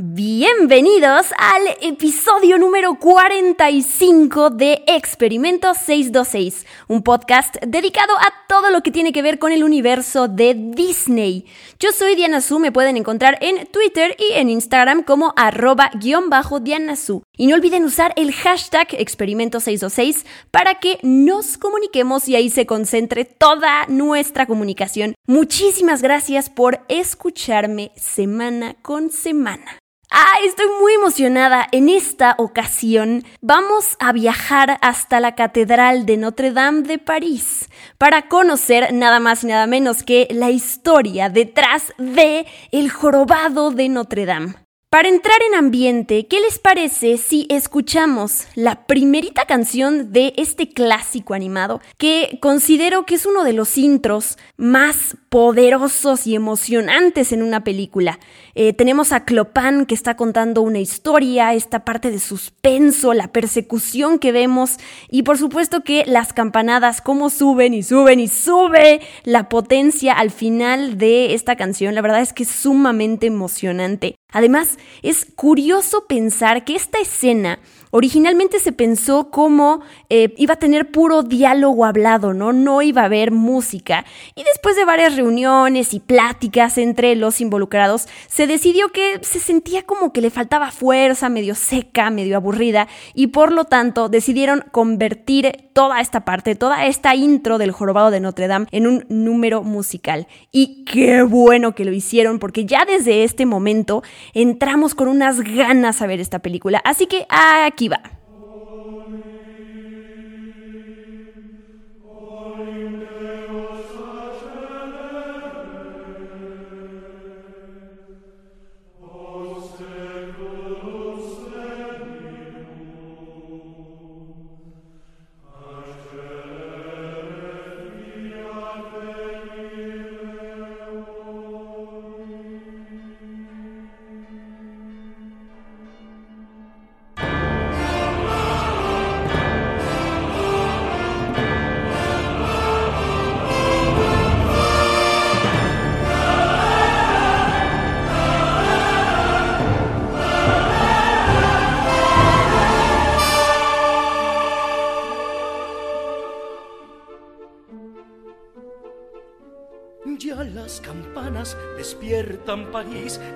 Bienvenidos 0.00 1.26
al 1.36 1.62
episodio 1.80 2.56
número 2.56 3.00
45 3.00 4.50
de 4.50 4.84
Experimento 4.86 5.74
626, 5.74 6.66
un 6.86 7.02
podcast 7.02 7.56
dedicado 7.66 8.14
a 8.16 8.32
todo 8.46 8.70
lo 8.70 8.84
que 8.84 8.92
tiene 8.92 9.12
que 9.12 9.22
ver 9.22 9.40
con 9.40 9.50
el 9.50 9.64
universo 9.64 10.28
de 10.28 10.54
Disney. 10.54 11.46
Yo 11.80 11.90
soy 11.90 12.14
Diana 12.14 12.40
Su, 12.42 12.60
me 12.60 12.70
pueden 12.70 12.96
encontrar 12.96 13.38
en 13.40 13.66
Twitter 13.66 14.14
y 14.20 14.34
en 14.34 14.50
Instagram 14.50 15.02
como 15.02 15.34
arroba 15.34 15.90
guion 15.94 16.30
bajo 16.30 16.60
Diana 16.60 16.94
Su. 16.94 17.24
Y 17.36 17.48
no 17.48 17.56
olviden 17.56 17.82
usar 17.82 18.12
el 18.14 18.32
hashtag 18.32 18.86
Experimento 18.92 19.58
626 19.58 20.26
para 20.52 20.76
que 20.76 21.00
nos 21.02 21.58
comuniquemos 21.58 22.28
y 22.28 22.36
ahí 22.36 22.50
se 22.50 22.66
concentre 22.66 23.24
toda 23.24 23.84
nuestra 23.88 24.46
comunicación. 24.46 25.16
Muchísimas 25.26 26.02
gracias 26.02 26.50
por 26.50 26.82
escucharme 26.86 27.90
semana 27.96 28.76
con 28.80 29.10
semana. 29.10 29.80
Ah, 30.10 30.36
estoy 30.42 30.66
muy 30.80 30.94
emocionada. 30.94 31.66
En 31.70 31.90
esta 31.90 32.34
ocasión 32.38 33.24
vamos 33.42 33.96
a 33.98 34.12
viajar 34.12 34.78
hasta 34.80 35.20
la 35.20 35.34
Catedral 35.34 36.06
de 36.06 36.16
Notre 36.16 36.52
Dame 36.52 36.82
de 36.82 36.98
París 36.98 37.68
para 37.98 38.28
conocer 38.28 38.94
nada 38.94 39.20
más 39.20 39.44
y 39.44 39.48
nada 39.48 39.66
menos 39.66 40.02
que 40.02 40.26
la 40.30 40.50
historia 40.50 41.28
detrás 41.28 41.92
de 41.98 42.46
el 42.72 42.90
jorobado 42.90 43.70
de 43.70 43.90
Notre 43.90 44.24
Dame. 44.24 44.67
Para 44.90 45.10
entrar 45.10 45.36
en 45.46 45.54
ambiente, 45.54 46.26
¿qué 46.28 46.40
les 46.40 46.58
parece 46.58 47.18
si 47.18 47.46
escuchamos 47.50 48.46
la 48.54 48.86
primerita 48.86 49.44
canción 49.44 50.14
de 50.14 50.32
este 50.38 50.70
clásico 50.70 51.34
animado 51.34 51.82
que 51.98 52.38
considero 52.40 53.04
que 53.04 53.16
es 53.16 53.26
uno 53.26 53.44
de 53.44 53.52
los 53.52 53.76
intros 53.76 54.38
más 54.56 55.18
poderosos 55.28 56.26
y 56.26 56.34
emocionantes 56.34 57.32
en 57.32 57.42
una 57.42 57.64
película? 57.64 58.18
Eh, 58.54 58.72
tenemos 58.72 59.12
a 59.12 59.26
Clopan 59.26 59.84
que 59.84 59.94
está 59.94 60.16
contando 60.16 60.62
una 60.62 60.78
historia, 60.78 61.52
esta 61.52 61.84
parte 61.84 62.10
de 62.10 62.18
suspenso, 62.18 63.12
la 63.12 63.30
persecución 63.30 64.18
que 64.18 64.32
vemos 64.32 64.78
y 65.10 65.22
por 65.22 65.36
supuesto 65.36 65.82
que 65.82 66.06
las 66.06 66.32
campanadas, 66.32 67.02
cómo 67.02 67.28
suben 67.28 67.74
y 67.74 67.82
suben 67.82 68.20
y 68.20 68.28
sube 68.28 69.02
la 69.24 69.50
potencia 69.50 70.14
al 70.14 70.30
final 70.30 70.96
de 70.96 71.34
esta 71.34 71.56
canción, 71.56 71.94
la 71.94 72.00
verdad 72.00 72.22
es 72.22 72.32
que 72.32 72.44
es 72.44 72.48
sumamente 72.48 73.26
emocionante. 73.26 74.17
Además, 74.30 74.76
es 75.02 75.24
curioso 75.24 76.04
pensar 76.06 76.66
que 76.66 76.76
esta 76.76 76.98
escena 76.98 77.60
originalmente 77.90 78.58
se 78.58 78.72
pensó 78.72 79.30
como 79.30 79.80
eh, 80.10 80.34
iba 80.36 80.54
a 80.54 80.58
tener 80.58 80.90
puro 80.90 81.22
diálogo 81.22 81.84
hablado, 81.84 82.34
¿no? 82.34 82.52
No 82.52 82.82
iba 82.82 83.02
a 83.02 83.06
haber 83.06 83.30
música. 83.30 84.04
Y 84.34 84.44
después 84.44 84.76
de 84.76 84.84
varias 84.84 85.16
reuniones 85.16 85.94
y 85.94 86.00
pláticas 86.00 86.78
entre 86.78 87.16
los 87.16 87.40
involucrados, 87.40 88.06
se 88.26 88.46
decidió 88.46 88.90
que 88.90 89.18
se 89.22 89.40
sentía 89.40 89.84
como 89.84 90.12
que 90.12 90.20
le 90.20 90.30
faltaba 90.30 90.70
fuerza, 90.70 91.28
medio 91.28 91.54
seca, 91.54 92.10
medio 92.10 92.36
aburrida, 92.36 92.88
y 93.14 93.28
por 93.28 93.52
lo 93.52 93.64
tanto 93.64 94.08
decidieron 94.08 94.64
convertir 94.70 95.70
toda 95.72 96.00
esta 96.00 96.24
parte, 96.24 96.54
toda 96.54 96.86
esta 96.86 97.14
intro 97.14 97.58
del 97.58 97.72
jorobado 97.72 98.10
de 98.10 98.20
Notre 98.20 98.48
Dame 98.48 98.66
en 98.72 98.86
un 98.86 99.06
número 99.08 99.62
musical. 99.62 100.26
Y 100.50 100.84
qué 100.84 101.22
bueno 101.22 101.74
que 101.74 101.84
lo 101.84 101.92
hicieron, 101.92 102.38
porque 102.38 102.64
ya 102.64 102.84
desde 102.84 103.24
este 103.24 103.46
momento 103.46 104.02
entramos 104.34 104.94
con 104.94 105.08
unas 105.08 105.40
ganas 105.40 106.02
a 106.02 106.06
ver 106.06 106.20
esta 106.20 106.40
película. 106.40 106.80
Así 106.84 107.06
que 107.06 107.26
aquí 107.28 107.88
va. 107.88 108.17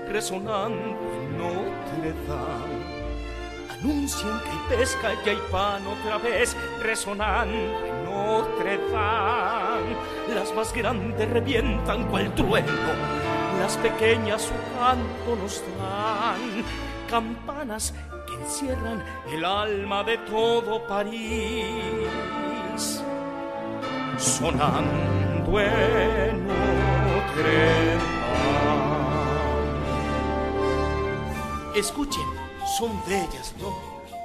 Resonando 0.09 0.75
en 0.75 1.39
Notre 1.39 2.12
Dame. 2.28 2.83
Anuncian 3.71 4.41
que 4.41 4.50
hay 4.50 4.78
pesca 4.78 5.09
y 5.25 5.28
hay 5.28 5.39
pan 5.50 5.83
otra 5.87 6.19
vez 6.19 6.56
resonando 6.83 7.55
en 7.55 8.05
Notre 8.05 8.78
Dame. 8.91 9.97
Las 10.34 10.55
más 10.55 10.72
grandes 10.72 11.28
revientan 11.31 12.09
cual 12.09 12.34
trueno, 12.34 12.72
las 13.61 13.77
pequeñas 13.78 14.43
su 14.43 14.55
canto 14.78 15.43
nos 15.43 15.62
dan. 15.78 16.65
Campanas 17.09 17.95
que 18.27 18.34
encierran 18.43 19.03
el 19.33 19.45
alma 19.45 20.03
de 20.05 20.19
todo 20.19 20.87
París. 20.87 23.03
Sonando 24.17 25.61
en 25.61 26.47
Notre 26.47 27.97
Dame. 27.97 28.22
Escuchen, 31.75 32.27
son 32.78 33.03
bellas, 33.06 33.55
¿no? 33.59 33.75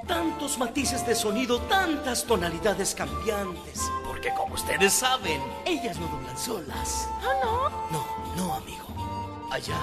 Tantos 0.06 0.58
matices 0.58 1.06
de 1.06 1.14
sonido, 1.14 1.58
tantas 1.62 2.24
tonalidades 2.24 2.94
cambiantes. 2.94 3.90
Porque 4.06 4.34
como 4.34 4.54
ustedes 4.54 4.92
saben, 4.92 5.40
ellas 5.64 5.98
no 5.98 6.08
doblan 6.08 6.36
solas. 6.36 7.08
¿Ah, 7.22 7.32
no? 7.42 7.70
No, 7.90 8.36
no, 8.36 8.54
amigo. 8.54 8.84
Allá, 9.50 9.78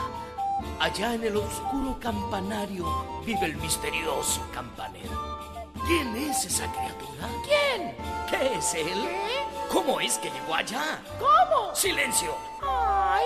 allá 0.80 1.16
en 1.16 1.24
el 1.24 1.38
oscuro 1.38 1.98
campanario 2.00 2.86
vive 3.26 3.46
el 3.46 3.56
misterioso 3.56 4.42
campanero. 4.54 5.74
¿Quién 5.88 6.16
es 6.18 6.46
esa 6.46 6.72
criatura? 6.72 7.28
¿Quién? 7.46 7.96
¿Qué 8.30 8.58
es 8.60 8.76
él? 8.76 9.02
¿Qué? 9.02 9.44
¿Cómo 9.74 10.00
es 10.00 10.20
que 10.20 10.30
llegó 10.30 10.54
allá? 10.54 11.02
¿Cómo? 11.18 11.74
¡Silencio! 11.74 12.36
Ay. 12.62 13.26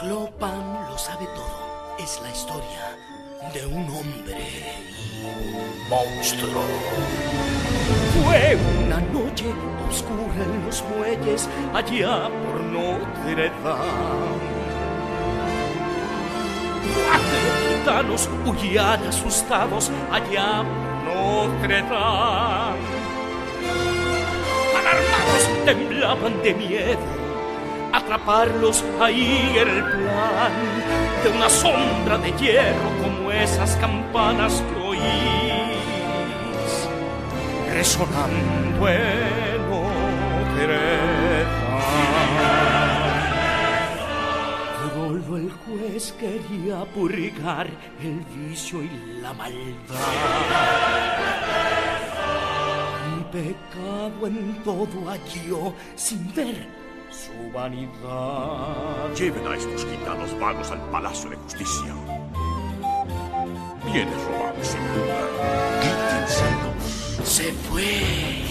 Clopan 0.00 0.88
lo 0.88 0.96
sabe 0.96 1.26
todo. 1.26 1.96
Es 1.98 2.20
la 2.22 2.30
historia 2.30 3.15
de 3.52 3.66
un 3.66 3.86
hombre 3.88 4.38
y 5.20 5.90
monstruo. 5.90 6.62
Fue 8.24 8.56
una 8.84 9.00
noche 9.12 9.46
oscura 9.88 10.42
en 10.42 10.66
los 10.66 10.82
muelles 10.84 11.48
allá 11.74 12.28
por 12.28 12.60
Notre 12.60 13.50
Dame. 13.62 14.56
Gitanos 17.68 18.28
huían 18.44 19.06
asustados 19.06 19.90
allá 20.10 20.64
por 21.04 21.04
Notre 21.04 21.82
Dame. 21.82 22.78
Alarmados 24.78 25.64
temblaban 25.64 26.42
de 26.42 26.54
miedo. 26.54 27.15
Atraparlos 27.96 28.84
ahí 29.00 29.56
era 29.56 29.72
el 29.72 29.82
plan 29.82 30.52
de 31.24 31.30
una 31.30 31.48
sombra 31.48 32.18
de 32.18 32.30
hierro 32.32 32.90
como 33.02 33.32
esas 33.32 33.74
campanas 33.76 34.62
que 34.68 34.76
oís 34.86 35.00
resonando 37.72 38.86
en. 38.86 39.56
Pero 40.58 40.76
Pero 44.94 45.36
el 45.38 45.50
juez 45.52 46.12
quería 46.20 46.84
purgar 46.94 47.66
el 48.02 48.20
vicio 48.36 48.82
y 48.82 49.20
la 49.22 49.32
maldad. 49.32 49.56
Y 53.08 53.24
pecado 53.32 54.26
en 54.26 54.62
todo 54.62 55.08
halló 55.08 55.74
sin 55.94 56.34
ver 56.34 56.85
su 57.16 57.50
vanidad. 57.52 59.14
Lleven 59.16 59.46
a 59.46 59.56
estos 59.56 59.86
gitanos 59.86 60.38
vagos 60.38 60.70
al 60.70 60.80
Palacio 60.90 61.30
de 61.30 61.36
Justicia. 61.36 61.94
Bienes 63.84 64.24
robados, 64.24 64.66
sin 64.66 64.80
duda. 64.94 65.20
Quítenselos. 65.80 67.28
Se 67.28 67.52
fue. 67.52 68.45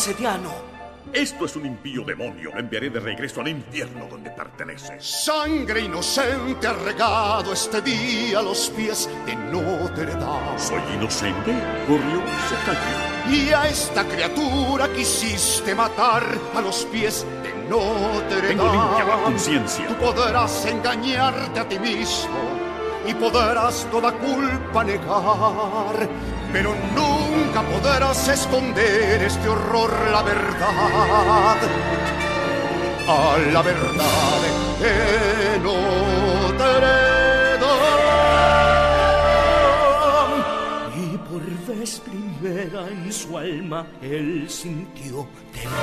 Arcediano. 0.00 0.50
Esto 1.12 1.44
es 1.44 1.56
un 1.56 1.66
impío 1.66 2.02
demonio. 2.04 2.52
Lo 2.54 2.60
enviaré 2.60 2.88
de 2.88 3.00
regreso 3.00 3.42
al 3.42 3.48
infierno 3.48 4.06
donde 4.08 4.30
pertenece. 4.30 4.98
Sangre 4.98 5.80
inocente 5.82 6.66
ha 6.66 6.72
regado 6.72 7.52
este 7.52 7.82
día 7.82 8.38
a 8.38 8.42
los 8.42 8.70
pies 8.70 9.10
de 9.26 9.36
Notre 9.36 10.06
Dame. 10.06 10.58
Soy 10.58 10.80
inocente. 10.94 11.52
Corrió, 11.86 12.22
se 12.48 12.56
cayó. 12.64 13.36
Y 13.36 13.52
a 13.52 13.68
esta 13.68 14.02
criatura 14.06 14.88
quisiste 14.90 15.74
matar 15.74 16.22
a 16.54 16.60
los 16.62 16.86
pies 16.86 17.26
de 17.42 17.68
Notre 17.68 18.40
Tengo 18.48 18.72
limpia 18.72 19.04
la 19.04 19.16
Dame. 19.16 19.22
conciencia. 19.24 19.86
Tú 19.86 19.94
podrás 19.96 20.64
engañarte 20.64 21.60
a 21.60 21.68
ti 21.68 21.78
mismo 21.78 22.38
y 23.06 23.12
podrás 23.14 23.86
toda 23.90 24.12
culpa 24.12 24.82
negar, 24.82 26.08
pero 26.52 26.74
nunca 26.94 27.62
podrás 27.62 28.28
esconder 28.28 29.22
este 29.22 29.48
horror, 29.48 29.92
la 30.10 30.22
verdad. 30.22 31.56
A 33.08 33.38
la 33.52 33.62
verdad 33.62 34.40
de 34.80 35.58
Notre 35.62 36.88
Dame. 37.60 38.00
Y 40.96 41.18
por 41.18 41.44
vez 41.66 42.00
primera 42.00 42.88
en 42.88 43.12
su 43.12 43.38
alma 43.38 43.86
él 44.02 44.48
sintió 44.48 45.28
temor. 45.52 45.80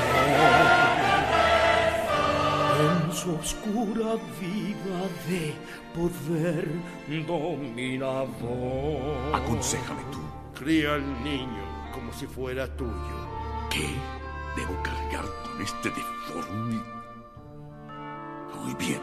En 2.79 3.11
su 3.11 3.35
oscura 3.35 4.15
vida 4.39 4.99
de 5.27 5.53
poder 5.95 6.67
dominador. 7.25 8.31
Aconséjame 9.33 10.03
tú. 10.11 10.26
Cría 10.57 10.95
al 10.95 11.23
niño 11.23 11.91
como 11.93 12.11
si 12.11 12.25
fuera 12.25 12.67
tuyo. 12.75 12.89
¿Qué? 13.69 13.87
¿Debo 14.55 14.81
cargar 14.81 15.25
con 15.43 15.61
este 15.61 15.89
deforme? 15.89 16.81
Muy 18.55 18.73
bien, 18.73 19.01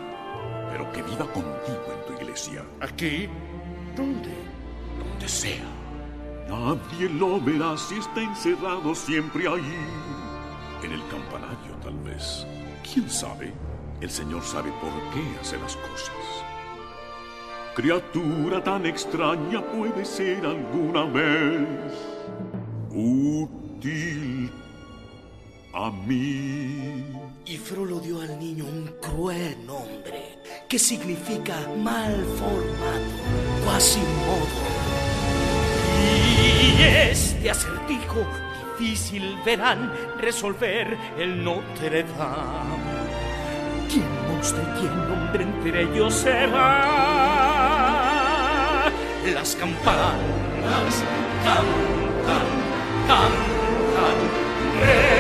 pero 0.71 0.91
que 0.91 1.03
viva 1.03 1.31
contigo 1.33 1.85
en 1.93 2.07
tu 2.07 2.23
iglesia, 2.23 2.65
¿Aquí? 2.81 3.29
¿Dónde? 3.97 4.31
donde 4.99 5.29
sea. 5.29 5.65
Nadie 6.49 7.09
lo 7.09 7.41
verá 7.41 7.77
si 7.77 7.99
está 7.99 8.21
encerrado 8.23 8.93
siempre 8.95 9.47
ahí. 9.47 9.79
En 10.83 10.91
el 10.93 11.07
campanario, 11.09 11.77
tal 11.83 11.97
vez. 12.01 12.45
¿Quién 12.83 13.09
sabe? 13.09 13.53
El 14.01 14.11
Señor 14.11 14.43
sabe 14.43 14.73
por 14.81 14.91
qué 15.13 15.25
hace 15.41 15.57
las 15.59 15.77
cosas. 15.77 16.44
Criatura 17.75 18.63
tan 18.63 18.87
extraña 18.87 19.61
puede 19.61 20.05
ser 20.05 20.47
alguna 20.47 21.05
vez 21.07 21.67
útil 22.91 24.49
a 25.73 25.91
mí. 25.91 27.05
Y 27.45 27.57
Frollo 27.57 27.99
dio 27.99 28.21
al 28.21 28.39
niño 28.39 28.65
un 28.65 28.95
cruel 29.03 29.67
nombre 29.67 30.39
que 30.69 30.79
significa 30.79 31.55
mal 31.83 32.25
formado, 32.39 33.65
Quasimodo. 33.65 34.63
Y 35.99 36.81
este 36.81 37.51
acertijo 37.51 38.25
difícil 38.79 39.37
verán 39.45 39.93
resolver 40.21 40.97
el 41.19 41.43
Notre 41.43 42.05
Dame. 42.05 42.95
¿Quién 43.89 44.07
monstruo 44.29 44.63
y 44.63 44.79
quién 44.79 44.93
hombre 44.93 45.43
entre 45.43 45.83
ellos 45.83 46.15
será? 46.15 47.34
Las 49.33 49.57
campanas 49.57 50.13
cantan, 51.43 52.45
cantan, 53.07 53.33
resonando 54.81 55.14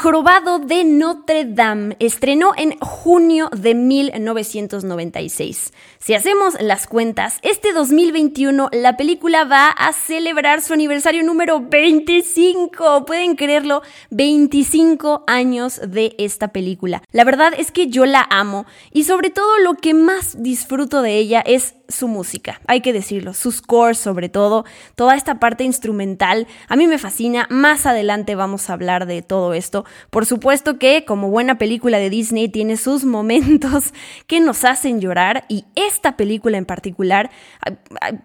jorobado 0.00 0.58
de 0.58 0.82
Notre 0.82 1.44
Dame 1.44 1.94
estrenó 1.98 2.54
en 2.56 2.78
junio 2.78 3.50
de 3.54 3.74
1996. 3.74 5.74
Si 5.98 6.14
hacemos 6.14 6.58
las 6.58 6.86
cuentas, 6.86 7.38
este 7.42 7.74
2021 7.74 8.70
la 8.72 8.96
película 8.96 9.44
va 9.44 9.68
a 9.68 9.92
celebrar 9.92 10.62
su 10.62 10.72
aniversario 10.72 11.22
número 11.22 11.60
25. 11.60 13.04
¿Pueden 13.04 13.36
creerlo? 13.36 13.82
25 14.08 15.24
años 15.26 15.78
de 15.86 16.14
esta 16.16 16.48
película. 16.48 17.02
La 17.12 17.24
verdad 17.24 17.52
es 17.54 17.70
que 17.70 17.88
yo 17.88 18.06
la 18.06 18.26
amo 18.30 18.64
y 18.92 19.04
sobre 19.04 19.28
todo 19.28 19.58
lo 19.58 19.74
que 19.74 19.92
más 19.92 20.42
disfruto 20.42 21.02
de 21.02 21.18
ella 21.18 21.42
es 21.44 21.74
su 21.90 22.08
música, 22.08 22.60
hay 22.66 22.80
que 22.80 22.92
decirlo, 22.92 23.34
sus 23.34 23.56
scores 23.56 23.98
sobre 23.98 24.28
todo, 24.28 24.64
toda 24.94 25.14
esta 25.14 25.38
parte 25.38 25.64
instrumental, 25.64 26.46
a 26.68 26.76
mí 26.76 26.86
me 26.86 26.98
fascina, 26.98 27.46
más 27.50 27.86
adelante 27.86 28.34
vamos 28.34 28.68
a 28.68 28.74
hablar 28.74 29.06
de 29.06 29.22
todo 29.22 29.54
esto. 29.54 29.84
Por 30.10 30.26
supuesto 30.26 30.78
que 30.78 31.04
como 31.04 31.30
buena 31.30 31.58
película 31.58 31.98
de 31.98 32.10
Disney 32.10 32.48
tiene 32.48 32.76
sus 32.76 33.04
momentos 33.04 33.92
que 34.26 34.40
nos 34.40 34.64
hacen 34.64 35.00
llorar 35.00 35.44
y 35.48 35.64
esta 35.74 36.16
película 36.16 36.58
en 36.58 36.64
particular, 36.64 37.30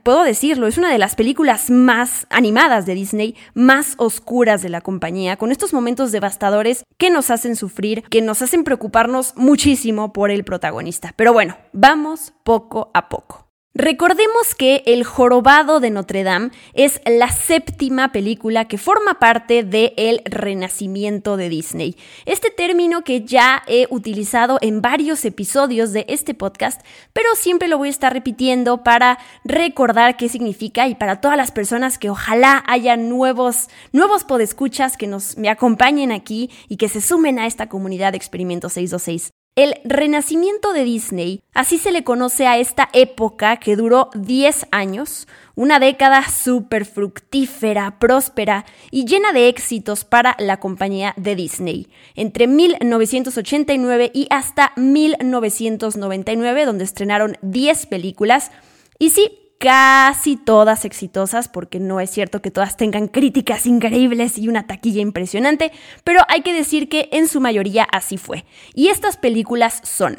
puedo 0.03 0.23
decirlo, 0.23 0.67
es 0.67 0.77
una 0.77 0.91
de 0.91 0.97
las 0.97 1.15
películas 1.15 1.69
más 1.69 2.27
animadas 2.29 2.85
de 2.85 2.95
Disney, 2.95 3.35
más 3.53 3.95
oscuras 3.97 4.61
de 4.61 4.69
la 4.69 4.81
compañía, 4.81 5.37
con 5.37 5.51
estos 5.51 5.73
momentos 5.73 6.11
devastadores 6.11 6.83
que 6.97 7.09
nos 7.09 7.29
hacen 7.29 7.55
sufrir, 7.55 8.03
que 8.03 8.21
nos 8.21 8.41
hacen 8.41 8.63
preocuparnos 8.63 9.33
muchísimo 9.35 10.13
por 10.13 10.31
el 10.31 10.43
protagonista. 10.43 11.13
Pero 11.15 11.33
bueno, 11.33 11.57
vamos 11.73 12.33
poco 12.43 12.91
a 12.93 13.09
poco. 13.09 13.45
Recordemos 13.77 14.55
que 14.57 14.83
El 14.85 15.03
Jorobado 15.03 15.81
de 15.81 15.89
Notre 15.89 16.23
Dame 16.23 16.51
es 16.75 17.01
la 17.05 17.29
séptima 17.29 18.13
película 18.13 18.69
que 18.69 18.77
forma 18.77 19.19
parte 19.19 19.63
del 19.63 19.91
el 19.97 20.21
renacimiento 20.23 21.35
de 21.35 21.49
Disney. 21.49 21.97
Este 22.25 22.51
término 22.51 23.03
que 23.03 23.25
ya 23.25 23.63
he 23.67 23.87
utilizado 23.89 24.59
en 24.61 24.81
varios 24.81 25.25
episodios 25.25 25.91
de 25.91 26.05
este 26.07 26.33
podcast, 26.33 26.85
pero 27.11 27.35
siempre 27.35 27.67
lo 27.67 27.77
voy 27.77 27.89
a 27.89 27.91
estar 27.91 28.13
repitiendo 28.13 28.81
para 28.81 29.19
recordar 29.43 30.15
qué 30.15 30.29
significa 30.29 30.87
y 30.87 30.95
para 30.95 31.19
todas 31.19 31.35
las 31.35 31.51
personas 31.51 31.97
que 31.97 32.09
ojalá 32.09 32.63
haya 32.67 32.95
nuevos, 32.95 33.67
nuevos 33.91 34.23
podescuchas 34.23 34.95
que 34.95 35.07
nos 35.07 35.37
me 35.37 35.49
acompañen 35.49 36.13
aquí 36.13 36.49
y 36.69 36.77
que 36.77 36.87
se 36.87 37.01
sumen 37.01 37.39
a 37.39 37.45
esta 37.45 37.67
comunidad 37.67 38.13
de 38.13 38.17
Experimento 38.19 38.69
626. 38.69 39.34
El 39.55 39.75
renacimiento 39.85 40.73
de 40.73 40.83
Disney, 40.83 41.41
así 41.53 41.77
se 41.77 41.93
le 41.93 42.03
conoce 42.03 42.45
a 42.45 42.57
esta 42.57 42.89
época 42.91 43.55
que 43.55 43.77
duró 43.77 44.09
10 44.13 44.67
años, 44.71 45.29
una 45.55 45.79
década 45.79 46.27
súper 46.27 46.83
fructífera, 46.83 47.97
próspera 47.97 48.65
y 48.91 49.05
llena 49.05 49.31
de 49.31 49.47
éxitos 49.47 50.03
para 50.03 50.35
la 50.39 50.59
compañía 50.59 51.13
de 51.15 51.37
Disney, 51.37 51.87
entre 52.15 52.47
1989 52.47 54.11
y 54.13 54.27
hasta 54.29 54.73
1999, 54.75 56.65
donde 56.65 56.83
estrenaron 56.83 57.37
10 57.41 57.85
películas. 57.85 58.51
Y 58.99 59.11
sí, 59.11 59.44
casi 59.59 60.37
todas 60.37 60.85
exitosas, 60.85 61.47
porque 61.47 61.79
no 61.79 61.99
es 61.99 62.09
cierto 62.09 62.41
que 62.41 62.51
todas 62.51 62.77
tengan 62.77 63.07
críticas 63.07 63.65
increíbles 63.65 64.37
y 64.37 64.47
una 64.47 64.67
taquilla 64.67 65.01
impresionante, 65.01 65.71
pero 66.03 66.21
hay 66.27 66.41
que 66.41 66.53
decir 66.53 66.89
que 66.89 67.09
en 67.11 67.27
su 67.27 67.41
mayoría 67.41 67.83
así 67.91 68.17
fue. 68.17 68.45
Y 68.73 68.89
estas 68.89 69.17
películas 69.17 69.81
son 69.83 70.15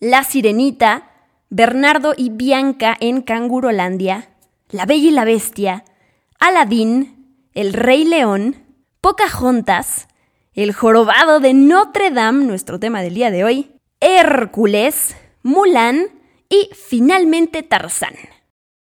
La 0.00 0.24
Sirenita, 0.24 1.10
Bernardo 1.50 2.14
y 2.16 2.30
Bianca 2.30 2.96
en 3.00 3.22
Cangurolandia, 3.22 4.30
La 4.70 4.86
Bella 4.86 5.08
y 5.08 5.12
la 5.12 5.24
Bestia, 5.24 5.84
Aladín, 6.38 7.46
El 7.54 7.72
Rey 7.72 8.04
León, 8.04 8.56
Pocahontas, 9.00 10.08
El 10.54 10.72
Jorobado 10.72 11.40
de 11.40 11.54
Notre 11.54 12.10
Dame, 12.10 12.44
nuestro 12.44 12.78
tema 12.78 13.02
del 13.02 13.14
día 13.14 13.30
de 13.30 13.44
hoy, 13.44 13.70
Hércules, 14.00 15.16
Mulan 15.42 16.06
y 16.48 16.70
finalmente 16.74 17.62
Tarzán. 17.62 18.14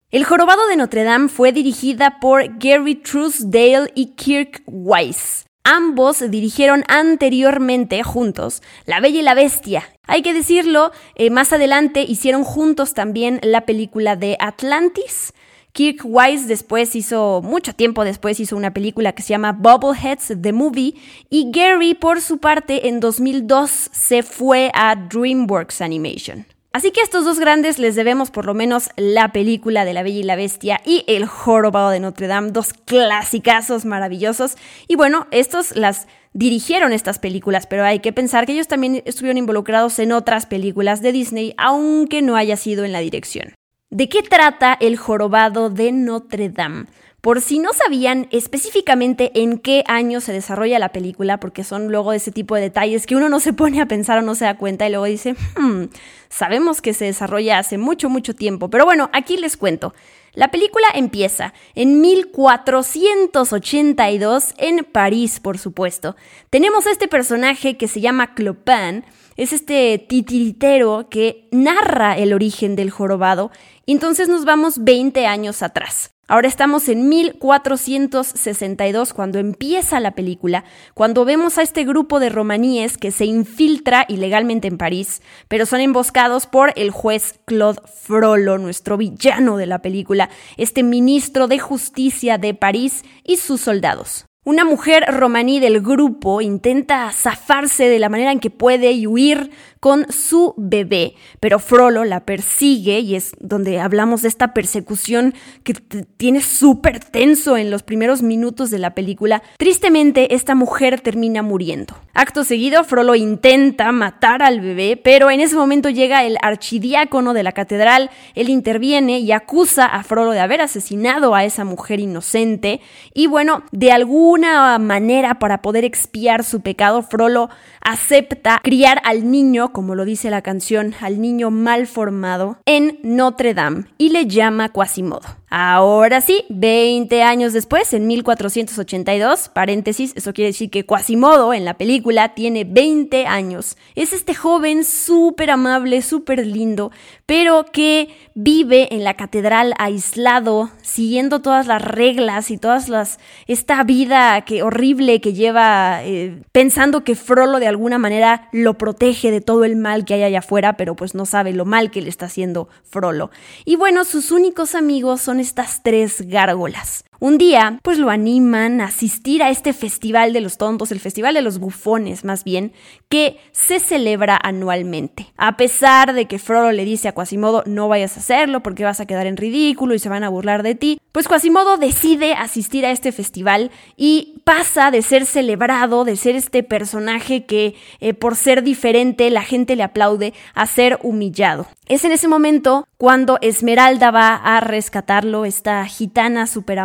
El 0.10 0.24
Jorobado 0.24 0.66
de 0.70 0.78
Notre 0.78 1.04
Dame 1.04 1.28
fue 1.28 1.52
dirigida 1.52 2.22
por 2.22 2.60
Gary 2.60 2.96
Truesdale 2.96 3.92
y 3.94 4.16
Kirk 4.16 4.64
Wise. 4.66 5.44
Ambos 5.66 6.24
dirigieron 6.32 6.86
anteriormente 6.88 8.02
juntos 8.04 8.62
La 8.86 9.02
Bella 9.02 9.20
y 9.20 9.22
la 9.22 9.34
Bestia. 9.34 9.84
Hay 10.04 10.22
que 10.22 10.34
decirlo, 10.34 10.94
eh, 11.16 11.30
más 11.30 11.52
adelante 11.52 12.06
hicieron 12.08 12.46
juntos 12.46 12.94
también 12.94 13.42
la 13.44 13.66
película 13.66 14.16
de 14.16 14.38
Atlantis. 14.40 15.34
Kirk 15.74 16.00
Wise 16.06 16.48
después 16.48 16.96
hizo, 16.96 17.42
mucho 17.44 17.74
tiempo 17.74 18.06
después 18.06 18.40
hizo 18.40 18.56
una 18.56 18.74
película 18.74 19.12
que 19.12 19.24
se 19.24 19.32
llama 19.32 19.52
Bubbleheads, 19.52 20.42
The 20.42 20.54
Movie, 20.54 20.94
y 21.30 21.52
Gary 21.52 21.96
por 21.96 22.22
su 22.22 22.38
parte 22.38 22.88
en 22.88 23.02
2002 23.02 23.90
se 23.92 24.24
fue 24.24 24.72
a 24.74 24.96
DreamWorks 24.96 25.82
Animation. 25.82 26.46
Así 26.78 26.92
que 26.92 27.02
a 27.02 27.04
estos 27.04 27.26
dos 27.26 27.40
grandes 27.40 27.80
les 27.80 27.96
debemos 27.96 28.30
por 28.30 28.46
lo 28.46 28.54
menos 28.54 28.92
la 28.98 29.32
película 29.32 29.84
de 29.84 29.94
La 29.94 30.04
Bella 30.04 30.20
y 30.20 30.24
la 30.24 30.36
Bestia 30.36 30.80
y 30.86 31.04
El 31.08 31.26
Jorobado 31.26 31.90
de 31.90 32.00
Notre 32.00 32.28
Dame, 32.28 32.52
dos 32.52 32.74
clasicazos 32.86 33.84
maravillosos. 33.84 34.58
Y 34.88 34.96
bueno, 34.96 35.26
estos 35.32 35.76
las 35.76 36.06
dirigieron 36.34 36.94
estas 36.94 37.18
películas, 37.18 37.66
pero 37.66 37.84
hay 37.84 37.98
que 37.98 38.14
pensar 38.14 38.46
que 38.46 38.52
ellos 38.52 38.68
también 38.68 39.02
estuvieron 39.08 39.40
involucrados 39.40 39.98
en 39.98 40.12
otras 40.12 40.46
películas 40.46 41.02
de 41.02 41.14
Disney, 41.14 41.56
aunque 41.58 42.22
no 42.22 42.36
haya 42.36 42.58
sido 42.58 42.86
en 42.86 42.92
la 42.92 43.00
dirección. 43.00 43.56
¿De 43.90 44.08
qué 44.08 44.22
trata 44.22 44.78
El 44.80 44.98
Jorobado 44.98 45.72
de 45.72 45.92
Notre 45.92 46.50
Dame? 46.50 46.86
Por 47.28 47.42
si 47.42 47.60
no 47.60 47.74
sabían 47.74 48.30
específicamente 48.32 49.42
en 49.42 49.60
qué 49.60 49.84
año 49.88 50.22
se 50.22 50.32
desarrolla 50.32 50.80
la 50.80 50.94
película, 50.94 51.42
porque 51.42 51.66
son 51.66 51.90
luego 51.90 52.14
ese 52.14 52.32
tipo 52.32 52.56
de 52.56 52.62
detalles 52.62 53.06
que 53.06 53.18
uno 53.18 53.28
no 53.28 53.42
se 53.42 53.52
pone 53.52 53.82
a 53.82 53.86
pensar 53.86 54.20
o 54.20 54.22
no 54.22 54.34
se 54.34 54.46
da 54.46 54.56
cuenta 54.56 54.88
y 54.88 54.92
luego 54.92 55.04
dice, 55.04 55.36
hmm, 55.58 55.88
sabemos 56.30 56.82
que 56.82 56.94
se 56.94 57.04
desarrolla 57.04 57.60
hace 57.60 57.78
mucho, 57.78 58.08
mucho 58.08 58.34
tiempo. 58.34 58.70
Pero 58.70 58.86
bueno, 58.86 59.10
aquí 59.12 59.36
les 59.36 59.58
cuento. 59.58 59.94
La 60.36 60.52
película 60.52 60.88
empieza 60.94 61.54
en 61.76 62.00
1482 62.00 64.54
en 64.58 64.86
París, 64.86 65.42
por 65.42 65.58
supuesto. 65.58 66.16
Tenemos 66.50 66.86
este 66.86 67.10
personaje 67.10 67.76
que 67.76 67.90
se 67.90 68.00
llama 68.00 68.36
Clopin, 68.36 69.04
es 69.38 69.54
este 69.54 69.98
titiritero 69.98 71.08
que 71.10 71.48
narra 71.52 72.18
el 72.18 72.34
origen 72.34 72.76
del 72.76 72.90
jorobado, 72.90 73.50
y 73.86 73.94
entonces 73.94 74.28
nos 74.28 74.44
vamos 74.44 74.84
20 74.84 75.26
años 75.26 75.64
atrás. 75.64 76.12
Ahora 76.30 76.50
estamos 76.50 76.90
en 76.90 77.08
1462 77.08 79.14
cuando 79.14 79.40
empieza 79.40 80.02
la 80.02 80.12
película, 80.12 80.66
cuando 80.94 81.24
vemos 81.24 81.58
a 81.58 81.62
este 81.62 81.86
grupo 81.86 82.20
de 82.20 82.28
romaníes 82.28 82.98
que 82.98 83.12
se 83.12 83.24
infiltra 83.24 84.06
ilegalmente 84.10 84.68
en 84.68 84.78
París, 84.78 85.22
pero 85.48 85.66
son 85.66 85.80
emboscados 85.80 86.46
por 86.46 86.74
el 86.76 86.92
juez 86.92 87.40
Claude 87.46 87.80
Frollo, 87.86 88.58
nuestro 88.58 88.98
villano 88.98 89.56
de 89.56 89.68
la 89.68 89.82
película, 89.82 90.30
este 90.58 90.84
ministro 90.84 91.48
de 91.48 91.60
justicia 91.60 92.38
de 92.38 92.54
París 92.54 93.06
y 93.24 93.38
sus 93.38 93.62
soldados. 93.62 94.27
Una 94.48 94.64
mujer 94.64 95.04
romaní 95.10 95.60
del 95.60 95.82
grupo 95.82 96.40
intenta 96.40 97.12
zafarse 97.12 97.90
de 97.90 98.00
la 98.00 98.08
manera 98.08 98.32
en 98.32 98.40
que 98.40 98.50
puede 98.50 98.94
y 98.94 99.06
huir 99.06 99.52
con 99.80 100.12
su 100.12 100.54
bebé, 100.58 101.16
pero 101.40 101.60
Frollo 101.60 102.04
la 102.04 102.22
persigue 102.26 103.00
y 103.00 103.16
es 103.16 103.32
donde 103.40 103.80
hablamos 103.80 104.22
de 104.22 104.28
esta 104.28 104.54
persecución 104.54 105.34
que 105.64 105.74
tiene 106.18 106.42
súper 106.42 107.00
tenso 107.00 107.58
en 107.58 107.72
los 107.72 107.84
primeros 107.84 108.22
minutos 108.22 108.70
de 108.70 108.80
la 108.80 108.94
película. 108.96 109.44
Tristemente, 109.58 110.36
esta 110.36 110.56
mujer 110.56 111.02
termina 111.02 111.42
muriendo. 111.42 111.96
Acto 112.14 112.44
seguido, 112.44 112.84
Frollo 112.84 113.16
intenta 113.16 113.92
matar 113.92 114.42
al 114.42 114.62
bebé, 114.62 115.00
pero 115.02 115.30
en 115.30 115.40
ese 115.40 115.56
momento 115.56 115.90
llega 115.90 116.24
el 116.24 116.38
archidiácono 116.42 117.34
de 117.34 117.44
la 117.44 117.52
catedral, 117.52 118.10
él 118.36 118.50
interviene 118.50 119.20
y 119.20 119.32
acusa 119.32 119.86
a 119.86 120.04
Frollo 120.04 120.32
de 120.32 120.40
haber 120.40 120.62
asesinado 120.62 121.36
a 121.36 121.44
esa 121.44 121.64
mujer 121.64 122.00
inocente 122.00 122.82
y 123.14 123.28
bueno, 123.28 123.64
de 123.72 123.92
alguna 123.92 124.78
manera 124.80 125.40
para 125.40 125.62
poder 125.62 125.86
expiar 125.86 126.44
su 126.44 126.62
pecado, 126.62 127.04
Frollo 127.04 127.50
acepta 127.82 128.60
criar 128.64 129.02
al 129.04 129.30
niño, 129.30 129.67
como 129.72 129.96
lo 129.96 130.06
dice 130.06 130.30
la 130.30 130.42
canción, 130.42 130.94
al 131.02 131.22
niño 131.22 131.52
mal 131.52 131.88
formado, 131.88 132.58
en 132.66 133.00
Notre 133.04 133.54
Dame 133.54 133.86
y 133.98 134.10
le 134.10 134.28
llama 134.28 134.70
Quasimodo. 134.70 135.37
Ahora 135.50 136.20
sí, 136.20 136.44
20 136.50 137.24
años 137.24 137.54
después, 137.54 137.94
en 137.94 138.06
1482, 138.06 139.48
paréntesis, 139.48 140.12
eso 140.18 140.34
quiere 140.34 140.50
decir 140.50 140.70
que 140.70 140.86
Quasimodo 140.86 141.54
en 141.54 141.64
la 141.64 141.76
película 141.76 142.34
tiene 142.36 142.66
20 142.66 143.26
años. 143.28 143.78
Es 143.96 144.12
este 144.12 144.36
joven 144.36 144.84
súper 144.84 145.52
amable, 145.52 146.02
súper 146.02 146.46
lindo, 146.46 146.92
pero 147.26 147.66
que 147.72 148.10
vive 148.34 148.94
en 148.94 149.06
la 149.06 149.14
catedral 149.14 149.74
aislado, 149.78 150.70
siguiendo 150.82 151.42
todas 151.42 151.66
las 151.66 151.82
reglas 151.82 152.52
y 152.52 152.58
todas 152.58 152.90
las 152.90 153.18
esta 153.48 153.82
vida 153.86 154.42
que 154.42 154.64
horrible 154.64 155.22
que 155.22 155.32
lleva 155.32 156.04
eh, 156.04 156.42
pensando 156.52 157.06
que 157.06 157.16
Frollo 157.16 157.60
de 157.60 157.68
alguna 157.68 157.98
manera 157.98 158.50
lo 158.52 158.78
protege 158.78 159.32
de 159.32 159.40
todo 159.40 159.64
el 159.64 159.78
mal 159.78 160.04
que 160.04 160.16
hay 160.16 160.24
allá 160.24 160.40
afuera, 160.40 160.76
pero 160.76 160.98
pues 160.98 161.16
no 161.16 161.26
sabe 161.26 161.54
lo 161.54 161.64
mal 161.64 161.90
que 161.90 162.02
le 162.02 162.10
está 162.10 162.26
haciendo 162.26 162.68
Frollo. 162.84 163.32
Y 163.64 163.78
bueno, 163.78 164.04
sus 164.04 164.32
únicos 164.32 164.76
amigos 164.76 165.22
son 165.22 165.37
estas 165.40 165.82
tres 165.84 166.22
gárgolas. 166.28 167.04
Un 167.20 167.38
día, 167.38 167.80
pues 167.82 167.98
lo 167.98 168.10
animan 168.10 168.80
a 168.80 168.86
asistir 168.86 169.42
a 169.42 169.50
este 169.50 169.74
festival 169.74 170.34
de 170.34 170.42
los 170.42 170.58
tontos, 170.58 170.92
el 170.92 171.00
festival 171.00 171.34
de 171.34 171.42
los 171.42 171.58
bufones 171.58 172.24
más 172.24 172.44
bien, 172.44 172.74
que 173.10 173.40
se 173.52 173.80
celebra 173.80 174.40
anualmente. 174.42 175.28
A 175.36 175.58
pesar 175.58 176.14
de 176.14 176.26
que 176.26 176.38
Frollo 176.38 176.72
le 176.72 176.86
dice 176.86 177.08
a 177.08 177.14
Quasimodo 177.14 177.64
no 177.66 177.88
vayas 177.88 178.18
a 178.18 178.20
hacerlo 178.20 178.62
porque 178.62 178.84
vas 178.84 179.00
a 179.00 179.08
quedar 179.08 179.26
en 179.26 179.38
ridículo 179.38 179.96
y 179.96 180.00
se 180.00 180.10
van 180.10 180.24
a 180.24 180.30
burlar 180.30 180.62
de 180.62 180.76
ti, 180.76 181.00
pues 181.12 181.28
Quasimodo 181.28 181.78
decide 181.78 182.34
asistir 182.34 182.86
a 182.86 182.92
este 182.92 183.12
festival 183.12 183.72
y 183.96 184.36
pasa 184.44 184.92
de 184.92 185.02
ser 185.02 185.26
celebrado, 185.26 186.06
de 186.06 186.16
ser 186.16 186.36
este 186.36 186.62
personaje 186.62 187.46
que 187.46 187.74
eh, 188.00 188.14
por 188.14 188.36
ser 188.36 188.62
diferente 188.62 189.30
la 189.32 189.42
gente 189.42 189.76
le 189.76 189.84
aplaude, 189.84 190.34
a 190.54 190.68
ser 190.68 191.00
humillado. 191.02 191.66
Es 191.88 192.04
en 192.04 192.12
ese 192.12 192.28
momento 192.28 192.88
cuando 192.98 193.38
Esmeralda 193.42 194.12
va 194.12 194.36
a 194.36 194.60
rescatarlo, 194.60 195.46
esta 195.46 195.86
gitana 195.86 196.46
súper 196.46 196.80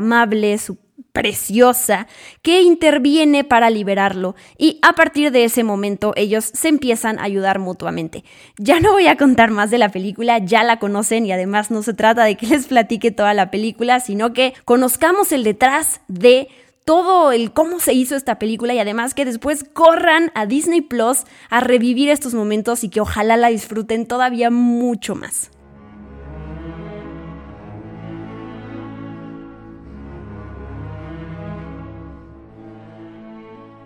su 0.58 0.78
preciosa 1.12 2.06
que 2.40 2.62
interviene 2.62 3.44
para 3.44 3.70
liberarlo 3.70 4.34
y 4.56 4.78
a 4.82 4.94
partir 4.94 5.30
de 5.30 5.44
ese 5.44 5.62
momento 5.62 6.12
ellos 6.16 6.50
se 6.52 6.68
empiezan 6.68 7.18
a 7.18 7.24
ayudar 7.24 7.58
mutuamente. 7.58 8.24
Ya 8.58 8.80
no 8.80 8.92
voy 8.92 9.06
a 9.06 9.16
contar 9.16 9.50
más 9.50 9.70
de 9.70 9.78
la 9.78 9.90
película, 9.90 10.38
ya 10.38 10.64
la 10.64 10.78
conocen 10.78 11.26
y 11.26 11.32
además 11.32 11.70
no 11.70 11.82
se 11.82 11.94
trata 11.94 12.24
de 12.24 12.36
que 12.36 12.46
les 12.46 12.66
platique 12.66 13.10
toda 13.10 13.34
la 13.34 13.50
película, 13.50 14.00
sino 14.00 14.32
que 14.32 14.54
conozcamos 14.64 15.32
el 15.32 15.44
detrás 15.44 16.00
de 16.08 16.48
todo 16.84 17.30
el 17.30 17.52
cómo 17.52 17.78
se 17.78 17.92
hizo 17.92 18.16
esta 18.16 18.38
película 18.38 18.74
y 18.74 18.78
además 18.78 19.14
que 19.14 19.24
después 19.24 19.64
corran 19.64 20.32
a 20.34 20.46
Disney 20.46 20.80
Plus 20.80 21.24
a 21.48 21.60
revivir 21.60 22.08
estos 22.08 22.34
momentos 22.34 22.82
y 22.82 22.88
que 22.88 23.00
ojalá 23.00 23.36
la 23.36 23.48
disfruten 23.48 24.06
todavía 24.06 24.50
mucho 24.50 25.14
más. 25.14 25.50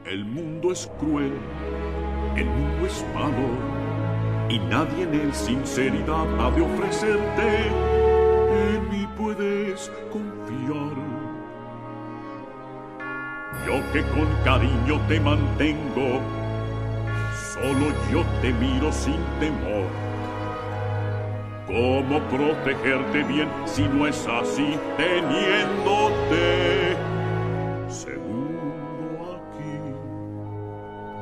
El 0.06 0.24
mundo 0.24 0.70
es 0.70 0.88
cruel, 1.00 1.32
el 2.36 2.46
mundo 2.46 2.86
es 2.86 3.04
malo, 3.12 3.48
y 4.48 4.60
nadie 4.60 5.02
en 5.02 5.14
él 5.14 5.34
sinceridad 5.34 6.26
ha 6.38 6.50
de 6.52 6.62
ofrecerte. 6.62 7.66
En 8.70 8.88
mí 8.88 9.08
puedes 9.18 9.90
confiar. 10.12 10.94
Yo 13.66 13.92
que 13.92 14.02
con 14.14 14.28
cariño 14.44 15.00
te 15.08 15.18
mantengo, 15.18 16.20
solo 17.54 17.86
yo 18.12 18.22
te 18.42 18.52
miro 18.52 18.92
sin 18.92 19.18
temor. 19.40 19.88
¿Cómo 21.66 22.20
protegerte 22.28 23.24
bien 23.24 23.48
si 23.64 23.82
no 23.82 24.06
es 24.06 24.24
así 24.28 24.78
teniéndote 24.96 26.76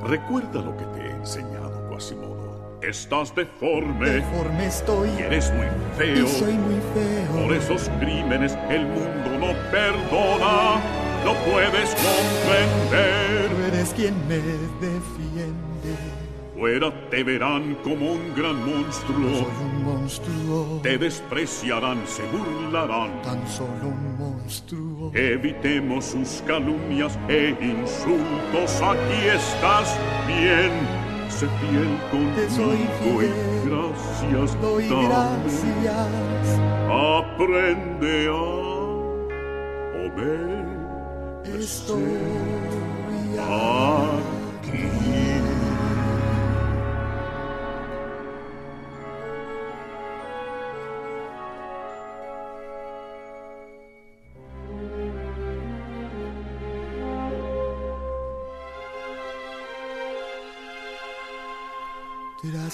Recuerda 0.05 0.61
lo 0.61 0.77
que 0.77 0.85
te 0.85 1.07
he 1.07 1.11
enseñado, 1.13 1.89
Quasimodo. 1.89 2.79
Estás 2.83 3.35
deforme. 3.35 4.11
Deforme 4.11 4.67
estoy. 4.67 5.09
Y 5.19 5.23
eres 5.23 5.51
muy 5.55 5.67
feo. 5.97 6.25
Y 6.25 6.29
soy 6.29 6.53
muy 6.53 6.81
feo. 6.93 7.43
Por 7.43 7.57
esos 7.57 7.89
crímenes 8.01 8.55
el 8.69 8.85
mundo 8.85 9.31
no 9.39 9.55
perdona. 9.71 10.79
No 11.25 11.33
puedes 11.51 11.95
comprender. 11.95 13.49
Tú 13.49 13.63
eres 13.63 13.95
quien 13.95 14.15
me 14.29 14.37
defiende. 14.37 16.14
Fuera 16.65 16.89
te 17.11 17.21
verán 17.23 17.77
como 17.85 18.13
un 18.13 18.35
gran 18.35 18.57
monstruo. 18.65 19.35
Soy 19.35 19.53
un 19.67 19.85
monstruo. 19.85 20.81
Te 20.83 20.97
despreciarán, 20.97 21.99
se 22.07 22.23
burlarán. 22.35 23.21
Tan 23.21 23.47
solo 23.47 23.89
un 23.89 24.17
monstruo. 24.17 25.11
Evitemos 25.13 26.07
sus 26.07 26.43
calumnias 26.47 27.19
e 27.29 27.55
insultos. 27.61 28.81
Aquí 28.81 29.27
estás 29.29 29.95
bien. 30.27 30.71
Sé 31.29 31.47
fiel 31.61 31.99
Te 32.35 32.49
soy 32.49 32.79
conmigo 32.79 33.21
fiel. 33.21 33.29
y 33.29 33.31
gracias 33.69 34.57
Doy 34.63 34.89
dame. 34.89 35.09
gracias. 35.09 36.09
Aprende 36.89 38.29
a 38.29 38.31
Estoy 41.61 42.17
aquí. 43.39 45.44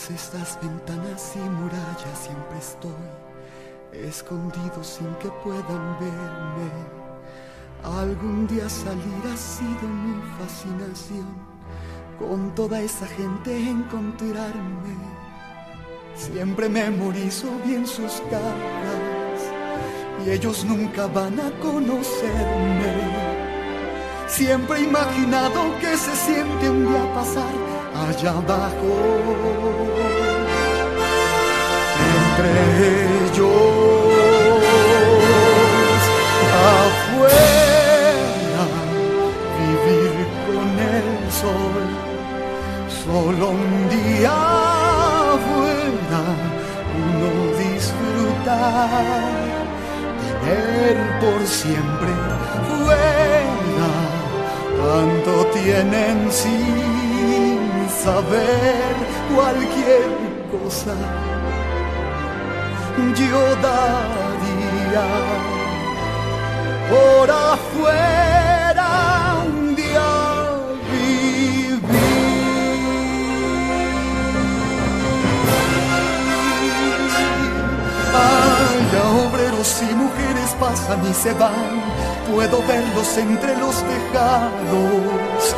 Tras 0.01 0.11
estas 0.13 0.59
ventanas 0.63 1.33
y 1.37 1.39
murallas 1.41 2.19
siempre 2.23 2.59
estoy 2.59 4.09
escondido 4.09 4.83
sin 4.83 5.13
que 5.17 5.29
puedan 5.45 5.99
verme. 6.01 6.71
Algún 7.83 8.47
día 8.47 8.67
salir 8.69 9.23
ha 9.31 9.37
sido 9.37 9.89
mi 9.89 10.23
fascinación, 10.39 11.27
con 12.19 12.55
toda 12.55 12.81
esa 12.81 13.07
gente 13.09 13.55
encontrarme. 13.69 14.97
Siempre 16.15 16.69
memorizo 16.71 17.49
bien 17.67 17.87
sus 17.87 18.23
caras 18.31 19.41
y 20.25 20.31
ellos 20.31 20.65
nunca 20.65 21.09
van 21.09 21.39
a 21.41 21.51
conocerme. 21.61 22.95
Siempre 24.29 24.79
he 24.79 24.85
imaginado 24.85 25.79
que 25.79 25.95
se 25.97 26.17
siente 26.17 26.71
un 26.71 26.87
día 26.87 27.15
pasar 27.15 27.53
allá 27.95 28.31
abajo. 28.31 29.80
Entre 32.41 32.55
ellos, 33.35 33.51
afuera, 36.81 38.65
vivir 39.59 40.17
con 40.47 40.69
el 40.97 41.09
sol. 41.31 41.85
Solo 43.05 43.45
un 43.51 43.67
día 43.91 44.33
afuera, 45.35 46.23
uno 47.05 47.31
disfrutar, 47.59 49.35
tener 50.43 50.97
por 51.21 51.41
siempre 51.47 52.13
fuera 52.69 53.51
tanto 54.81 55.33
tienen 55.53 56.19
sin 56.31 57.59
saber 58.03 58.95
cualquier 59.35 60.11
cosa. 60.51 60.95
Yo 62.99 63.55
daría 63.63 65.07
por 66.91 67.31
afuera 67.31 68.89
un 69.47 69.77
día 69.77 70.11
vivir. 70.91 71.81
Vaya 78.13 79.03
obreros 79.27 79.83
y 79.83 79.95
mujeres 79.95 80.51
pasan 80.59 81.01
y 81.09 81.15
se 81.15 81.33
van, 81.35 81.83
puedo 82.33 82.63
verlos 82.67 83.17
entre 83.17 83.57
los 83.59 83.77
tejados. 83.77 85.55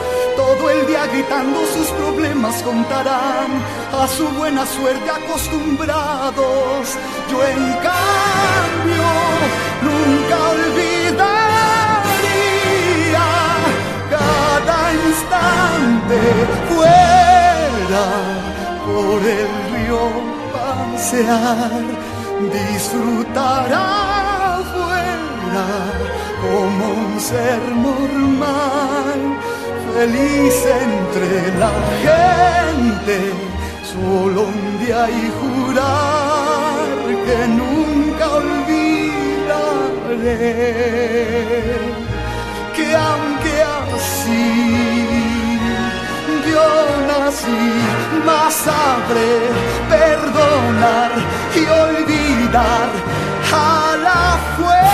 El 0.70 0.86
día 0.86 1.06
gritando 1.06 1.58
sus 1.66 1.88
problemas 1.88 2.62
contarán 2.62 3.50
a 3.92 4.06
su 4.08 4.26
buena 4.28 4.64
suerte 4.64 5.10
acostumbrados. 5.10 6.96
Yo 7.30 7.42
en 7.44 7.72
cambio 7.88 9.04
nunca 9.82 10.36
olvidaría 10.50 11.32
cada 14.10 14.92
instante 15.08 16.18
fuera 16.70 18.06
por 18.86 19.20
el 19.20 19.50
río 19.72 20.02
pasear, 20.52 21.82
disfrutar 22.52 23.72
afuera 23.72 25.02
como 26.40 26.84
un 26.90 27.20
ser 27.20 27.60
normal, 27.68 29.20
feliz 29.94 30.56
entre 30.84 31.30
la 31.62 31.72
gente, 32.04 33.16
solo 33.92 34.40
un 34.42 34.60
día 34.80 35.02
y 35.10 35.12
jurar 35.40 36.82
que 37.26 37.38
nunca 37.60 38.24
olvidaré 38.42 38.92
que 42.76 42.86
aunque 43.10 43.54
así 43.78 44.48
yo 46.50 46.68
nací, 47.08 47.62
más 48.26 48.54
sabré 48.54 49.32
perdonar 49.88 51.12
y 51.54 51.62
olvidar 51.84 52.88
a 53.52 53.96
la 54.06 54.24
fuera 54.56 54.91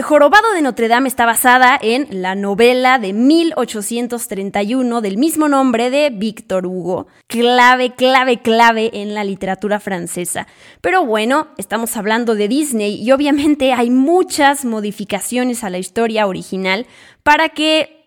El 0.00 0.06
jorobado 0.06 0.54
de 0.54 0.62
Notre 0.62 0.88
Dame 0.88 1.08
está 1.08 1.26
basada 1.26 1.78
en 1.78 2.22
la 2.22 2.34
novela 2.34 2.98
de 2.98 3.12
1831 3.12 5.02
del 5.02 5.18
mismo 5.18 5.46
nombre 5.46 5.90
de 5.90 6.08
Víctor 6.08 6.64
Hugo. 6.64 7.06
Clave, 7.26 7.94
clave, 7.94 8.40
clave 8.40 8.88
en 8.94 9.12
la 9.12 9.24
literatura 9.24 9.78
francesa. 9.78 10.46
Pero 10.80 11.04
bueno, 11.04 11.48
estamos 11.58 11.98
hablando 11.98 12.34
de 12.34 12.48
Disney 12.48 12.94
y 12.94 13.12
obviamente 13.12 13.74
hay 13.74 13.90
muchas 13.90 14.64
modificaciones 14.64 15.64
a 15.64 15.68
la 15.68 15.76
historia 15.76 16.26
original 16.26 16.86
para 17.22 17.50
que 17.50 17.99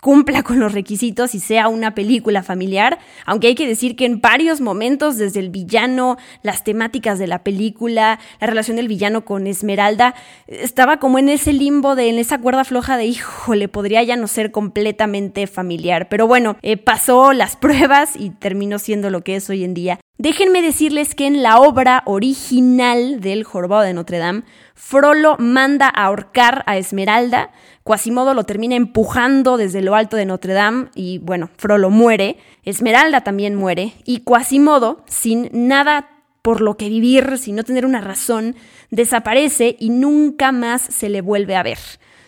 cumpla 0.00 0.42
con 0.42 0.60
los 0.60 0.72
requisitos 0.72 1.34
y 1.34 1.40
sea 1.40 1.68
una 1.68 1.94
película 1.94 2.42
familiar, 2.42 2.98
aunque 3.26 3.48
hay 3.48 3.54
que 3.54 3.66
decir 3.66 3.96
que 3.96 4.04
en 4.04 4.20
varios 4.20 4.60
momentos, 4.60 5.16
desde 5.16 5.40
el 5.40 5.50
villano, 5.50 6.16
las 6.42 6.64
temáticas 6.64 7.18
de 7.18 7.26
la 7.26 7.42
película, 7.42 8.18
la 8.40 8.46
relación 8.46 8.76
del 8.76 8.88
villano 8.88 9.24
con 9.24 9.46
Esmeralda, 9.46 10.14
estaba 10.46 10.98
como 10.98 11.18
en 11.18 11.28
ese 11.28 11.52
limbo 11.52 11.96
de, 11.96 12.08
en 12.08 12.18
esa 12.18 12.38
cuerda 12.38 12.64
floja 12.64 12.96
de, 12.96 13.06
híjole, 13.06 13.68
podría 13.68 14.02
ya 14.02 14.16
no 14.16 14.28
ser 14.28 14.52
completamente 14.52 15.46
familiar. 15.46 16.08
Pero 16.08 16.26
bueno, 16.26 16.56
eh, 16.62 16.76
pasó 16.76 17.32
las 17.32 17.56
pruebas 17.58 18.14
y 18.16 18.30
terminó 18.30 18.78
siendo 18.78 19.10
lo 19.10 19.22
que 19.22 19.36
es 19.36 19.50
hoy 19.50 19.64
en 19.64 19.74
día. 19.74 20.00
Déjenme 20.20 20.62
decirles 20.62 21.14
que 21.14 21.28
en 21.28 21.44
la 21.44 21.60
obra 21.60 22.02
original 22.04 23.20
del 23.20 23.44
Jorobado 23.44 23.84
de 23.84 23.94
Notre 23.94 24.18
Dame, 24.18 24.42
Frollo 24.74 25.36
manda 25.38 25.86
a 25.86 26.06
ahorcar 26.06 26.64
a 26.66 26.76
Esmeralda, 26.76 27.52
Quasimodo 27.84 28.34
lo 28.34 28.42
termina 28.42 28.74
empujando 28.74 29.56
desde 29.56 29.80
lo 29.80 29.94
alto 29.94 30.16
de 30.16 30.26
Notre 30.26 30.54
Dame 30.54 30.88
y 30.96 31.18
bueno, 31.18 31.50
Frollo 31.56 31.88
muere, 31.90 32.36
Esmeralda 32.64 33.20
también 33.20 33.54
muere. 33.54 33.92
Y 34.04 34.22
Quasimodo, 34.24 35.04
sin 35.06 35.50
nada 35.52 36.10
por 36.42 36.62
lo 36.62 36.76
que 36.76 36.88
vivir, 36.88 37.38
sin 37.38 37.54
no 37.54 37.62
tener 37.62 37.86
una 37.86 38.00
razón, 38.00 38.56
desaparece 38.90 39.76
y 39.78 39.90
nunca 39.90 40.50
más 40.50 40.82
se 40.82 41.10
le 41.10 41.20
vuelve 41.20 41.54
a 41.54 41.62
ver. 41.62 41.78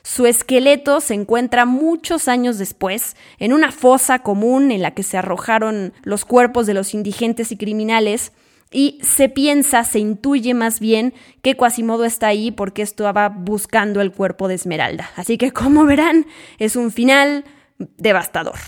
Su 0.02 0.26
esqueleto 0.26 1.00
se 1.00 1.14
encuentra 1.14 1.66
muchos 1.66 2.28
años 2.28 2.58
después 2.58 3.16
en 3.38 3.52
una 3.52 3.70
fosa 3.72 4.20
común 4.20 4.70
en 4.70 4.82
la 4.82 4.92
que 4.92 5.02
se 5.02 5.18
arrojaron 5.18 5.92
los 6.02 6.24
cuerpos 6.24 6.66
de 6.66 6.74
los 6.74 6.94
indigentes 6.94 7.52
y 7.52 7.56
criminales 7.56 8.32
y 8.72 8.98
se 9.02 9.28
piensa, 9.28 9.82
se 9.84 9.98
intuye 9.98 10.54
más 10.54 10.78
bien 10.78 11.12
que 11.42 11.56
Quasimodo 11.56 12.04
está 12.04 12.28
ahí 12.28 12.50
porque 12.50 12.82
estaba 12.82 13.28
buscando 13.28 14.00
el 14.00 14.12
cuerpo 14.12 14.48
de 14.48 14.54
Esmeralda. 14.54 15.10
Así 15.16 15.38
que 15.38 15.50
como 15.52 15.84
verán, 15.84 16.26
es 16.58 16.76
un 16.76 16.92
final 16.92 17.44
devastador. 17.78 18.58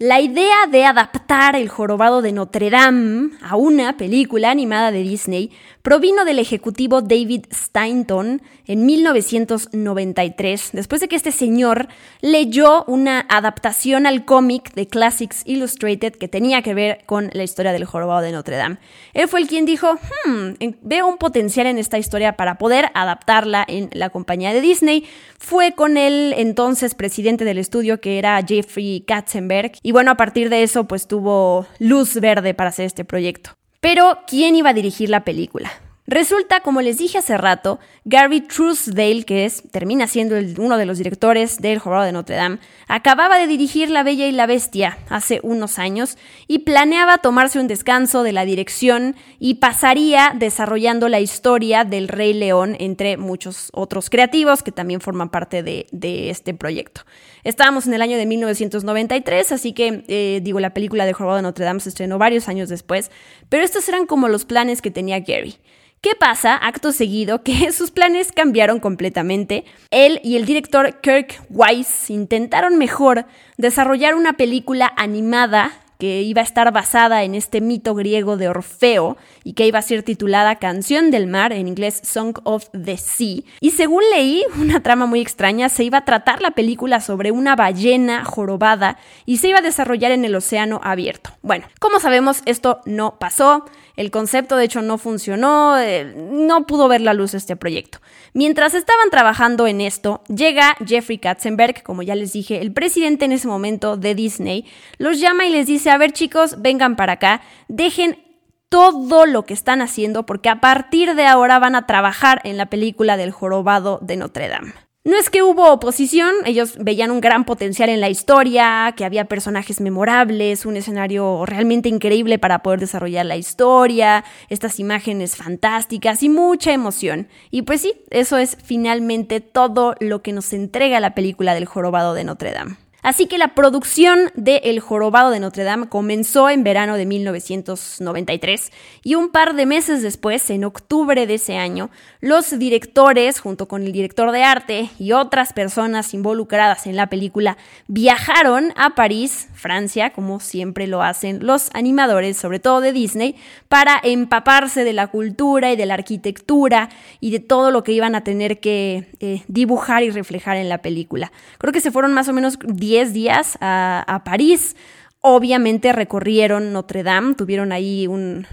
La 0.00 0.20
idea 0.20 0.68
de 0.70 0.84
adaptar 0.84 1.56
El 1.56 1.68
jorobado 1.68 2.22
de 2.22 2.30
Notre 2.30 2.70
Dame 2.70 3.30
a 3.42 3.56
una 3.56 3.96
película 3.96 4.52
animada 4.52 4.92
de 4.92 5.02
Disney 5.02 5.50
provino 5.88 6.26
del 6.26 6.38
ejecutivo 6.38 7.00
David 7.00 7.46
Stainton 7.50 8.42
en 8.66 8.84
1993, 8.84 10.72
después 10.74 11.00
de 11.00 11.08
que 11.08 11.16
este 11.16 11.32
señor 11.32 11.88
leyó 12.20 12.84
una 12.84 13.24
adaptación 13.30 14.06
al 14.06 14.26
cómic 14.26 14.74
de 14.74 14.86
Classics 14.86 15.40
Illustrated 15.46 16.12
que 16.12 16.28
tenía 16.28 16.60
que 16.60 16.74
ver 16.74 17.06
con 17.06 17.30
la 17.32 17.42
historia 17.42 17.72
del 17.72 17.86
jorobado 17.86 18.20
de 18.20 18.32
Notre 18.32 18.56
Dame. 18.56 18.76
Él 19.14 19.28
fue 19.28 19.40
el 19.40 19.48
quien 19.48 19.64
dijo, 19.64 19.94
hmm, 20.26 20.50
veo 20.82 21.06
un 21.06 21.16
potencial 21.16 21.66
en 21.66 21.78
esta 21.78 21.96
historia 21.96 22.36
para 22.36 22.58
poder 22.58 22.90
adaptarla 22.92 23.64
en 23.66 23.88
la 23.94 24.10
compañía 24.10 24.52
de 24.52 24.60
Disney. 24.60 25.06
Fue 25.38 25.72
con 25.72 25.96
el 25.96 26.34
entonces 26.36 26.94
presidente 26.94 27.46
del 27.46 27.56
estudio 27.56 27.98
que 27.98 28.18
era 28.18 28.44
Jeffrey 28.46 29.00
Katzenberg 29.06 29.72
y 29.82 29.92
bueno, 29.92 30.10
a 30.10 30.18
partir 30.18 30.50
de 30.50 30.64
eso 30.64 30.84
pues 30.84 31.08
tuvo 31.08 31.66
luz 31.78 32.16
verde 32.16 32.52
para 32.52 32.68
hacer 32.68 32.84
este 32.84 33.06
proyecto. 33.06 33.57
Pero, 33.80 34.18
¿quién 34.26 34.56
iba 34.56 34.70
a 34.70 34.74
dirigir 34.74 35.08
la 35.08 35.24
película? 35.24 35.70
Resulta, 36.10 36.60
como 36.60 36.80
les 36.80 36.96
dije 36.96 37.18
hace 37.18 37.36
rato, 37.36 37.80
Gary 38.06 38.40
Truesdale, 38.40 39.24
que 39.24 39.44
es, 39.44 39.62
termina 39.70 40.06
siendo 40.06 40.36
uno 40.56 40.78
de 40.78 40.86
los 40.86 40.96
directores 40.96 41.58
del 41.60 41.80
Jorobado 41.80 42.06
de 42.06 42.12
Notre 42.12 42.34
Dame, 42.34 42.60
acababa 42.86 43.38
de 43.38 43.46
dirigir 43.46 43.90
La 43.90 44.02
Bella 44.04 44.26
y 44.26 44.32
la 44.32 44.46
Bestia 44.46 44.96
hace 45.10 45.40
unos 45.42 45.78
años 45.78 46.16
y 46.46 46.60
planeaba 46.60 47.18
tomarse 47.18 47.60
un 47.60 47.68
descanso 47.68 48.22
de 48.22 48.32
la 48.32 48.46
dirección 48.46 49.16
y 49.38 49.56
pasaría 49.56 50.32
desarrollando 50.34 51.10
la 51.10 51.20
historia 51.20 51.84
del 51.84 52.08
Rey 52.08 52.32
León 52.32 52.74
entre 52.80 53.18
muchos 53.18 53.68
otros 53.74 54.08
creativos 54.08 54.62
que 54.62 54.72
también 54.72 55.02
forman 55.02 55.28
parte 55.28 55.62
de, 55.62 56.30
este 56.30 56.54
proyecto. 56.54 57.02
Estábamos 57.44 57.86
en 57.86 57.92
el 57.92 58.00
año 58.00 58.16
de 58.16 58.24
1993, 58.24 59.52
así 59.52 59.74
que, 59.74 60.04
eh, 60.08 60.40
digo, 60.42 60.58
la 60.58 60.72
película 60.72 61.04
de 61.04 61.12
Jorobado 61.12 61.36
de 61.36 61.42
Notre 61.42 61.66
Dame 61.66 61.80
se 61.80 61.90
estrenó 61.90 62.16
varios 62.16 62.48
años 62.48 62.70
después, 62.70 63.10
pero 63.50 63.62
estos 63.62 63.86
eran 63.90 64.06
como 64.06 64.28
los 64.28 64.46
planes 64.46 64.80
que 64.80 64.90
tenía 64.90 65.20
Gary. 65.20 65.58
¿Qué 66.00 66.14
pasa 66.14 66.54
acto 66.54 66.92
seguido? 66.92 67.42
Que 67.42 67.72
sus 67.72 67.90
planes 67.90 68.30
cambiaron 68.30 68.78
completamente. 68.78 69.64
Él 69.90 70.20
y 70.22 70.36
el 70.36 70.44
director 70.44 71.00
Kirk 71.00 71.42
Weiss 71.50 72.10
intentaron 72.10 72.78
mejor 72.78 73.26
desarrollar 73.56 74.14
una 74.14 74.34
película 74.34 74.92
animada 74.96 75.72
que 75.98 76.22
iba 76.22 76.40
a 76.40 76.44
estar 76.44 76.72
basada 76.72 77.24
en 77.24 77.34
este 77.34 77.60
mito 77.60 77.94
griego 77.94 78.36
de 78.36 78.48
Orfeo 78.48 79.16
y 79.42 79.54
que 79.54 79.66
iba 79.66 79.80
a 79.80 79.82
ser 79.82 80.04
titulada 80.04 80.56
Canción 80.56 81.10
del 81.10 81.26
Mar, 81.26 81.52
en 81.52 81.66
inglés 81.66 82.00
Song 82.04 82.38
of 82.44 82.68
the 82.70 82.96
Sea. 82.96 83.42
Y 83.60 83.72
según 83.72 84.04
leí, 84.14 84.44
una 84.60 84.80
trama 84.80 85.06
muy 85.06 85.20
extraña, 85.20 85.68
se 85.68 85.84
iba 85.84 85.98
a 85.98 86.04
tratar 86.04 86.40
la 86.40 86.52
película 86.52 87.00
sobre 87.00 87.32
una 87.32 87.56
ballena 87.56 88.24
jorobada 88.24 88.98
y 89.26 89.38
se 89.38 89.48
iba 89.48 89.58
a 89.58 89.62
desarrollar 89.62 90.12
en 90.12 90.24
el 90.24 90.36
océano 90.36 90.80
abierto. 90.84 91.30
Bueno, 91.42 91.66
como 91.80 91.98
sabemos, 91.98 92.42
esto 92.46 92.80
no 92.84 93.18
pasó. 93.18 93.64
El 93.98 94.12
concepto 94.12 94.56
de 94.56 94.64
hecho 94.64 94.80
no 94.80 94.96
funcionó, 94.96 95.76
eh, 95.76 96.04
no 96.14 96.68
pudo 96.68 96.86
ver 96.86 97.00
la 97.00 97.14
luz 97.14 97.34
este 97.34 97.56
proyecto. 97.56 97.98
Mientras 98.32 98.74
estaban 98.74 99.10
trabajando 99.10 99.66
en 99.66 99.80
esto, 99.80 100.22
llega 100.28 100.76
Jeffrey 100.86 101.18
Katzenberg, 101.18 101.82
como 101.82 102.04
ya 102.04 102.14
les 102.14 102.32
dije, 102.32 102.60
el 102.60 102.72
presidente 102.72 103.24
en 103.24 103.32
ese 103.32 103.48
momento 103.48 103.96
de 103.96 104.14
Disney, 104.14 104.66
los 104.98 105.18
llama 105.18 105.46
y 105.46 105.50
les 105.50 105.66
dice, 105.66 105.90
a 105.90 105.98
ver 105.98 106.12
chicos, 106.12 106.62
vengan 106.62 106.94
para 106.94 107.14
acá, 107.14 107.40
dejen 107.66 108.22
todo 108.68 109.26
lo 109.26 109.44
que 109.44 109.54
están 109.54 109.82
haciendo 109.82 110.24
porque 110.26 110.48
a 110.48 110.60
partir 110.60 111.16
de 111.16 111.26
ahora 111.26 111.58
van 111.58 111.74
a 111.74 111.86
trabajar 111.86 112.40
en 112.44 112.56
la 112.56 112.66
película 112.66 113.16
del 113.16 113.32
jorobado 113.32 113.98
de 114.00 114.16
Notre 114.16 114.46
Dame. 114.46 114.87
No 115.04 115.16
es 115.16 115.30
que 115.30 115.42
hubo 115.42 115.72
oposición, 115.72 116.34
ellos 116.44 116.76
veían 116.78 117.10
un 117.10 117.20
gran 117.20 117.44
potencial 117.44 117.88
en 117.88 118.00
la 118.00 118.10
historia, 118.10 118.92
que 118.96 119.04
había 119.04 119.24
personajes 119.24 119.80
memorables, 119.80 120.66
un 120.66 120.76
escenario 120.76 121.46
realmente 121.46 121.88
increíble 121.88 122.38
para 122.38 122.62
poder 122.62 122.80
desarrollar 122.80 123.24
la 123.24 123.36
historia, 123.36 124.24
estas 124.50 124.78
imágenes 124.80 125.36
fantásticas 125.36 126.22
y 126.22 126.28
mucha 126.28 126.72
emoción. 126.72 127.28
Y 127.50 127.62
pues 127.62 127.80
sí, 127.80 127.94
eso 128.10 128.36
es 128.36 128.58
finalmente 128.62 129.40
todo 129.40 129.94
lo 130.00 130.20
que 130.20 130.32
nos 130.32 130.52
entrega 130.52 131.00
la 131.00 131.14
película 131.14 131.54
del 131.54 131.64
jorobado 131.64 132.12
de 132.12 132.24
Notre 132.24 132.52
Dame. 132.52 132.87
Así 133.08 133.24
que 133.24 133.38
la 133.38 133.54
producción 133.54 134.30
de 134.34 134.56
El 134.64 134.80
Jorobado 134.80 135.30
de 135.30 135.40
Notre 135.40 135.64
Dame 135.64 135.88
comenzó 135.88 136.50
en 136.50 136.62
verano 136.62 136.98
de 136.98 137.06
1993 137.06 138.70
y 139.02 139.14
un 139.14 139.30
par 139.30 139.54
de 139.54 139.64
meses 139.64 140.02
después, 140.02 140.50
en 140.50 140.64
octubre 140.64 141.26
de 141.26 141.32
ese 141.32 141.56
año, 141.56 141.88
los 142.20 142.58
directores, 142.58 143.40
junto 143.40 143.66
con 143.66 143.82
el 143.82 143.92
director 143.92 144.30
de 144.30 144.42
arte 144.42 144.90
y 144.98 145.12
otras 145.12 145.54
personas 145.54 146.12
involucradas 146.12 146.86
en 146.86 146.96
la 146.96 147.06
película, 147.06 147.56
viajaron 147.86 148.74
a 148.76 148.94
París, 148.94 149.48
Francia, 149.54 150.10
como 150.10 150.38
siempre 150.38 150.86
lo 150.86 151.02
hacen 151.02 151.46
los 151.46 151.70
animadores, 151.72 152.36
sobre 152.36 152.60
todo 152.60 152.82
de 152.82 152.92
Disney, 152.92 153.36
para 153.70 153.98
empaparse 154.02 154.84
de 154.84 154.92
la 154.92 155.06
cultura 155.06 155.72
y 155.72 155.76
de 155.76 155.86
la 155.86 155.94
arquitectura 155.94 156.90
y 157.20 157.30
de 157.30 157.40
todo 157.40 157.70
lo 157.70 157.82
que 157.84 157.92
iban 157.92 158.14
a 158.14 158.22
tener 158.22 158.60
que 158.60 159.06
eh, 159.20 159.44
dibujar 159.48 160.02
y 160.02 160.10
reflejar 160.10 160.58
en 160.58 160.68
la 160.68 160.82
película. 160.82 161.32
Creo 161.56 161.72
que 161.72 161.80
se 161.80 161.90
fueron 161.90 162.12
más 162.12 162.28
o 162.28 162.34
menos 162.34 162.58
10 162.66 162.97
días 163.06 163.58
a, 163.60 164.22
París. 164.24 164.76
Obviamente 165.20 165.92
recorrieron 165.92 166.72
Notre 166.72 167.02
Dame, 167.02 167.34
tuvieron 167.34 167.72
ahí 167.72 168.06
un, 168.06 168.46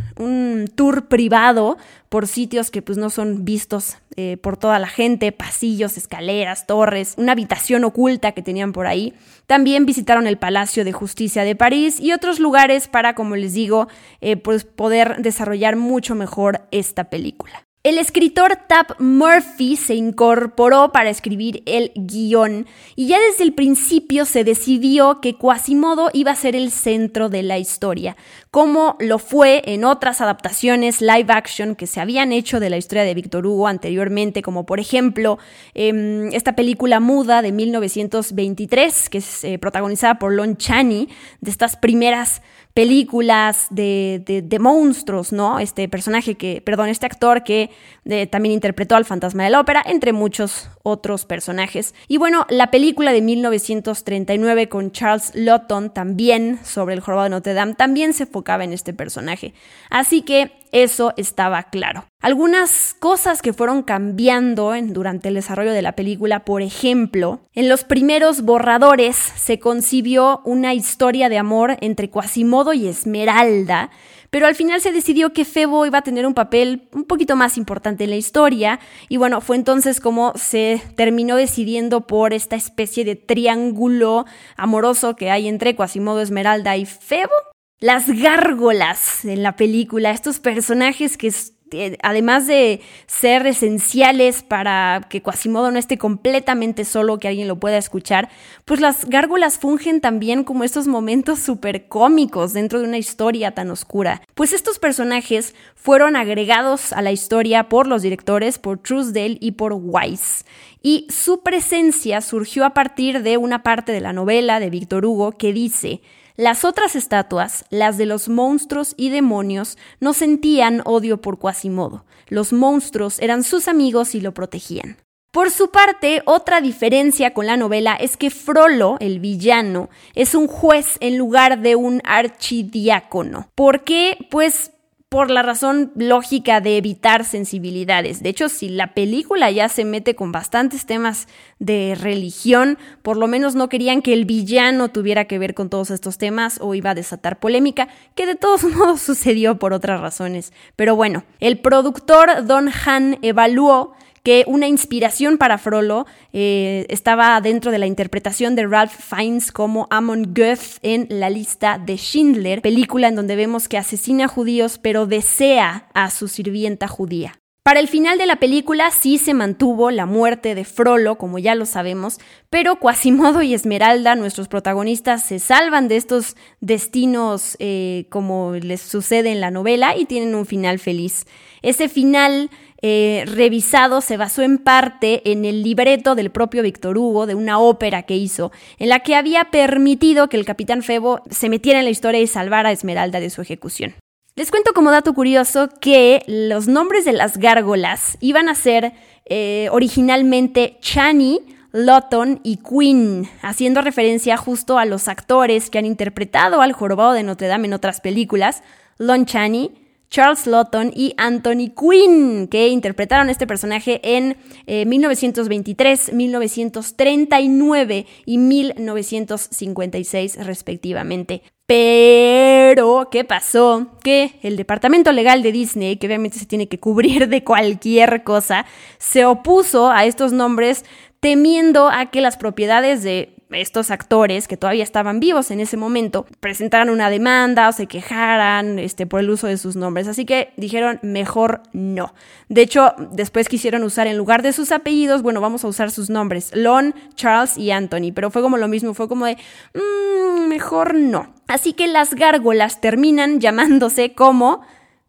tour 0.76 1.08
privado 1.08 1.78
por 2.10 2.28
sitios 2.28 2.72
que 2.72 2.82
pues 2.82 2.98
no 2.98 3.10
son 3.10 3.46
vistos 3.46 3.98
eh, 4.16 4.38
por 4.38 4.58
toda 4.58 4.80
la 4.80 4.88
gente, 4.88 5.32
pasillos, 5.32 5.98
escaleras, 5.98 6.66
torres, 6.66 7.14
una 7.18 7.34
habitación 7.34 7.84
oculta 7.84 8.32
que 8.32 8.42
tenían 8.42 8.74
por 8.74 8.88
ahí. 8.88 9.14
También 9.46 9.86
visitaron 9.86 10.26
el 10.26 10.38
Palacio 10.38 10.84
de 10.84 10.92
Justicia 10.92 11.44
de 11.44 11.56
París 11.56 12.00
y 12.00 12.14
otros 12.14 12.40
lugares 12.40 12.88
para, 12.88 13.14
como 13.14 13.36
les 13.36 13.54
digo, 13.54 13.88
eh, 14.22 14.38
pues 14.38 14.64
poder 14.64 15.18
desarrollar 15.22 15.76
mucho 15.76 16.16
mejor 16.16 16.62
esta 16.72 17.06
película. 17.06 17.66
El 17.86 18.00
escritor 18.00 18.58
Tap 18.68 19.00
Murphy 19.00 19.76
se 19.76 19.94
incorporó 19.94 20.92
para 20.92 21.12
escribir 21.12 21.62
el 21.68 21.92
guion 21.94 22.66
y 22.96 23.06
ya 23.06 23.20
desde 23.20 23.44
el 23.44 23.54
principio 23.54 24.26
se 24.26 24.44
decidió 24.44 25.22
que 25.22 25.38
Quasimodo 25.38 26.10
iba 26.12 26.32
a 26.32 26.36
ser 26.36 26.56
el 26.56 26.72
centro 26.72 27.30
de 27.30 27.44
la 27.44 27.60
historia, 27.60 28.18
como 28.50 28.96
lo 29.00 29.20
fue 29.20 29.62
en 29.66 29.84
otras 29.84 30.20
adaptaciones 30.20 31.00
live 31.00 31.28
action 31.28 31.76
que 31.76 31.86
se 31.86 32.02
habían 32.02 32.32
hecho 32.32 32.60
de 32.60 32.72
la 32.72 32.78
historia 32.78 33.04
de 33.04 33.14
Victor 33.14 33.46
Hugo 33.46 33.68
anteriormente, 33.68 34.42
como 34.42 34.66
por 34.66 34.80
ejemplo 34.80 35.38
em, 35.76 36.34
esta 36.34 36.56
película 36.56 37.00
muda 37.00 37.44
de 37.44 37.52
1923 37.52 39.10
que 39.10 39.20
es 39.20 39.44
eh, 39.44 39.60
protagonizada 39.60 40.18
por 40.18 40.34
Lon 40.34 40.58
Chaney, 40.58 41.08
de 41.40 41.52
estas 41.52 41.78
primeras 41.78 42.42
películas 42.76 43.68
de, 43.70 44.22
de, 44.26 44.60
monstruos, 44.60 45.32
¿no? 45.32 45.60
Este 45.60 45.88
personaje 45.88 46.36
que, 46.36 46.60
perdón, 46.60 46.90
este 46.90 47.06
actor 47.06 47.46
que 47.46 47.70
eh, 48.04 48.28
también 48.28 48.52
interpretó 48.52 48.98
al 48.98 49.06
fantasma 49.06 49.46
de 49.46 49.50
la 49.50 49.62
ópera, 49.62 49.82
entre 49.86 50.12
muchos 50.12 50.70
otros 50.84 51.24
personajes. 51.24 51.96
Y 52.10 52.18
bueno, 52.18 52.46
la 52.50 52.72
película 52.72 53.14
de 53.14 53.22
1939 53.22 54.68
con 54.68 54.92
Charles 54.92 55.32
Lawton, 55.36 55.94
también 55.94 56.60
sobre 56.66 56.96
el 56.96 57.00
jorobado 57.00 57.24
de 57.24 57.30
Notre 57.30 57.54
Dame, 57.54 57.76
también 57.76 58.12
se 58.12 58.24
enfocaba 58.24 58.66
en 58.66 58.74
este 58.74 58.94
personaje. 58.94 59.54
Así 59.90 60.22
que 60.22 60.52
eso 60.72 61.14
estaba 61.18 61.64
claro. 61.64 62.06
Algunas 62.22 62.96
cosas 62.96 63.42
que 63.42 63.54
fueron 63.54 63.84
cambiando 63.84 64.74
durante 64.88 65.28
el 65.28 65.36
desarrollo 65.36 65.74
de 65.74 65.82
la 65.82 65.94
película, 65.94 66.44
por 66.44 66.62
ejemplo, 66.62 67.42
en 67.54 67.70
los 67.70 67.84
primeros 67.84 68.42
borradores 68.42 69.16
se 69.16 69.60
concibió 69.60 70.42
una 70.44 70.74
historia 70.74 71.30
de 71.30 71.38
amor 71.38 71.78
entre 71.82 72.10
Quasimodo 72.10 72.74
y 72.74 72.88
Esmeralda, 72.88 73.92
pero 74.30 74.48
al 74.48 74.56
final 74.56 74.82
se 74.82 74.92
decidió 74.92 75.34
que 75.34 75.46
Febo 75.46 75.86
iba 75.86 76.00
a 76.00 76.04
tener 76.04 76.26
un 76.26 76.34
papel 76.34 76.90
un 76.94 77.06
poquito 77.06 77.36
más 77.36 77.58
importante 77.58 78.04
en 78.04 78.10
la 78.10 78.18
historia 78.18 78.80
y 79.08 79.18
bueno, 79.18 79.40
fue 79.40 79.56
entonces 79.56 80.02
como 80.02 80.34
se 80.36 80.82
terminó 80.96 81.38
decidiendo 81.38 82.02
por 82.02 82.34
esta 82.34 82.56
especie 82.56 83.06
de 83.06 83.16
triángulo 83.16 84.26
amoroso 84.58 85.16
que 85.16 85.32
hay 85.32 85.48
entre 85.48 85.76
Quasimodo, 85.76 86.22
Esmeralda 86.22 86.76
y 86.76 86.86
Febo. 86.86 87.55
Las 87.86 88.08
gárgolas 88.10 89.26
en 89.26 89.44
la 89.44 89.56
película, 89.56 90.10
estos 90.10 90.40
personajes 90.40 91.18
que 91.18 91.32
eh, 91.72 91.98
además 92.02 92.48
de 92.48 92.82
ser 93.06 93.46
esenciales 93.46 94.42
para 94.42 95.06
que 95.08 95.22
Quasimodo 95.22 95.70
no 95.70 95.78
esté 95.78 96.00
completamente 96.00 96.84
solo, 96.84 97.20
que 97.20 97.28
alguien 97.28 97.48
lo 97.48 97.60
pueda 97.60 97.78
escuchar, 97.78 98.30
pues 98.66 98.80
las 98.80 99.06
gárgolas 99.06 99.60
fungen 99.60 100.02
también 100.02 100.44
como 100.44 100.64
estos 100.64 100.88
momentos 100.88 101.38
súper 101.38 101.88
cómicos 101.88 102.54
dentro 102.54 102.80
de 102.80 102.88
una 102.88 102.98
historia 102.98 103.52
tan 103.52 103.70
oscura. 103.70 104.24
Pues 104.34 104.52
estos 104.52 104.80
personajes 104.80 105.54
fueron 105.76 106.16
agregados 106.16 106.92
a 106.92 107.04
la 107.04 107.12
historia 107.12 107.70
por 107.70 107.86
los 107.86 108.02
directores, 108.02 108.58
por 108.58 108.80
Truesdale 108.80 109.38
y 109.40 109.52
por 109.52 109.74
Weiss. 109.74 110.44
Y 110.82 111.06
su 111.12 111.44
presencia 111.44 112.22
surgió 112.22 112.66
a 112.66 112.74
partir 112.74 113.22
de 113.22 113.38
una 113.38 113.62
parte 113.62 113.92
de 113.92 114.02
la 114.02 114.12
novela 114.12 114.60
de 114.60 114.72
Víctor 114.72 115.06
Hugo 115.06 115.34
que 115.34 115.54
dice, 115.54 116.02
las 116.38 116.66
otras 116.66 116.96
estatuas, 116.96 117.66
las 117.70 117.98
de 117.98 118.06
los 118.06 118.28
monstruos 118.30 118.94
y 118.98 119.10
demonios, 119.10 119.78
no 120.00 120.14
sentían 120.14 120.82
odio 120.86 121.22
por 121.22 121.40
Quasimodo. 121.40 122.06
Los 122.28 122.52
monstruos 122.52 123.20
eran 123.20 123.44
sus 123.44 123.68
amigos 123.68 124.16
y 124.16 124.22
lo 124.22 124.34
protegían. 124.34 124.98
Por 125.32 125.52
su 125.52 125.70
parte, 125.70 126.22
otra 126.26 126.62
diferencia 126.62 127.34
con 127.34 127.46
la 127.46 127.58
novela 127.58 127.96
es 127.96 128.16
que 128.16 128.30
Frollo, 128.30 128.96
el 129.02 129.20
villano, 129.20 129.90
es 130.14 130.34
un 130.34 130.48
juez 130.48 130.96
en 131.02 131.18
lugar 131.18 131.60
de 131.60 131.76
un 131.76 132.02
archidiácono. 132.06 133.50
¿Por 133.54 133.84
qué? 133.84 134.18
Pues 134.32 134.72
por 135.16 135.32
la 135.32 135.44
razón 135.44 135.94
lógica 135.96 136.60
de 136.60 136.76
evitar 136.76 137.24
sensibilidades. 137.24 138.22
De 138.22 138.28
hecho, 138.28 138.50
si 138.50 138.68
la 138.68 138.94
película 138.94 139.50
ya 139.50 139.70
se 139.70 139.86
mete 139.86 140.14
con 140.14 140.34
bastantes 140.34 140.86
temas 140.86 141.30
de 141.58 141.96
religión, 141.98 142.78
por 143.02 143.16
lo 143.16 143.26
menos 143.28 143.56
no 143.56 143.70
querían 143.70 144.02
que 144.02 144.12
el 144.12 144.26
villano 144.26 144.90
tuviera 144.90 145.24
que 145.24 145.40
ver 145.40 145.54
con 145.54 145.70
todos 145.70 145.90
estos 145.90 146.18
temas 146.18 146.60
o 146.62 146.76
iba 146.76 146.90
a 146.90 146.96
desatar 146.96 147.40
polémica, 147.40 147.88
que 148.14 148.26
de 148.26 148.36
todos 148.36 148.64
modos 148.76 149.00
sucedió 149.00 149.58
por 149.58 149.72
otras 149.72 150.02
razones. 150.02 150.52
Pero 150.76 150.98
bueno, 150.98 151.24
el 151.40 151.60
productor 151.60 152.46
Don 152.46 152.70
Han 152.86 153.18
evaluó 153.22 153.94
que 154.26 154.44
una 154.48 154.68
inspiración 154.68 155.38
para 155.38 155.60
Frollo 155.60 156.08
eh, 156.34 156.88
estaba 156.90 157.40
dentro 157.42 157.72
de 157.72 157.78
la 157.78 157.86
interpretación 157.86 158.56
de 158.56 158.66
Ralph 158.66 158.92
Fiennes 158.92 159.52
como 159.52 159.88
Amon 159.92 160.34
Goeth 160.34 160.80
en 160.82 161.06
La 161.12 161.30
lista 161.30 161.78
de 161.78 161.96
Schindler, 161.96 162.64
película 162.64 163.08
en 163.08 163.16
donde 163.16 163.36
vemos 163.36 163.70
que 163.70 163.78
asesina 163.78 164.28
judíos 164.28 164.80
pero 164.80 165.06
desea 165.06 165.90
a 165.94 166.10
su 166.10 166.28
sirvienta 166.28 166.88
judía. 166.88 167.40
Para 167.62 167.80
el 167.80 167.88
final 167.88 168.20
de 168.20 168.28
la 168.28 168.36
película 168.36 168.92
sí 168.92 169.18
se 169.18 169.34
mantuvo 169.34 169.90
la 169.90 170.06
muerte 170.06 170.54
de 170.54 170.66
Frollo, 170.66 171.16
como 171.16 171.40
ya 171.40 171.56
lo 171.56 171.66
sabemos, 171.66 172.20
pero 172.52 172.80
Quasimodo 172.80 173.42
y 173.42 173.56
Esmeralda, 173.56 174.16
nuestros 174.16 174.48
protagonistas, 174.48 175.24
se 175.24 175.40
salvan 175.40 175.88
de 175.88 175.98
estos 175.98 176.36
destinos 176.62 177.58
eh, 177.58 178.06
como 178.12 178.54
les 178.54 178.82
sucede 178.82 179.32
en 179.32 179.42
la 179.42 179.50
novela 179.50 179.98
y 179.98 180.06
tienen 180.06 180.36
un 180.36 180.46
final 180.46 180.78
feliz. 180.78 181.26
Ese 181.64 181.90
final 181.90 182.52
eh, 182.88 183.26
revisado 183.26 184.00
se 184.00 184.16
basó 184.16 184.44
en 184.44 184.60
parte 184.60 185.32
en 185.32 185.44
el 185.44 185.64
libreto 185.64 186.14
del 186.14 186.30
propio 186.30 186.62
Víctor 186.62 187.00
Hugo, 187.00 187.26
de 187.26 187.34
una 187.34 187.58
ópera 187.58 188.04
que 188.04 188.16
hizo, 188.16 188.52
en 188.78 188.90
la 188.90 189.00
que 189.00 189.16
había 189.16 189.46
permitido 189.46 190.30
que 190.30 190.38
el 190.38 190.46
capitán 190.46 190.84
Febo 190.84 191.24
se 191.32 191.50
metiera 191.50 191.80
en 191.80 191.86
la 191.86 191.90
historia 191.90 192.22
y 192.22 192.28
salvara 192.28 192.70
a 192.70 192.72
Esmeralda 192.74 193.20
de 193.20 193.32
su 193.32 193.42
ejecución. 193.42 193.96
Les 194.36 194.52
cuento 194.52 194.74
como 194.76 194.92
dato 194.92 195.16
curioso 195.16 195.68
que 195.82 196.22
los 196.28 196.68
nombres 196.68 197.06
de 197.06 197.14
las 197.14 197.40
gárgolas 197.40 198.20
iban 198.22 198.50
a 198.50 198.54
ser 198.54 198.94
eh, 199.26 199.68
originalmente 199.72 200.78
Chani, 200.80 201.42
Lawton 201.72 202.40
y 202.44 202.58
Quinn, 202.58 203.28
haciendo 203.42 203.82
referencia 203.82 204.38
justo 204.38 204.78
a 204.78 204.86
los 204.86 205.08
actores 205.08 205.72
que 205.72 205.80
han 205.80 205.88
interpretado 205.88 206.62
al 206.62 206.74
jorobado 206.74 207.14
de 207.14 207.24
Notre 207.24 207.48
Dame 207.48 207.66
en 207.66 207.74
otras 207.74 208.00
películas, 208.00 208.62
Lon 209.00 209.26
Chaney, 209.26 209.85
Charles 210.16 210.48
Lawton 210.48 210.92
y 210.96 211.14
Anthony 211.18 211.74
Quinn, 211.78 212.48
que 212.48 212.70
interpretaron 212.70 213.30
este 213.30 213.46
personaje 213.46 214.00
en 214.02 214.38
1923, 214.66 216.08
eh, 216.08 216.14
1939 216.14 218.06
y 218.26 218.38
1956 218.38 220.38
respectivamente. 220.46 221.42
Pero, 221.66 223.10
¿qué 223.12 223.26
pasó? 223.26 223.88
Que 224.06 224.40
el 224.42 224.56
departamento 224.56 225.12
legal 225.12 225.44
de 225.44 225.52
Disney, 225.52 225.98
que 225.98 226.08
obviamente 226.08 226.40
se 226.40 226.46
tiene 226.46 226.70
que 226.70 226.80
cubrir 226.80 227.28
de 227.28 227.44
cualquier 227.44 228.24
cosa, 228.24 228.66
se 228.98 229.26
opuso 229.26 229.92
a 229.92 230.06
estos 230.06 230.32
nombres 230.32 230.86
temiendo 231.20 231.90
a 231.90 232.06
que 232.06 232.22
las 232.22 232.38
propiedades 232.38 233.04
de 233.04 233.36
estos 233.52 233.92
actores 233.92 234.48
que 234.48 234.58
todavía 234.58 234.84
estaban 234.84 235.20
vivos 235.20 235.52
en 235.52 235.60
ese 235.60 235.78
momento 235.78 236.26
presentaran 236.40 236.90
una 236.90 237.10
demanda 237.10 237.70
o 237.70 237.72
se 237.72 237.88
quejaran 237.88 238.80
este, 238.80 239.06
por 239.06 239.20
el 239.20 239.30
uso 239.30 239.48
de 239.48 239.58
sus 239.58 239.76
nombres. 239.76 240.08
Así 240.08 240.26
que 240.26 240.52
dijeron, 240.58 241.00
mejor 241.04 241.62
no. 241.72 242.14
De 242.50 242.62
hecho, 242.62 242.94
después 243.12 243.48
quisieron 243.50 243.84
usar 243.84 244.08
en 244.08 244.18
lugar 244.18 244.42
de 244.42 244.54
sus 244.54 244.72
apellidos, 244.72 245.22
bueno, 245.22 245.42
vamos 245.42 245.64
a 245.64 245.68
usar 245.68 245.92
sus 245.92 246.10
nombres, 246.10 246.52
Lon, 246.54 246.96
Charles 247.16 247.58
y 247.58 247.72
Anthony, 247.72 248.12
pero 248.14 248.32
fue 248.32 248.42
como 248.42 248.58
lo 248.58 248.68
mismo, 248.68 248.94
fue 248.94 249.08
como 249.08 249.26
de, 249.26 249.38
mmm, 249.74 250.48
mejor 250.48 250.96
no. 250.96 251.34
Así 251.48 251.74
que 251.74 251.88
las 251.88 252.14
gárgolas 252.16 252.82
terminan 252.82 253.40
llamándose 253.40 254.14
como 254.14 254.62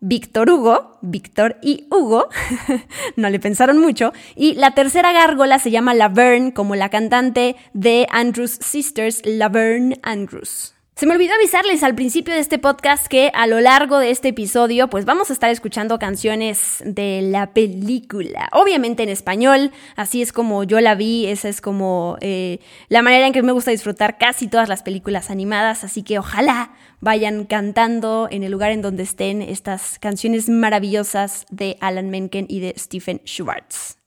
Víctor 0.08 0.48
Hugo, 0.50 0.98
Víctor 1.02 1.56
y 1.62 1.88
Hugo, 1.90 2.28
no 3.16 3.28
le 3.28 3.40
pensaron 3.40 3.78
mucho, 3.78 4.12
y 4.36 4.54
la 4.54 4.70
tercera 4.70 5.12
gárgola 5.12 5.58
se 5.58 5.72
llama 5.72 5.94
Laverne, 5.94 6.54
como 6.54 6.76
la 6.76 6.90
cantante 6.90 7.56
de 7.72 8.06
Andrews 8.12 8.52
Sisters, 8.62 9.22
Laverne 9.24 9.98
Andrews. 10.04 10.75
Se 10.98 11.04
me 11.04 11.12
olvidó 11.12 11.34
avisarles 11.34 11.82
al 11.82 11.94
principio 11.94 12.32
de 12.32 12.40
este 12.40 12.58
podcast 12.58 13.06
que 13.06 13.30
a 13.34 13.46
lo 13.46 13.60
largo 13.60 13.98
de 13.98 14.10
este 14.10 14.28
episodio 14.28 14.88
pues 14.88 15.04
vamos 15.04 15.28
a 15.28 15.34
estar 15.34 15.50
escuchando 15.50 15.98
canciones 15.98 16.82
de 16.86 17.20
la 17.20 17.52
película, 17.52 18.48
obviamente 18.52 19.02
en 19.02 19.10
español, 19.10 19.72
así 19.94 20.22
es 20.22 20.32
como 20.32 20.64
yo 20.64 20.80
la 20.80 20.94
vi, 20.94 21.26
esa 21.26 21.50
es 21.50 21.60
como 21.60 22.16
eh, 22.22 22.60
la 22.88 23.02
manera 23.02 23.26
en 23.26 23.34
que 23.34 23.42
me 23.42 23.52
gusta 23.52 23.72
disfrutar 23.72 24.16
casi 24.16 24.48
todas 24.48 24.70
las 24.70 24.82
películas 24.82 25.28
animadas, 25.28 25.84
así 25.84 26.02
que 26.02 26.18
ojalá 26.18 26.70
vayan 27.00 27.44
cantando 27.44 28.26
en 28.30 28.42
el 28.42 28.50
lugar 28.50 28.70
en 28.70 28.80
donde 28.80 29.02
estén 29.02 29.42
estas 29.42 29.98
canciones 29.98 30.48
maravillosas 30.48 31.44
de 31.50 31.76
Alan 31.82 32.08
Menken 32.08 32.46
y 32.48 32.60
de 32.60 32.72
Stephen 32.78 33.20
Schwartz. 33.26 33.98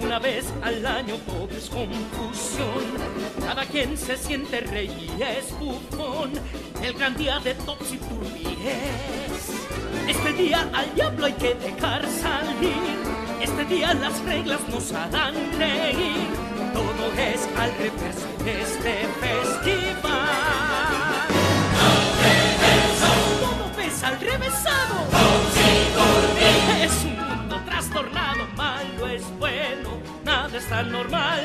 Una 0.00 0.18
vez 0.18 0.52
al 0.60 0.84
año 0.84 1.14
todo 1.24 1.48
es 1.56 1.70
confusión. 1.70 2.82
Cada 3.40 3.64
quien 3.64 3.96
se 3.96 4.16
siente 4.16 4.60
rey 4.60 4.88
y 5.16 5.22
es 5.22 5.56
bufón. 5.56 6.32
El 6.82 6.94
gran 6.94 7.16
día 7.16 7.38
de 7.38 7.54
Topsy 7.54 7.98
Turvy 7.98 8.58
es. 8.66 10.16
Este 10.16 10.32
día 10.32 10.68
al 10.74 10.92
diablo 10.96 11.26
hay 11.26 11.32
que 11.34 11.54
dejar 11.54 12.02
salir. 12.08 12.98
Este 13.40 13.64
día 13.66 13.94
las 13.94 14.20
reglas 14.24 14.60
nos 14.68 14.92
harán 14.92 15.34
reír. 15.56 16.26
Todo 16.72 17.12
es 17.16 17.48
al 17.56 17.70
reverso 17.78 18.26
de 18.44 18.62
este 18.62 19.06
festival. 19.20 20.02
Todo 23.40 23.76
ves 23.76 24.02
al 24.02 24.18
revésado. 24.18 25.06
Es 26.82 27.04
un 27.04 27.21
normal, 30.80 31.40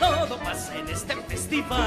todo 0.00 0.36
pasa 0.38 0.76
en 0.76 0.88
este 0.88 1.14
festival. 1.28 1.78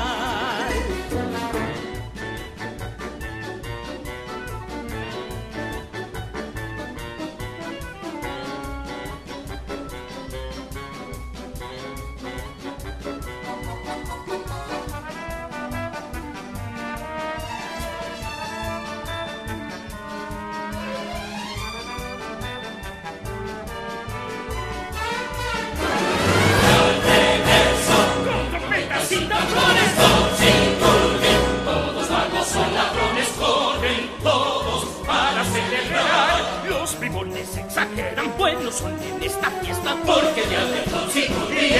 Son 38.75 38.91
en 39.01 39.23
esta 39.23 39.49
fiesta 39.61 39.95
porque 40.05 40.43
ya 40.51 40.65
de 40.65 40.83
consigo 40.91 41.45
ríes. 41.49 41.79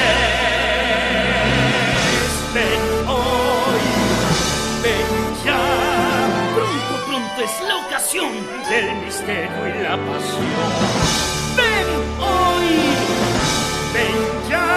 Ven 2.54 2.84
hoy, 3.08 3.86
ven 4.82 5.10
ya, 5.46 5.62
pronto, 6.56 6.94
pronto 7.06 7.40
es 7.44 7.56
la 7.68 7.76
ocasión 7.86 8.32
del 8.70 8.96
misterio 9.04 9.68
y 9.68 9.84
la 9.84 9.98
pasión. 9.98 10.72
Ven 11.58 11.90
hoy, 12.22 12.72
ven 13.94 14.20
ya, 14.50 14.68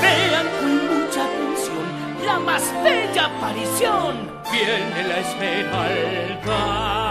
vean 0.00 0.46
con 0.60 0.72
mucha 0.88 1.20
atención 1.24 1.86
la 2.24 2.38
más 2.38 2.64
bella 2.82 3.26
aparición. 3.26 4.12
Viene 4.50 5.08
la 5.08 5.18
esmeralda. 5.18 7.07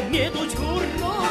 De 0.00 0.10
miedo 0.10 0.44
y 0.44 0.56
horror. 0.56 1.28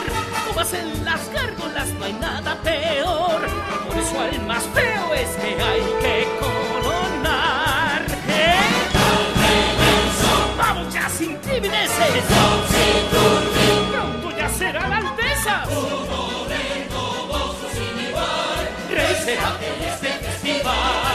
Como 0.48 0.60
hacen 0.60 1.06
las 1.06 1.32
gárgolas, 1.32 1.88
no 2.00 2.06
hay 2.06 2.14
nada 2.14 2.56
peor. 2.64 3.40
Por 3.88 3.98
eso 3.98 4.20
al 4.20 4.42
más 4.46 4.64
feo 4.74 5.14
es 5.14 5.30
que 5.38 5.62
hay 5.62 5.82
que 6.02 6.28
coronar. 6.40 8.02
¿Eh? 8.28 8.60
¡Vamos 10.58 10.94
ya 10.94 11.10
sin 11.10 11.38
timideces! 11.40 12.24
¡Pronto 13.92 14.38
ya 14.38 14.50
será 14.50 14.88
la 14.88 14.98
alteza! 14.98 15.64
¡Rey 18.90 19.16
será 19.24 19.58
en 19.62 19.84
este 19.90 20.08
festival! 20.08 21.07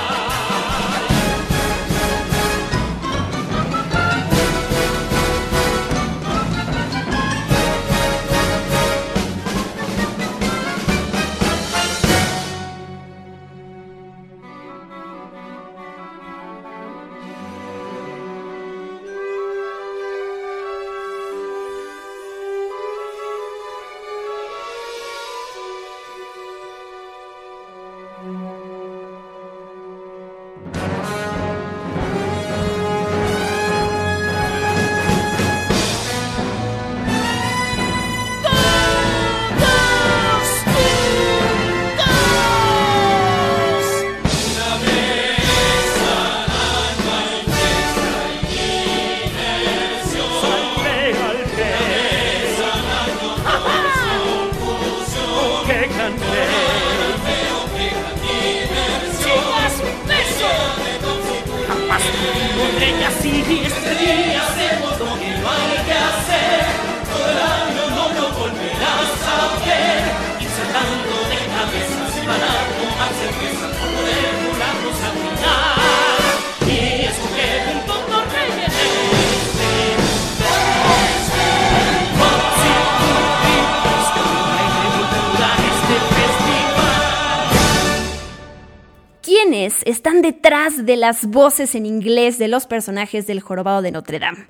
De 90.82 90.96
las 90.96 91.26
voces 91.26 91.74
en 91.74 91.86
inglés 91.86 92.38
de 92.38 92.48
los 92.48 92.66
personajes 92.66 93.26
del 93.26 93.40
Jorobado 93.40 93.82
de 93.82 93.92
Notre 93.92 94.18
Dame? 94.18 94.46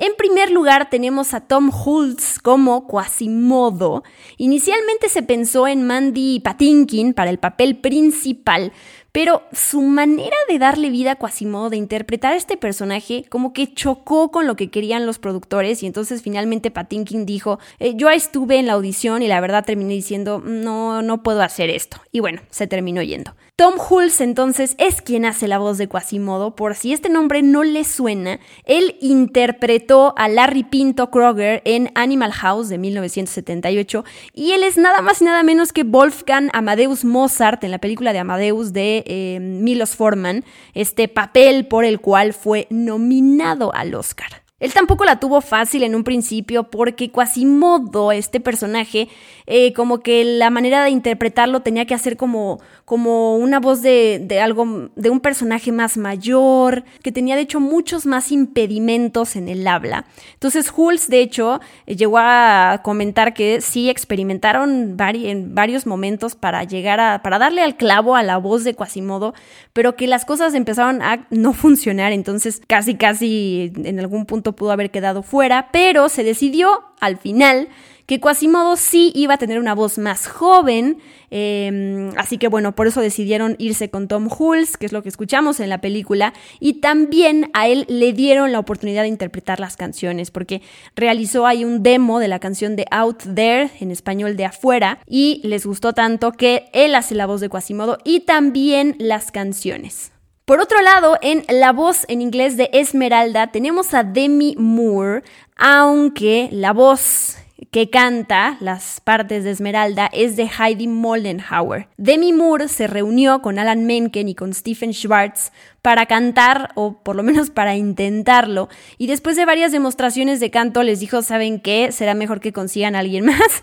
En 0.00 0.14
primer 0.16 0.52
lugar 0.52 0.90
tenemos 0.90 1.34
a 1.34 1.40
Tom 1.40 1.72
Hulce 1.72 2.38
como 2.40 2.86
Quasimodo. 2.86 4.04
Inicialmente 4.36 5.08
se 5.08 5.24
pensó 5.24 5.66
en 5.66 5.84
Mandy 5.88 6.38
Patinkin 6.38 7.14
para 7.14 7.30
el 7.30 7.40
papel 7.40 7.78
principal, 7.78 8.72
pero 9.10 9.42
su 9.52 9.82
manera 9.82 10.36
de 10.48 10.60
darle 10.60 10.90
vida 10.90 11.12
a 11.12 11.16
Quasimodo, 11.16 11.70
de 11.70 11.78
interpretar 11.78 12.32
a 12.32 12.36
este 12.36 12.56
personaje, 12.56 13.24
como 13.28 13.52
que 13.52 13.74
chocó 13.74 14.30
con 14.30 14.46
lo 14.46 14.54
que 14.54 14.70
querían 14.70 15.04
los 15.04 15.18
productores 15.18 15.82
y 15.82 15.86
entonces 15.86 16.22
finalmente 16.22 16.70
Patinkin 16.70 17.26
dijo, 17.26 17.58
"Eh, 17.80 17.94
yo 17.96 18.08
estuve 18.08 18.60
en 18.60 18.66
la 18.66 18.74
audición 18.74 19.22
y 19.22 19.26
la 19.26 19.40
verdad 19.40 19.64
terminé 19.64 19.94
diciendo, 19.94 20.40
no, 20.44 21.02
no 21.02 21.24
puedo 21.24 21.42
hacer 21.42 21.70
esto. 21.70 22.00
Y 22.12 22.20
bueno, 22.20 22.40
se 22.50 22.68
terminó 22.68 23.02
yendo. 23.02 23.34
Tom 23.58 23.74
Hulce 23.90 24.22
entonces 24.22 24.76
es 24.78 25.02
quien 25.02 25.24
hace 25.24 25.48
la 25.48 25.58
voz 25.58 25.78
de 25.78 25.88
Quasimodo, 25.88 26.54
por 26.54 26.76
si 26.76 26.92
este 26.92 27.08
nombre 27.08 27.42
no 27.42 27.64
le 27.64 27.82
suena, 27.82 28.38
él 28.64 28.96
interpretó 29.00 30.14
a 30.16 30.28
Larry 30.28 30.62
Pinto 30.62 31.10
Kroger 31.10 31.60
en 31.64 31.90
Animal 31.96 32.30
House 32.30 32.68
de 32.68 32.78
1978 32.78 34.04
y 34.32 34.52
él 34.52 34.62
es 34.62 34.76
nada 34.76 35.02
más 35.02 35.20
y 35.20 35.24
nada 35.24 35.42
menos 35.42 35.72
que 35.72 35.82
Wolfgang 35.82 36.50
Amadeus 36.52 37.04
Mozart 37.04 37.64
en 37.64 37.72
la 37.72 37.78
película 37.78 38.12
de 38.12 38.20
Amadeus 38.20 38.72
de 38.72 39.02
eh, 39.04 39.40
Milos 39.40 39.96
Forman, 39.96 40.44
este 40.74 41.08
papel 41.08 41.66
por 41.66 41.84
el 41.84 41.98
cual 41.98 42.34
fue 42.34 42.68
nominado 42.70 43.74
al 43.74 43.92
Oscar. 43.96 44.47
Él 44.60 44.72
tampoco 44.72 45.04
la 45.04 45.20
tuvo 45.20 45.40
fácil 45.40 45.84
en 45.84 45.94
un 45.94 46.02
principio 46.02 46.64
porque 46.64 47.12
Quasimodo, 47.12 48.10
este 48.10 48.40
personaje, 48.40 49.08
eh, 49.46 49.72
como 49.72 50.00
que 50.00 50.24
la 50.24 50.50
manera 50.50 50.82
de 50.82 50.90
interpretarlo 50.90 51.60
tenía 51.60 51.86
que 51.86 51.94
hacer 51.94 52.16
como, 52.16 52.60
como 52.84 53.36
una 53.36 53.60
voz 53.60 53.82
de, 53.82 54.20
de 54.20 54.40
algo, 54.40 54.90
de 54.96 55.10
un 55.10 55.20
personaje 55.20 55.70
más 55.70 55.96
mayor, 55.96 56.82
que 57.04 57.12
tenía 57.12 57.36
de 57.36 57.42
hecho 57.42 57.60
muchos 57.60 58.04
más 58.04 58.32
impedimentos 58.32 59.36
en 59.36 59.48
el 59.48 59.66
habla. 59.66 60.06
Entonces 60.34 60.72
Hulse, 60.76 61.08
de 61.08 61.20
hecho, 61.20 61.60
eh, 61.86 61.94
llegó 61.94 62.18
a 62.18 62.80
comentar 62.82 63.34
que 63.34 63.60
sí 63.60 63.88
experimentaron 63.88 64.96
en 64.98 65.54
varios 65.54 65.86
momentos 65.86 66.34
para 66.34 66.64
llegar 66.64 66.98
a, 66.98 67.22
para 67.22 67.38
darle 67.38 67.62
al 67.62 67.76
clavo 67.76 68.16
a 68.16 68.24
la 68.24 68.38
voz 68.38 68.64
de 68.64 68.74
Quasimodo, 68.74 69.34
pero 69.72 69.94
que 69.94 70.08
las 70.08 70.24
cosas 70.24 70.54
empezaron 70.54 71.00
a 71.00 71.28
no 71.30 71.52
funcionar, 71.52 72.10
entonces 72.12 72.60
casi 72.66 72.96
casi 72.96 73.72
en 73.84 74.00
algún 74.00 74.26
punto 74.26 74.47
pudo 74.54 74.72
haber 74.72 74.90
quedado 74.90 75.22
fuera, 75.22 75.68
pero 75.72 76.08
se 76.08 76.24
decidió 76.24 76.82
al 77.00 77.16
final 77.16 77.68
que 78.08 78.20
Quasimodo 78.20 78.76
sí 78.76 79.12
iba 79.14 79.34
a 79.34 79.36
tener 79.36 79.58
una 79.58 79.74
voz 79.74 79.98
más 79.98 80.26
joven, 80.26 80.96
em, 81.30 82.10
así 82.16 82.38
que 82.38 82.48
bueno, 82.48 82.74
por 82.74 82.86
eso 82.86 83.02
decidieron 83.02 83.54
irse 83.58 83.90
con 83.90 84.08
Tom 84.08 84.30
Hulce, 84.32 84.78
que 84.80 84.86
es 84.86 84.92
lo 84.92 85.02
que 85.02 85.10
escuchamos 85.10 85.60
en 85.60 85.68
la 85.68 85.82
película, 85.82 86.32
y 86.58 86.80
también 86.80 87.50
a 87.52 87.68
él 87.68 87.84
le 87.86 88.14
dieron 88.14 88.50
la 88.50 88.60
oportunidad 88.60 89.02
de 89.02 89.08
interpretar 89.08 89.60
las 89.60 89.76
canciones, 89.76 90.30
porque 90.30 90.62
realizó 90.96 91.46
ahí 91.46 91.66
un 91.66 91.82
demo 91.82 92.18
de 92.18 92.28
la 92.28 92.38
canción 92.38 92.76
de 92.76 92.86
Out 92.90 93.24
There, 93.34 93.70
en 93.78 93.90
español 93.90 94.38
de 94.38 94.46
afuera, 94.46 95.00
y 95.06 95.42
les 95.44 95.66
gustó 95.66 95.92
tanto 95.92 96.32
que 96.32 96.70
él 96.72 96.94
hace 96.94 97.14
la 97.14 97.26
voz 97.26 97.42
de 97.42 97.50
Quasimodo 97.50 97.98
y 98.04 98.20
también 98.20 98.96
las 98.98 99.30
canciones. 99.30 100.12
Por 100.48 100.60
otro 100.60 100.80
lado, 100.80 101.18
en 101.20 101.44
la 101.50 101.72
voz 101.72 102.06
en 102.08 102.22
inglés 102.22 102.56
de 102.56 102.70
Esmeralda 102.72 103.48
tenemos 103.48 103.92
a 103.92 104.02
Demi 104.02 104.54
Moore, 104.56 105.22
aunque 105.58 106.48
la 106.50 106.72
voz 106.72 107.36
que 107.70 107.90
canta 107.90 108.56
las 108.60 109.00
partes 109.00 109.44
de 109.44 109.50
Esmeralda 109.50 110.08
es 110.12 110.36
de 110.36 110.48
Heidi 110.48 110.86
Moldenhauer. 110.86 111.88
Demi 111.96 112.32
Moore 112.32 112.68
se 112.68 112.86
reunió 112.86 113.42
con 113.42 113.58
Alan 113.58 113.84
Menken 113.84 114.28
y 114.28 114.34
con 114.34 114.54
Stephen 114.54 114.92
Schwartz 114.92 115.52
para 115.82 116.06
cantar, 116.06 116.70
o 116.74 117.02
por 117.02 117.16
lo 117.16 117.22
menos 117.22 117.50
para 117.50 117.76
intentarlo, 117.76 118.68
y 118.96 119.06
después 119.06 119.36
de 119.36 119.44
varias 119.44 119.72
demostraciones 119.72 120.40
de 120.40 120.50
canto 120.50 120.82
les 120.82 121.00
dijo, 121.00 121.22
¿saben 121.22 121.60
qué? 121.60 121.92
Será 121.92 122.14
mejor 122.14 122.40
que 122.40 122.52
consigan 122.52 122.94
a 122.94 123.00
alguien 123.00 123.24
más, 123.26 123.62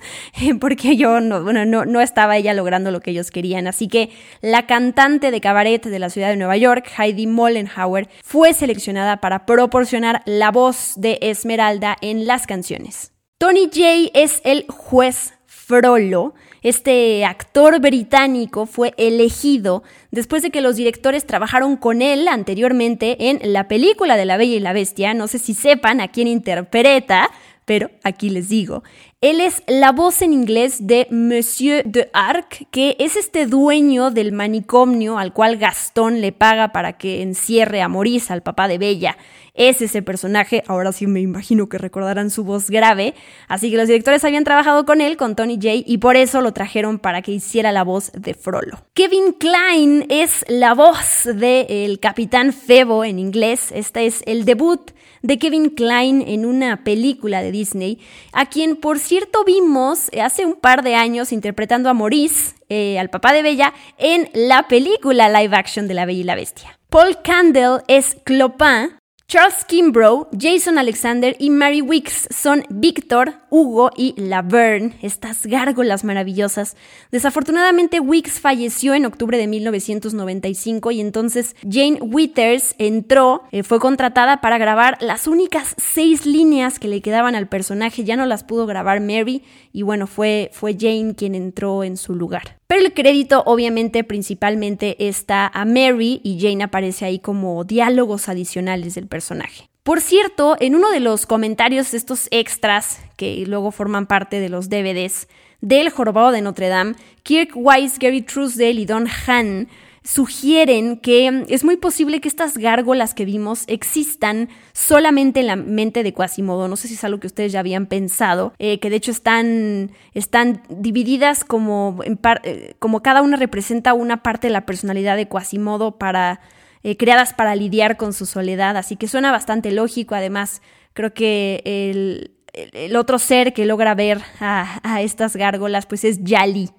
porque 0.59 0.97
yo 0.97 1.19
no, 1.21 1.43
bueno, 1.43 1.65
no, 1.65 1.85
no 1.85 2.01
estaba 2.01 2.37
ella 2.37 2.53
logrando 2.53 2.91
lo 2.91 3.01
que 3.01 3.11
ellos 3.11 3.31
querían. 3.31 3.67
Así 3.67 3.87
que 3.87 4.09
la 4.41 4.65
cantante 4.65 5.31
de 5.31 5.41
cabaret 5.41 5.83
de 5.85 5.99
la 5.99 6.09
ciudad 6.09 6.29
de 6.29 6.37
Nueva 6.37 6.57
York, 6.57 6.91
Heidi 6.97 7.27
Mollenhauer, 7.27 8.09
fue 8.23 8.53
seleccionada 8.53 9.21
para 9.21 9.45
proporcionar 9.45 10.21
la 10.25 10.51
voz 10.51 10.93
de 10.95 11.19
Esmeralda 11.21 11.95
en 12.01 12.25
las 12.25 12.47
canciones. 12.47 13.14
Tony 13.45 13.69
Jay 13.71 14.09
es 14.15 14.41
el 14.43 14.65
juez 14.67 15.35
Frollo. 15.45 16.33
Este 16.63 17.25
actor 17.25 17.79
británico 17.79 18.65
fue 18.65 18.95
elegido 18.97 19.83
después 20.09 20.41
de 20.41 20.49
que 20.49 20.61
los 20.61 20.77
directores 20.77 21.27
trabajaron 21.27 21.77
con 21.77 22.01
él 22.01 22.27
anteriormente 22.27 23.29
en 23.29 23.53
la 23.53 23.67
película 23.67 24.17
de 24.17 24.25
La 24.25 24.37
Bella 24.37 24.55
y 24.55 24.59
la 24.59 24.73
Bestia. 24.73 25.13
No 25.13 25.27
sé 25.27 25.37
si 25.37 25.53
sepan 25.53 26.01
a 26.01 26.07
quién 26.07 26.27
interpreta, 26.27 27.29
pero 27.65 27.91
aquí 28.03 28.31
les 28.31 28.49
digo. 28.49 28.81
Él 29.25 29.41
es 29.41 29.63
la 29.65 29.91
voz 29.91 30.21
en 30.21 30.33
inglés 30.33 30.85
de 30.85 31.07
Monsieur 31.09 31.83
de 31.83 32.11
Arc, 32.13 32.67
que 32.69 32.95
es 32.99 33.15
este 33.15 33.47
dueño 33.47 34.11
del 34.11 34.31
manicomio 34.31 35.17
al 35.17 35.33
cual 35.33 35.57
Gastón 35.57 36.21
le 36.21 36.31
paga 36.31 36.71
para 36.71 36.99
que 36.99 37.23
encierre 37.23 37.81
a 37.81 37.87
Maurice, 37.87 38.31
al 38.31 38.43
papá 38.43 38.67
de 38.67 38.77
Bella. 38.77 39.17
Es 39.55 39.81
ese 39.81 40.03
personaje, 40.03 40.63
ahora 40.67 40.91
sí 40.91 41.07
me 41.07 41.21
imagino 41.21 41.69
que 41.69 41.79
recordarán 41.79 42.29
su 42.29 42.43
voz 42.43 42.69
grave, 42.69 43.15
así 43.47 43.71
que 43.71 43.77
los 43.77 43.87
directores 43.87 44.23
habían 44.25 44.43
trabajado 44.43 44.85
con 44.85 45.01
él, 45.01 45.17
con 45.17 45.35
Tony 45.35 45.57
Jay, 45.59 45.83
y 45.87 45.97
por 45.97 46.17
eso 46.17 46.41
lo 46.41 46.51
trajeron 46.51 46.99
para 46.99 47.23
que 47.23 47.31
hiciera 47.31 47.71
la 47.71 47.83
voz 47.83 48.11
de 48.11 48.35
Frollo. 48.35 48.85
Kevin 48.93 49.33
Klein 49.39 50.05
es 50.09 50.45
la 50.49 50.75
voz 50.75 51.23
del 51.23 51.99
Capitán 51.99 52.53
Febo 52.53 53.03
en 53.03 53.17
inglés, 53.17 53.71
este 53.73 54.05
es 54.05 54.21
el 54.27 54.45
debut 54.45 54.91
de 55.25 55.39
Kevin 55.39 55.69
Klein 55.69 56.23
en 56.27 56.45
una 56.45 56.83
película 56.83 57.41
de 57.41 57.51
Disney, 57.51 57.99
a 58.31 58.45
quien 58.45 58.75
por 58.75 58.99
cierto 58.99 59.43
vimos 59.43 60.09
hace 60.21 60.45
un 60.45 60.55
par 60.55 60.83
de 60.83 60.95
años 60.95 61.31
interpretando 61.31 61.89
a 61.89 61.93
Maurice, 61.93 62.53
eh, 62.69 62.99
al 62.99 63.09
papá 63.09 63.33
de 63.33 63.41
Bella, 63.41 63.73
en 63.97 64.29
la 64.33 64.67
película 64.67 65.29
live 65.29 65.55
action 65.55 65.87
de 65.87 65.95
La 65.95 66.05
Bella 66.05 66.19
y 66.19 66.23
la 66.23 66.35
Bestia. 66.35 66.79
Paul 66.89 67.17
Candle 67.23 67.79
es 67.87 68.17
Clopin, 68.23 68.97
Charles 69.27 69.65
Kimbrough, 69.65 70.27
Jason 70.39 70.77
Alexander 70.77 71.35
y 71.39 71.49
Mary 71.49 71.81
Wicks 71.81 72.27
son 72.29 72.63
Victor, 72.69 73.33
Hugo 73.49 73.89
y 73.97 74.13
Laverne, 74.21 74.95
estas 75.01 75.47
gárgolas 75.47 76.03
maravillosas. 76.03 76.77
Desafortunadamente 77.09 77.99
Wicks 77.99 78.39
falleció 78.39 78.93
en 78.93 79.07
octubre 79.07 79.35
de 79.39 79.47
1995 79.47 80.91
y 80.91 81.01
entonces 81.01 81.55
Jane 81.67 81.97
Withers 82.03 82.75
entró, 82.77 83.41
eh, 83.51 83.63
fue 83.63 83.79
contratada 83.79 84.41
para 84.41 84.59
grabar 84.59 84.95
las 85.01 85.25
únicas 85.25 85.73
seis 85.79 86.27
líneas 86.27 86.77
que 86.77 86.87
le 86.87 87.01
quedaban 87.01 87.33
al 87.33 87.47
personaje, 87.47 88.03
ya 88.03 88.17
no 88.17 88.27
las 88.27 88.43
pudo 88.43 88.67
grabar 88.67 89.01
Mary 89.01 89.41
y 89.73 89.81
bueno, 89.81 90.05
fue, 90.05 90.51
fue 90.53 90.77
Jane 90.79 91.15
quien 91.15 91.33
entró 91.33 91.83
en 91.83 91.97
su 91.97 92.13
lugar. 92.13 92.59
Pero 92.67 92.81
el 92.81 92.93
crédito 92.93 93.43
obviamente 93.45 94.03
principalmente 94.03 95.07
está 95.07 95.47
a 95.53 95.65
Mary 95.65 96.19
y 96.23 96.39
Jane 96.39 96.63
aparece 96.63 97.05
ahí 97.05 97.19
como 97.19 97.63
diálogos 97.63 98.27
adicionales 98.27 98.95
del 98.95 99.07
personaje. 99.07 99.69
Por 99.83 100.01
cierto, 100.01 100.57
en 100.59 100.73
uno 100.73 100.89
de 100.89 100.99
los 100.99 101.27
comentarios, 101.27 101.93
estos 101.93 102.27
extras 102.31 102.99
que 103.17 103.43
luego 103.45 103.69
forman 103.69 104.07
parte 104.07 104.39
de 104.39 104.49
los 104.49 104.67
DVDs 104.67 105.27
del 105.61 105.91
Jorobado 105.91 106.31
de 106.31 106.41
Notre 106.41 106.69
Dame, 106.69 106.95
Kirk 107.21 107.51
Wise, 107.55 107.97
Gary 107.99 108.23
Truesdale 108.23 108.81
y 108.81 108.85
Don 108.85 109.07
Han 109.27 109.67
sugieren 110.05 110.97
que 110.97 111.45
es 111.49 111.63
muy 111.63 111.77
posible 111.77 112.21
que 112.21 112.27
estas 112.27 112.59
gárgolas 112.59 113.15
que 113.15 113.25
vimos 113.25 113.63
existan 113.67 114.49
solamente 114.71 115.39
en 115.39 115.47
la 115.47 115.55
mente 115.55 116.03
de 116.03 116.13
Quasimodo. 116.13 116.67
No 116.67 116.75
sé 116.75 116.87
si 116.87 116.93
es 116.93 117.03
algo 117.03 117.19
que 117.19 117.27
ustedes 117.27 117.51
ya 117.51 117.59
habían 117.59 117.87
pensado, 117.87 118.53
eh, 118.59 118.79
que 118.79 118.91
de 118.91 118.97
hecho 118.97 119.09
están, 119.09 119.91
están 120.13 120.61
divididas 120.69 121.43
como, 121.43 121.99
eh, 122.03 122.75
como 122.77 123.01
cada 123.01 123.23
una 123.23 123.35
representa 123.35 123.95
una 123.95 124.21
parte 124.21 124.47
de 124.47 124.53
la 124.53 124.67
personalidad 124.67 125.17
de 125.17 125.27
Quasimodo 125.27 125.97
para, 125.97 126.39
eh, 126.83 126.97
creadas 126.97 127.33
para 127.33 127.55
lidiar 127.55 127.97
con 127.97 128.13
su 128.13 128.27
soledad. 128.27 128.77
Así 128.77 128.97
que 128.97 129.07
suena 129.07 129.31
bastante 129.31 129.71
lógico. 129.71 130.13
Además, 130.13 130.61
creo 130.93 131.15
que 131.15 131.63
el, 131.65 132.31
el 132.53 132.95
otro 132.95 133.17
ser 133.17 133.53
que 133.53 133.65
logra 133.65 133.95
ver 133.95 134.21
a, 134.39 134.81
a 134.83 135.01
estas 135.01 135.35
gárgolas 135.35 135.87
pues 135.87 136.03
es 136.03 136.23
Yali. 136.23 136.69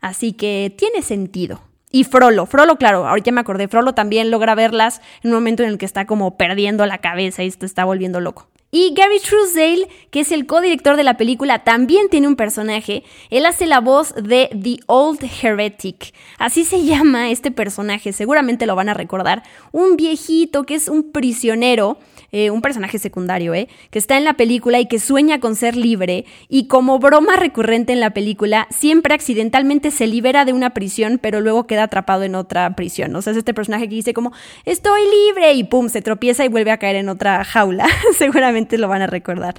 Así 0.00 0.34
que 0.34 0.72
tiene 0.78 1.02
sentido. 1.02 1.62
Y 1.90 2.04
Frollo, 2.04 2.46
Frollo, 2.46 2.76
claro, 2.76 3.06
ahorita 3.06 3.30
me 3.30 3.40
acordé, 3.40 3.68
Frollo 3.68 3.92
también 3.92 4.30
logra 4.30 4.54
verlas 4.54 5.00
en 5.22 5.30
un 5.30 5.36
momento 5.36 5.62
en 5.62 5.68
el 5.68 5.78
que 5.78 5.86
está 5.86 6.06
como 6.06 6.36
perdiendo 6.36 6.84
la 6.84 6.98
cabeza 6.98 7.42
y 7.44 7.50
se 7.50 7.64
está 7.64 7.84
volviendo 7.84 8.20
loco. 8.20 8.48
Y 8.78 8.92
Gary 8.94 9.20
Truesdale, 9.20 9.88
que 10.10 10.20
es 10.20 10.30
el 10.32 10.44
codirector 10.44 10.96
de 10.96 11.02
la 11.02 11.16
película, 11.16 11.64
también 11.64 12.10
tiene 12.10 12.28
un 12.28 12.36
personaje. 12.36 13.04
Él 13.30 13.46
hace 13.46 13.64
la 13.64 13.80
voz 13.80 14.14
de 14.14 14.50
The 14.52 14.80
Old 14.84 15.24
Heretic. 15.40 16.12
Así 16.36 16.62
se 16.66 16.84
llama 16.84 17.30
este 17.30 17.50
personaje, 17.50 18.12
seguramente 18.12 18.66
lo 18.66 18.76
van 18.76 18.90
a 18.90 18.94
recordar. 18.94 19.44
Un 19.72 19.96
viejito 19.96 20.64
que 20.64 20.74
es 20.74 20.88
un 20.88 21.10
prisionero 21.10 21.96
eh, 22.32 22.50
un 22.50 22.60
personaje 22.60 22.98
secundario, 22.98 23.54
¿eh? 23.54 23.68
que 23.90 23.98
está 23.98 24.16
en 24.16 24.24
la 24.24 24.34
película 24.34 24.80
y 24.80 24.86
que 24.86 24.98
sueña 24.98 25.38
con 25.38 25.54
ser 25.54 25.76
libre 25.76 26.24
y 26.48 26.66
como 26.66 26.98
broma 26.98 27.36
recurrente 27.36 27.92
en 27.92 28.00
la 28.00 28.10
película, 28.10 28.66
siempre 28.70 29.14
accidentalmente 29.14 29.90
se 29.90 30.06
libera 30.06 30.44
de 30.44 30.52
una 30.52 30.70
prisión, 30.70 31.18
pero 31.22 31.40
luego 31.40 31.66
queda 31.66 31.84
atrapado 31.84 32.24
en 32.24 32.34
otra 32.34 32.74
prisión. 32.74 33.14
O 33.14 33.22
sea, 33.22 33.30
es 33.30 33.38
este 33.38 33.54
personaje 33.54 33.88
que 33.88 33.94
dice 33.94 34.12
como, 34.12 34.32
estoy 34.64 35.00
libre 35.02 35.52
y 35.54 35.64
pum, 35.64 35.88
se 35.88 36.02
tropieza 36.02 36.44
y 36.44 36.48
vuelve 36.48 36.72
a 36.72 36.78
caer 36.78 36.96
en 36.96 37.08
otra 37.08 37.44
jaula. 37.44 37.86
Seguramente 38.18 38.65
lo 38.78 38.88
van 38.88 39.02
a 39.02 39.06
recordar. 39.06 39.54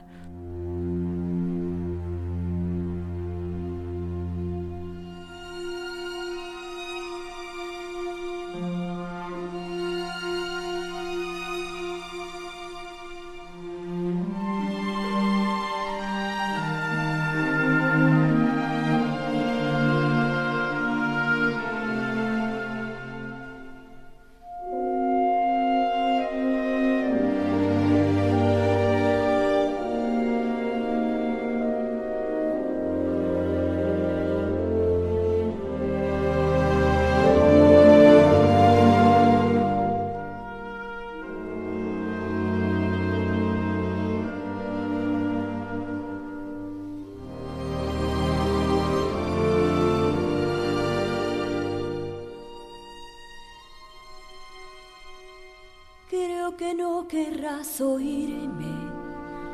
Que 56.57 56.73
no 56.73 57.07
querrás 57.07 57.79
oírme 57.81 58.73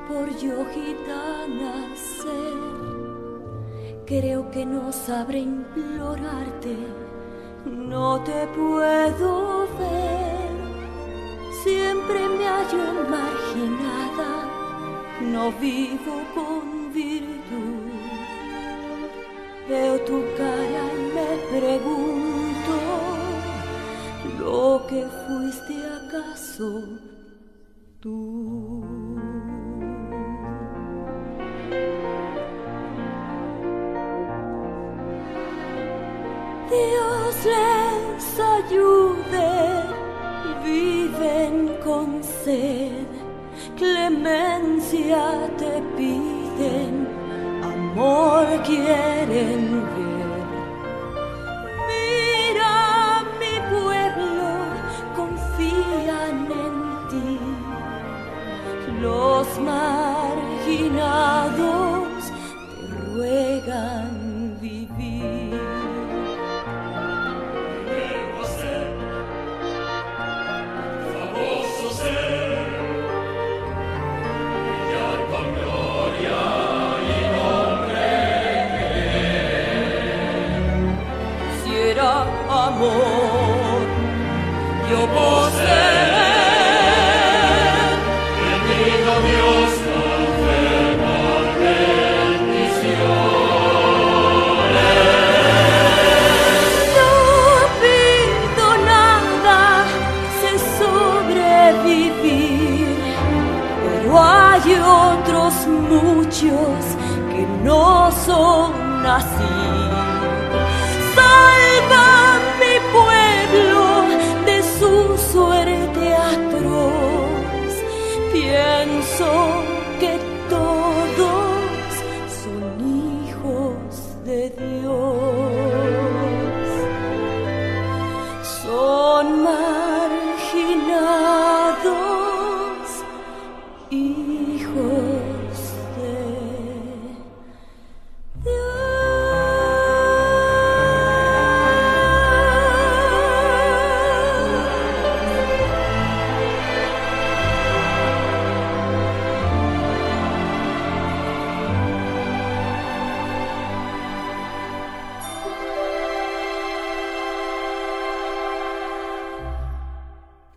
por 0.08 0.30
yo 0.38 0.66
gitana 0.74 1.94
ser. 1.96 2.54
Creo 4.06 4.50
que 4.52 4.66
no 4.66 4.94
sabré 4.94 5.40
implorarte, 5.40 6.78
no 7.66 8.22
te 8.24 8.48
puedo 8.56 9.68
ver. 9.80 10.54
Siempre 11.64 12.20
me 12.38 12.46
hallo 12.48 12.86
marginada, 13.10 14.32
no 15.22 15.52
vivo 15.60 16.16
con 16.34 16.94
virtud. 16.94 17.84
Veo 19.68 20.00
tu 20.02 20.22
cara 20.38 20.84
y 20.96 21.04
me 21.16 21.60
pregunto, 21.60 22.76
¿lo 24.40 24.88
que 24.88 25.06
fuiste 25.26 25.93
Dios 36.70 37.36
les 37.46 38.40
ayude, 38.40 39.52
viven 40.64 41.56
con 41.84 42.24
sed, 42.24 43.08
clemencia 43.76 45.24
te 45.58 45.82
piden, 45.98 47.08
amor 47.62 48.46
quieren 48.64 49.82
ver. 49.98 50.13
Marginados 59.60 60.94
te 62.80 62.88
ruegan 63.06 64.13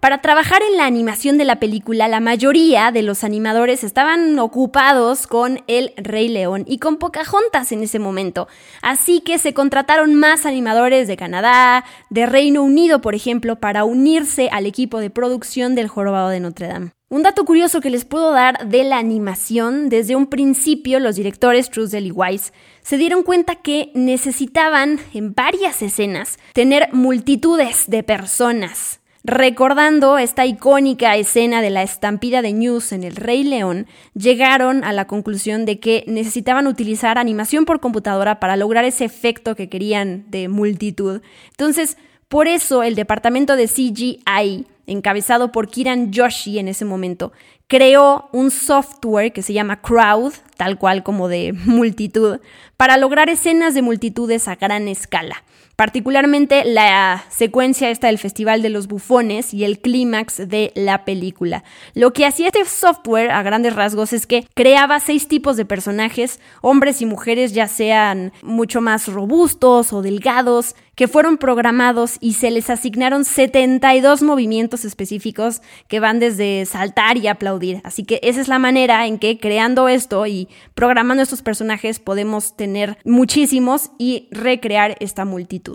Para 0.07 0.23
trabajar 0.23 0.63
en 0.63 0.77
la 0.77 0.87
animación 0.87 1.37
de 1.37 1.45
la 1.45 1.59
película, 1.59 2.07
la 2.07 2.21
mayoría 2.21 2.93
de 2.93 3.03
los 3.03 3.25
animadores 3.25 3.83
estaban 3.83 4.39
ocupados 4.39 5.27
con 5.27 5.65
El 5.67 5.95
Rey 5.97 6.29
León 6.29 6.63
y 6.65 6.79
con 6.79 6.99
Pocahontas 6.99 7.73
en 7.73 7.83
ese 7.83 7.99
momento. 7.99 8.47
Así 8.83 9.21
que 9.21 9.39
se 9.39 9.53
contrataron 9.53 10.15
más 10.15 10.47
animadores 10.47 11.09
de 11.09 11.17
Canadá, 11.17 11.85
de 12.09 12.25
Reino 12.25 12.63
Unido, 12.63 13.01
por 13.01 13.17
ejemplo, 13.17 13.57
para 13.57 13.83
unirse 13.83 14.49
al 14.53 14.67
equipo 14.67 15.01
de 15.01 15.11
producción 15.11 15.75
del 15.75 15.89
Jorobado 15.89 16.29
de 16.29 16.39
Notre 16.39 16.69
Dame. 16.69 16.93
Un 17.09 17.25
dato 17.25 17.45
curioso 17.45 17.81
que 17.81 17.91
les 17.91 18.05
puedo 18.05 18.31
dar 18.31 18.69
de 18.69 18.85
la 18.85 18.99
animación, 18.99 19.89
desde 19.89 20.15
un 20.15 20.29
principio 20.29 21.01
los 21.01 21.17
directores 21.17 21.69
Trussell 21.69 22.07
y 22.07 22.13
Wise 22.13 22.53
se 22.81 22.97
dieron 22.97 23.25
cuenta 23.25 23.57
que 23.57 23.91
necesitaban 23.95 25.01
en 25.15 25.35
varias 25.35 25.83
escenas 25.83 26.39
tener 26.53 26.93
multitudes 26.93 27.87
de 27.89 28.05
personas. 28.05 29.01
Recordando 29.29 30.19
esta 30.19 30.47
icónica 30.47 31.17
escena 31.17 31.61
de 31.61 31.71
la 31.71 31.83
estampida 31.83 32.43
de 32.43 32.53
News 32.53 32.93
en 32.93 33.03
El 33.03 33.17
Rey 33.17 33.43
León, 33.43 33.89
llegaron 34.15 34.85
a 34.85 34.93
la 34.93 35.09
conclusión 35.09 35.65
de 35.65 35.81
que 35.81 36.05
necesitaban 36.07 36.69
utilizar 36.69 37.19
animación 37.19 37.65
por 37.65 37.81
computadora 37.81 38.39
para 38.39 38.57
lograr 38.57 38.85
ese 38.85 39.05
efecto 39.05 39.57
que 39.57 39.69
querían 39.69 40.27
de 40.31 40.47
multitud. 40.47 41.23
Entonces, 41.51 41.97
por 42.29 42.47
eso 42.47 42.85
el 42.85 42.95
departamento 42.95 43.57
de 43.57 43.67
CGI, 43.67 44.65
encabezado 44.87 45.51
por 45.51 45.67
Kiran 45.67 46.13
Joshi 46.15 46.61
en 46.61 46.69
ese 46.69 46.85
momento, 46.85 47.33
creó 47.67 48.29
un 48.31 48.53
software 48.53 49.33
que 49.33 49.43
se 49.43 49.53
llama 49.53 49.83
Crowd, 49.83 50.35
tal 50.57 50.79
cual 50.79 51.03
como 51.03 51.27
de 51.27 51.53
multitud, 51.65 52.39
para 52.77 52.97
lograr 52.97 53.29
escenas 53.29 53.75
de 53.75 53.83
multitudes 53.83 54.47
a 54.47 54.55
gran 54.55 54.87
escala. 54.87 55.43
Particularmente 55.77 56.65
la 56.65 57.27
secuencia 57.29 57.91
esta 57.91 58.07
del 58.07 58.17
Festival 58.17 58.63
de 58.63 58.71
los 58.71 58.89
Bufones 58.89 59.53
y 59.53 59.65
el 59.65 59.79
clímax 59.79 60.49
de 60.49 60.73
la 60.75 61.05
película. 61.05 61.65
Lo 61.93 62.15
que 62.15 62.25
hacía 62.25 62.47
este 62.47 62.65
software 62.65 63.31
a 63.31 63.43
grandes 63.43 63.77
rasgos 63.77 64.15
es 64.15 64.27
que 64.27 64.47
creaba 64.55 65.01
seis 65.01 65.29
tipos 65.29 65.59
de 65.59 65.67
personajes, 65.67 66.41
hombres 66.63 67.03
y 67.03 67.07
mujeres 67.07 67.53
ya 67.53 67.69
sean 67.69 68.33
mucho 68.43 68.81
más 68.81 69.07
robustos 69.09 69.93
o 69.93 70.01
delgados, 70.01 70.75
que 70.95 71.09
fueron 71.09 71.37
programados 71.37 72.17
y 72.21 72.33
se 72.33 72.51
les 72.51 72.71
asignaron 72.71 73.27
72 73.27 74.23
movimientos 74.23 74.87
específicos 74.87 75.61
que 75.89 76.01
van 76.01 76.21
desde 76.21 76.65
saltar 76.65 77.19
y 77.19 77.29
aplaudir. 77.29 77.83
Así 77.85 78.05
que 78.05 78.19
esa 78.23 78.41
es 78.41 78.49
la 78.49 78.59
manera 78.59 79.07
en 79.07 79.19
que 79.19 79.39
creando 79.39 79.89
esto 79.89 80.27
y 80.27 80.49
programando 80.75 81.23
estos 81.23 81.43
personajes 81.43 81.99
podemos 81.99 82.57
tener 82.57 82.97
muchísimos 83.05 83.91
y 83.99 84.29
recrear 84.31 84.97
esta 85.01 85.27
multitud. 85.27 85.66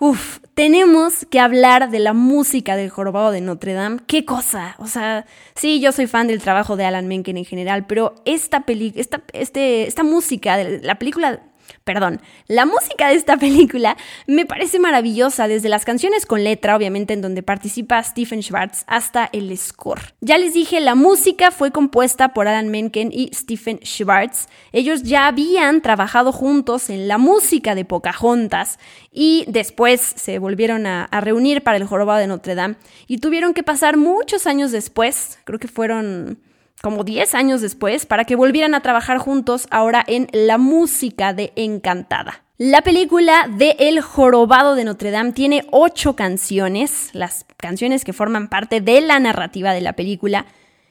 Uf, 0.00 0.40
tenemos 0.54 1.24
que 1.30 1.38
hablar 1.38 1.90
de 1.90 2.00
la 2.00 2.12
música 2.12 2.74
del 2.76 2.90
jorobado 2.90 3.30
de 3.30 3.40
Notre 3.40 3.74
Dame. 3.74 4.00
¡Qué 4.06 4.24
cosa! 4.24 4.74
O 4.78 4.86
sea, 4.86 5.24
sí, 5.54 5.80
yo 5.80 5.92
soy 5.92 6.08
fan 6.08 6.26
del 6.26 6.42
trabajo 6.42 6.76
de 6.76 6.84
Alan 6.84 7.06
Menken 7.06 7.36
en 7.36 7.44
general, 7.44 7.86
pero 7.86 8.14
esta, 8.24 8.66
peli 8.66 8.92
esta, 8.96 9.22
este, 9.32 9.86
esta 9.86 10.02
música 10.02 10.56
la 10.62 10.98
película 10.98 11.42
Perdón, 11.84 12.20
la 12.48 12.66
música 12.66 13.08
de 13.08 13.14
esta 13.14 13.36
película 13.38 13.96
me 14.26 14.46
parece 14.46 14.78
maravillosa, 14.78 15.48
desde 15.48 15.68
las 15.68 15.84
canciones 15.84 16.26
con 16.26 16.44
letra, 16.44 16.76
obviamente 16.76 17.14
en 17.14 17.22
donde 17.22 17.42
participa 17.42 18.02
Stephen 18.02 18.42
Schwartz, 18.42 18.84
hasta 18.86 19.28
el 19.32 19.56
score. 19.56 20.14
Ya 20.20 20.38
les 20.38 20.54
dije, 20.54 20.80
la 20.80 20.94
música 20.94 21.50
fue 21.50 21.70
compuesta 21.70 22.32
por 22.32 22.48
Alan 22.48 22.70
Menken 22.70 23.10
y 23.12 23.30
Stephen 23.34 23.80
Schwartz. 23.82 24.48
Ellos 24.72 25.02
ya 25.02 25.26
habían 25.26 25.80
trabajado 25.80 26.32
juntos 26.32 26.90
en 26.90 27.08
la 27.08 27.18
música 27.18 27.74
de 27.74 27.84
Pocahontas 27.84 28.78
y 29.12 29.44
después 29.48 30.00
se 30.00 30.38
volvieron 30.38 30.86
a, 30.86 31.04
a 31.04 31.20
reunir 31.20 31.62
para 31.62 31.76
el 31.76 31.84
Jorobado 31.84 32.20
de 32.20 32.26
Notre 32.26 32.54
Dame 32.54 32.76
y 33.06 33.18
tuvieron 33.18 33.54
que 33.54 33.62
pasar 33.62 33.96
muchos 33.96 34.46
años 34.46 34.72
después, 34.72 35.38
creo 35.44 35.58
que 35.58 35.68
fueron 35.68 36.38
como 36.84 37.02
10 37.02 37.34
años 37.34 37.62
después, 37.62 38.04
para 38.04 38.26
que 38.26 38.36
volvieran 38.36 38.74
a 38.74 38.82
trabajar 38.82 39.16
juntos 39.16 39.66
ahora 39.70 40.04
en 40.06 40.28
la 40.32 40.58
música 40.58 41.32
de 41.32 41.50
Encantada. 41.56 42.42
La 42.58 42.82
película 42.82 43.48
de 43.48 43.74
El 43.78 44.02
Jorobado 44.02 44.74
de 44.74 44.84
Notre 44.84 45.10
Dame 45.10 45.32
tiene 45.32 45.66
ocho 45.70 46.14
canciones, 46.14 47.08
las 47.14 47.46
canciones 47.56 48.04
que 48.04 48.12
forman 48.12 48.48
parte 48.48 48.82
de 48.82 49.00
la 49.00 49.18
narrativa 49.18 49.72
de 49.72 49.80
la 49.80 49.94
película. 49.94 50.44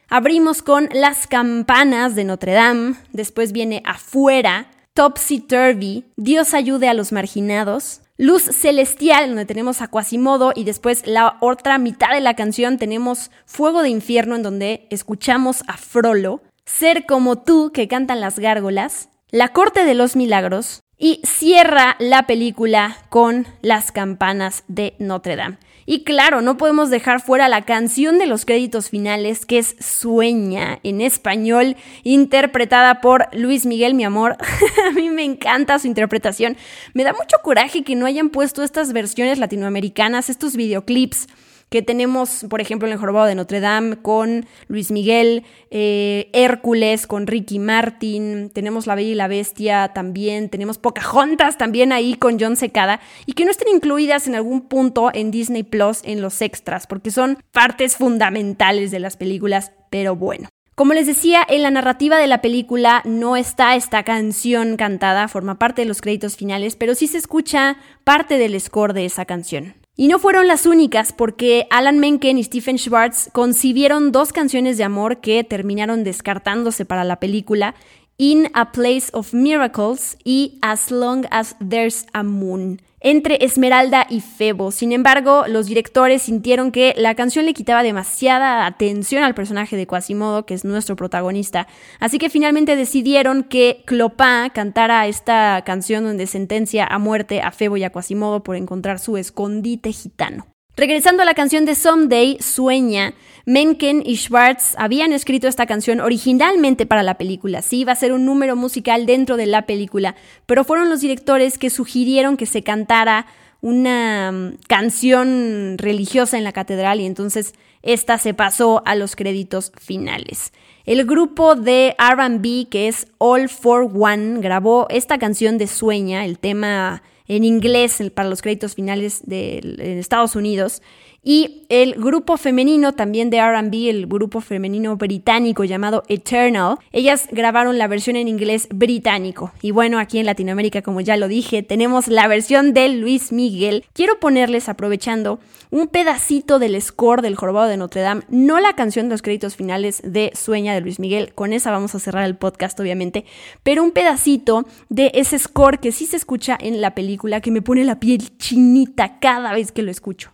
Abrimos 0.09 0.63
con 0.63 0.89
Las 0.93 1.27
campanas 1.27 2.15
de 2.15 2.23
Notre 2.23 2.53
Dame, 2.53 2.95
después 3.11 3.51
viene 3.51 3.83
Afuera, 3.85 4.65
Topsy 4.93 5.39
Turvy, 5.39 6.05
Dios 6.17 6.53
ayude 6.53 6.87
a 6.87 6.93
los 6.93 7.11
marginados, 7.11 8.01
Luz 8.15 8.43
Celestial, 8.43 9.29
donde 9.29 9.45
tenemos 9.45 9.81
a 9.81 9.87
Quasimodo, 9.87 10.53
y 10.55 10.65
después 10.65 11.07
la 11.07 11.37
otra 11.39 11.79
mitad 11.79 12.11
de 12.11 12.21
la 12.21 12.35
canción 12.35 12.77
tenemos 12.77 13.31
Fuego 13.47 13.81
de 13.81 13.89
Infierno, 13.89 14.35
en 14.35 14.43
donde 14.43 14.85
escuchamos 14.91 15.63
a 15.65 15.77
Frollo. 15.77 16.41
Ser 16.65 17.07
como 17.07 17.39
tú, 17.39 17.71
que 17.73 17.87
cantan 17.87 18.21
las 18.21 18.37
gárgolas, 18.37 19.09
La 19.31 19.47
Corte 19.47 19.83
de 19.83 19.95
los 19.95 20.15
Milagros 20.15 20.83
y 20.99 21.21
cierra 21.23 21.95
la 21.97 22.27
película 22.27 22.97
con 23.09 23.47
Las 23.63 23.91
Campanas 23.91 24.63
de 24.67 24.95
Notre 24.99 25.35
Dame. 25.35 25.57
Y 25.85 26.03
claro, 26.03 26.41
no 26.41 26.57
podemos 26.57 26.89
dejar 26.89 27.21
fuera 27.21 27.49
la 27.49 27.63
canción 27.63 28.19
de 28.19 28.25
los 28.25 28.45
créditos 28.45 28.89
finales, 28.89 29.45
que 29.45 29.59
es 29.59 29.75
Sueña 29.79 30.79
en 30.83 31.01
español, 31.01 31.75
interpretada 32.03 33.01
por 33.01 33.27
Luis 33.33 33.65
Miguel, 33.65 33.93
mi 33.93 34.03
amor. 34.03 34.37
A 34.89 34.91
mí 34.91 35.09
me 35.09 35.23
encanta 35.23 35.79
su 35.79 35.87
interpretación. 35.87 36.57
Me 36.93 37.03
da 37.03 37.13
mucho 37.13 37.37
coraje 37.43 37.83
que 37.83 37.95
no 37.95 38.05
hayan 38.05 38.29
puesto 38.29 38.63
estas 38.63 38.93
versiones 38.93 39.39
latinoamericanas, 39.39 40.29
estos 40.29 40.55
videoclips 40.55 41.27
que 41.73 41.81
tenemos, 41.81 42.45
por 42.51 42.61
ejemplo, 42.61 42.87
en 42.87 42.93
el 42.93 42.99
Jorobado 42.99 43.25
de 43.25 43.33
Notre 43.33 43.59
Dame 43.59 43.95
con 43.95 44.45
Luis 44.67 44.91
Miguel, 44.91 45.41
eh, 45.71 46.29
Hércules 46.31 47.07
con 47.07 47.25
Ricky 47.25 47.57
Martin, 47.57 48.51
tenemos 48.51 48.85
La 48.85 48.93
Bella 48.93 49.09
y 49.09 49.15
la 49.15 49.27
Bestia 49.27 49.87
también, 49.91 50.49
tenemos 50.49 50.77
Pocahontas 50.77 51.57
también 51.57 51.91
ahí 51.91 52.13
con 52.13 52.39
John 52.39 52.57
Secada, 52.57 52.99
y 53.25 53.33
que 53.33 53.43
no 53.43 53.49
estén 53.49 53.69
incluidas 53.73 54.27
en 54.27 54.35
algún 54.35 54.67
punto 54.67 55.09
en 55.15 55.31
Disney 55.31 55.63
Plus 55.63 56.01
en 56.03 56.21
los 56.21 56.43
extras, 56.43 56.85
porque 56.85 57.09
son 57.09 57.39
partes 57.51 57.95
fundamentales 57.95 58.91
de 58.91 58.99
las 58.99 59.17
películas, 59.17 59.71
pero 59.89 60.15
bueno. 60.15 60.49
Como 60.75 60.93
les 60.93 61.07
decía, 61.07 61.41
en 61.49 61.63
la 61.63 61.71
narrativa 61.71 62.19
de 62.19 62.27
la 62.27 62.43
película 62.43 63.01
no 63.03 63.35
está 63.35 63.75
esta 63.75 64.03
canción 64.03 64.77
cantada, 64.77 65.27
forma 65.27 65.57
parte 65.57 65.81
de 65.81 65.87
los 65.87 66.01
créditos 66.01 66.37
finales, 66.37 66.75
pero 66.75 66.93
sí 66.93 67.07
se 67.07 67.17
escucha 67.17 67.77
parte 68.03 68.37
del 68.37 68.61
score 68.61 68.93
de 68.93 69.05
esa 69.05 69.25
canción. 69.25 69.73
Y 69.95 70.07
no 70.07 70.17
fueron 70.17 70.47
las 70.47 70.65
únicas, 70.65 71.13
porque 71.13 71.67
Alan 71.69 71.99
Menken 71.99 72.39
y 72.39 72.43
Stephen 72.43 72.79
Schwartz 72.79 73.29
concibieron 73.31 74.11
dos 74.11 74.33
canciones 74.33 74.77
de 74.77 74.83
amor 74.83 75.21
que 75.21 75.43
terminaron 75.43 76.03
descartándose 76.03 76.83
para 76.83 77.03
la 77.03 77.19
película, 77.19 77.75
In 78.17 78.49
a 78.53 78.71
Place 78.71 79.09
of 79.13 79.33
Miracles 79.33 80.17
y 80.23 80.57
As 80.61 80.89
Long 80.89 81.25
as 81.29 81.55
There's 81.59 82.07
a 82.13 82.23
Moon 82.23 82.81
entre 83.03 83.43
Esmeralda 83.45 84.07
y 84.09 84.21
Febo. 84.21 84.71
Sin 84.71 84.91
embargo, 84.91 85.43
los 85.47 85.67
directores 85.67 86.23
sintieron 86.23 86.71
que 86.71 86.93
la 86.97 87.15
canción 87.15 87.45
le 87.45 87.53
quitaba 87.53 87.83
demasiada 87.83 88.65
atención 88.65 89.23
al 89.23 89.35
personaje 89.35 89.77
de 89.77 89.85
Quasimodo, 89.85 90.45
que 90.45 90.53
es 90.53 90.65
nuestro 90.65 90.95
protagonista. 90.95 91.67
Así 91.99 92.17
que 92.17 92.29
finalmente 92.29 92.75
decidieron 92.75 93.43
que 93.43 93.83
Clopin 93.85 94.49
cantara 94.53 95.05
esta 95.07 95.61
canción 95.65 96.05
donde 96.05 96.27
sentencia 96.27 96.87
a 96.87 96.97
muerte 96.97 97.41
a 97.41 97.51
Febo 97.51 97.77
y 97.77 97.83
a 97.83 97.91
Quasimodo 97.91 98.41
por 98.41 98.55
encontrar 98.55 98.99
su 98.99 99.17
escondite 99.17 99.91
gitano. 99.91 100.52
Regresando 100.75 101.21
a 101.21 101.25
la 101.25 101.35
canción 101.35 101.65
de 101.65 101.75
Someday, 101.75 102.37
Sueña, 102.39 103.13
Menken 103.45 104.01
y 104.03 104.15
Schwartz 104.17 104.73
habían 104.79 105.13
escrito 105.13 105.47
esta 105.47 105.67
canción 105.67 105.99
originalmente 105.99 106.87
para 106.87 107.03
la 107.03 107.15
película. 107.15 107.61
Sí, 107.61 107.81
iba 107.81 107.91
a 107.91 107.95
ser 107.95 108.11
un 108.11 108.25
número 108.25 108.55
musical 108.55 109.05
dentro 109.05 109.37
de 109.37 109.45
la 109.45 109.67
película, 109.67 110.15
pero 110.47 110.63
fueron 110.63 110.89
los 110.89 111.01
directores 111.01 111.59
que 111.59 111.69
sugirieron 111.69 112.37
que 112.37 112.47
se 112.47 112.63
cantara 112.63 113.27
una 113.61 114.31
mm, 114.31 114.57
canción 114.67 115.77
religiosa 115.77 116.39
en 116.39 116.43
la 116.43 116.53
catedral 116.53 117.01
y 117.01 117.05
entonces 117.05 117.53
esta 117.83 118.17
se 118.17 118.33
pasó 118.33 118.81
a 118.85 118.95
los 118.95 119.15
créditos 119.15 119.71
finales. 119.79 120.53
El 120.85 121.05
grupo 121.05 121.53
de 121.53 121.95
RB 121.99 122.67
que 122.67 122.87
es 122.87 123.07
All 123.19 123.47
for 123.47 123.91
One 123.93 124.39
grabó 124.41 124.87
esta 124.89 125.19
canción 125.19 125.59
de 125.59 125.67
Sueña, 125.67 126.25
el 126.25 126.39
tema 126.39 127.03
en 127.27 127.43
inglés 127.43 128.01
para 128.13 128.29
los 128.29 128.41
créditos 128.41 128.75
finales 128.75 129.21
de 129.25 129.99
Estados 129.99 130.35
Unidos. 130.35 130.81
Y 131.25 131.63
el 131.69 131.93
grupo 131.93 132.35
femenino 132.35 132.91
también 132.93 133.29
de 133.29 133.41
RB, 133.41 133.89
el 133.89 134.07
grupo 134.07 134.41
femenino 134.41 134.97
británico 134.97 135.63
llamado 135.63 136.03
Eternal, 136.09 136.75
ellas 136.91 137.29
grabaron 137.31 137.77
la 137.77 137.87
versión 137.87 138.17
en 138.17 138.27
inglés 138.27 138.67
británico. 138.69 139.53
Y 139.61 139.71
bueno, 139.71 139.99
aquí 139.99 140.19
en 140.19 140.25
Latinoamérica, 140.25 140.81
como 140.81 140.99
ya 140.99 141.15
lo 141.15 141.29
dije, 141.29 141.63
tenemos 141.63 142.09
la 142.09 142.27
versión 142.27 142.73
de 142.73 142.89
Luis 142.89 143.31
Miguel. 143.31 143.85
Quiero 143.93 144.19
ponerles, 144.19 144.67
aprovechando, 144.67 145.39
un 145.71 145.87
pedacito 145.87 146.59
del 146.59 146.79
score 146.81 147.21
del 147.21 147.35
Jorobado 147.35 147.69
de 147.69 147.77
Notre 147.77 148.01
Dame, 148.01 148.23
no 148.27 148.59
la 148.59 148.73
canción 148.73 149.07
de 149.07 149.13
los 149.13 149.21
créditos 149.21 149.55
finales 149.55 150.01
de 150.03 150.31
Sueña 150.35 150.73
de 150.73 150.81
Luis 150.81 150.99
Miguel, 150.99 151.33
con 151.33 151.53
esa 151.53 151.71
vamos 151.71 151.95
a 151.95 151.99
cerrar 151.99 152.25
el 152.25 152.35
podcast 152.35 152.77
obviamente, 152.81 153.23
pero 153.63 153.81
un 153.81 153.91
pedacito 153.91 154.65
de 154.89 155.09
ese 155.15 155.39
score 155.39 155.79
que 155.79 155.93
sí 155.93 156.05
se 156.05 156.17
escucha 156.17 156.57
en 156.59 156.81
la 156.81 156.93
película, 156.93 157.39
que 157.39 157.49
me 157.49 157.61
pone 157.61 157.85
la 157.85 157.99
piel 157.99 158.37
chinita 158.37 159.19
cada 159.19 159.53
vez 159.53 159.71
que 159.71 159.83
lo 159.83 159.89
escucho. 159.89 160.32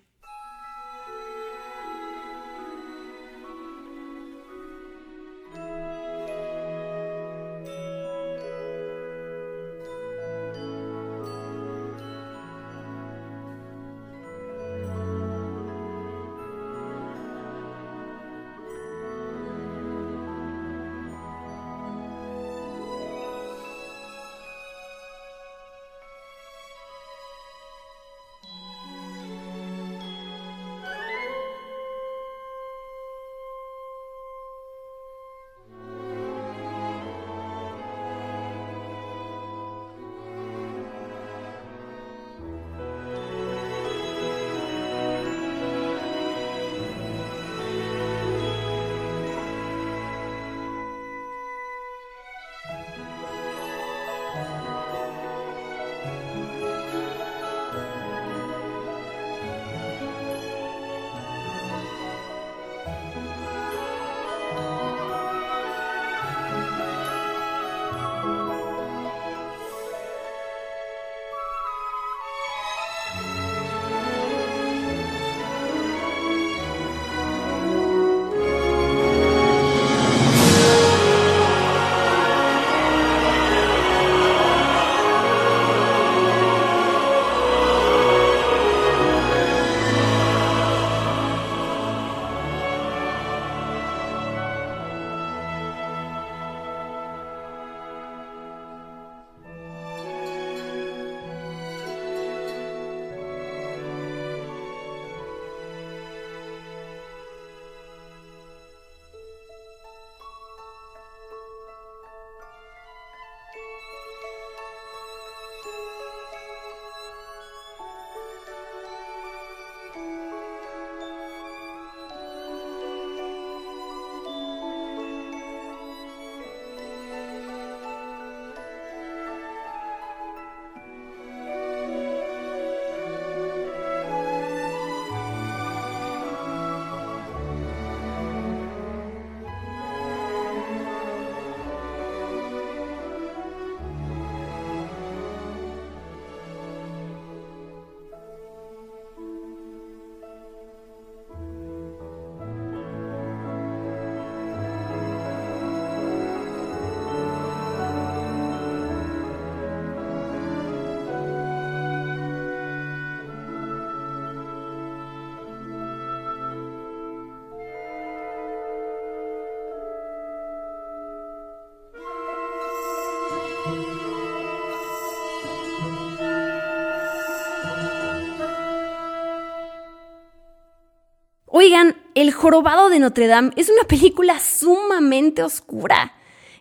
Oigan, 181.61 181.97
El 182.15 182.31
Jorobado 182.31 182.87
de 182.87 182.99
Notre 182.99 183.27
Dame 183.27 183.51
es 183.57 183.69
una 183.69 183.83
película 183.83 184.39
sumamente 184.39 185.43
oscura. 185.43 186.13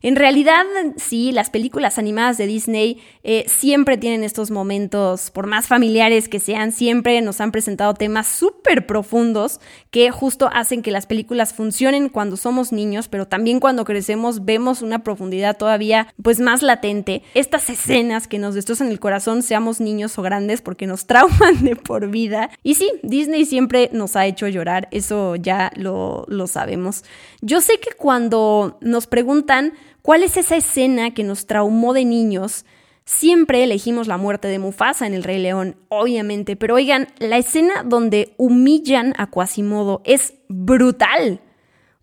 En 0.03 0.17
realidad, 0.17 0.65
sí, 0.97 1.33
las 1.33 1.51
películas 1.51 1.99
animadas 1.99 2.39
de 2.39 2.47
Disney 2.47 3.03
eh, 3.23 3.45
siempre 3.49 3.97
tienen 3.97 4.25
estos 4.25 4.51
momentos, 4.51 5.31
por 5.31 5.47
más 5.47 5.67
familiares 5.67 6.29
que 6.29 6.41
sean, 6.41 6.73
siempre 6.73 7.21
nos 7.21 7.41
han 7.41 7.53
presentado 7.53 7.95
temas 7.95 8.27
súper 8.27 8.87
profundos 8.87 9.61
que 9.91 10.11
justo 10.11 10.49
hacen 10.53 10.83
que 10.83 10.91
las 10.91 11.07
películas 11.07 11.53
funcionen 11.53 12.09
cuando 12.09 12.37
somos 12.37 12.73
niños, 12.73 13.09
pero 13.09 13.27
también 13.27 13.61
cuando 13.61 13.85
crecemos 13.85 14.45
vemos 14.45 14.83
una 14.83 15.03
profundidad 15.03 15.57
todavía 15.57 16.15
pues 16.23 16.41
más 16.41 16.63
latente. 16.63 17.23
Estas 17.35 17.69
escenas 17.71 18.29
que 18.29 18.39
nos 18.39 18.55
destrozan 18.55 18.89
el 18.89 19.01
corazón, 19.01 19.43
seamos 19.43 19.81
niños 19.81 20.19
o 20.19 20.23
grandes, 20.23 20.63
porque 20.63 20.87
nos 20.87 21.07
trauman 21.07 21.65
de 21.65 21.77
por 21.77 22.09
vida. 22.09 22.51
Y 22.63 22.75
sí, 22.75 22.91
Disney 23.03 23.45
siempre 23.45 23.91
nos 23.93 24.17
ha 24.17 24.27
hecho 24.27 24.49
llorar, 24.49 24.89
eso 24.91 25.37
ya 25.37 25.73
lo, 25.77 26.25
lo 26.29 26.47
sabemos. 26.47 27.05
Yo 27.41 27.61
sé 27.61 27.79
que 27.81 27.93
cuando 27.97 28.79
nos 28.81 29.07
preguntan, 29.07 29.73
¿Cuál 30.09 30.23
es 30.23 30.39
esa 30.39 30.57
escena 30.57 31.13
que 31.13 31.23
nos 31.23 31.45
traumó 31.45 31.93
de 31.93 32.07
niños? 32.07 32.65
Siempre 33.05 33.63
elegimos 33.63 34.07
la 34.07 34.17
muerte 34.17 34.49
de 34.49 34.59
Mufasa 34.59 35.07
en 35.07 35.13
El 35.13 35.23
Rey 35.23 35.39
León, 35.39 35.77
obviamente, 35.91 36.57
pero 36.57 36.77
oigan, 36.77 37.09
la 37.19 37.37
escena 37.37 37.83
donde 37.85 38.33
humillan 38.39 39.13
a 39.19 39.27
Quasimodo 39.27 40.01
es 40.07 40.33
brutal, 40.49 41.43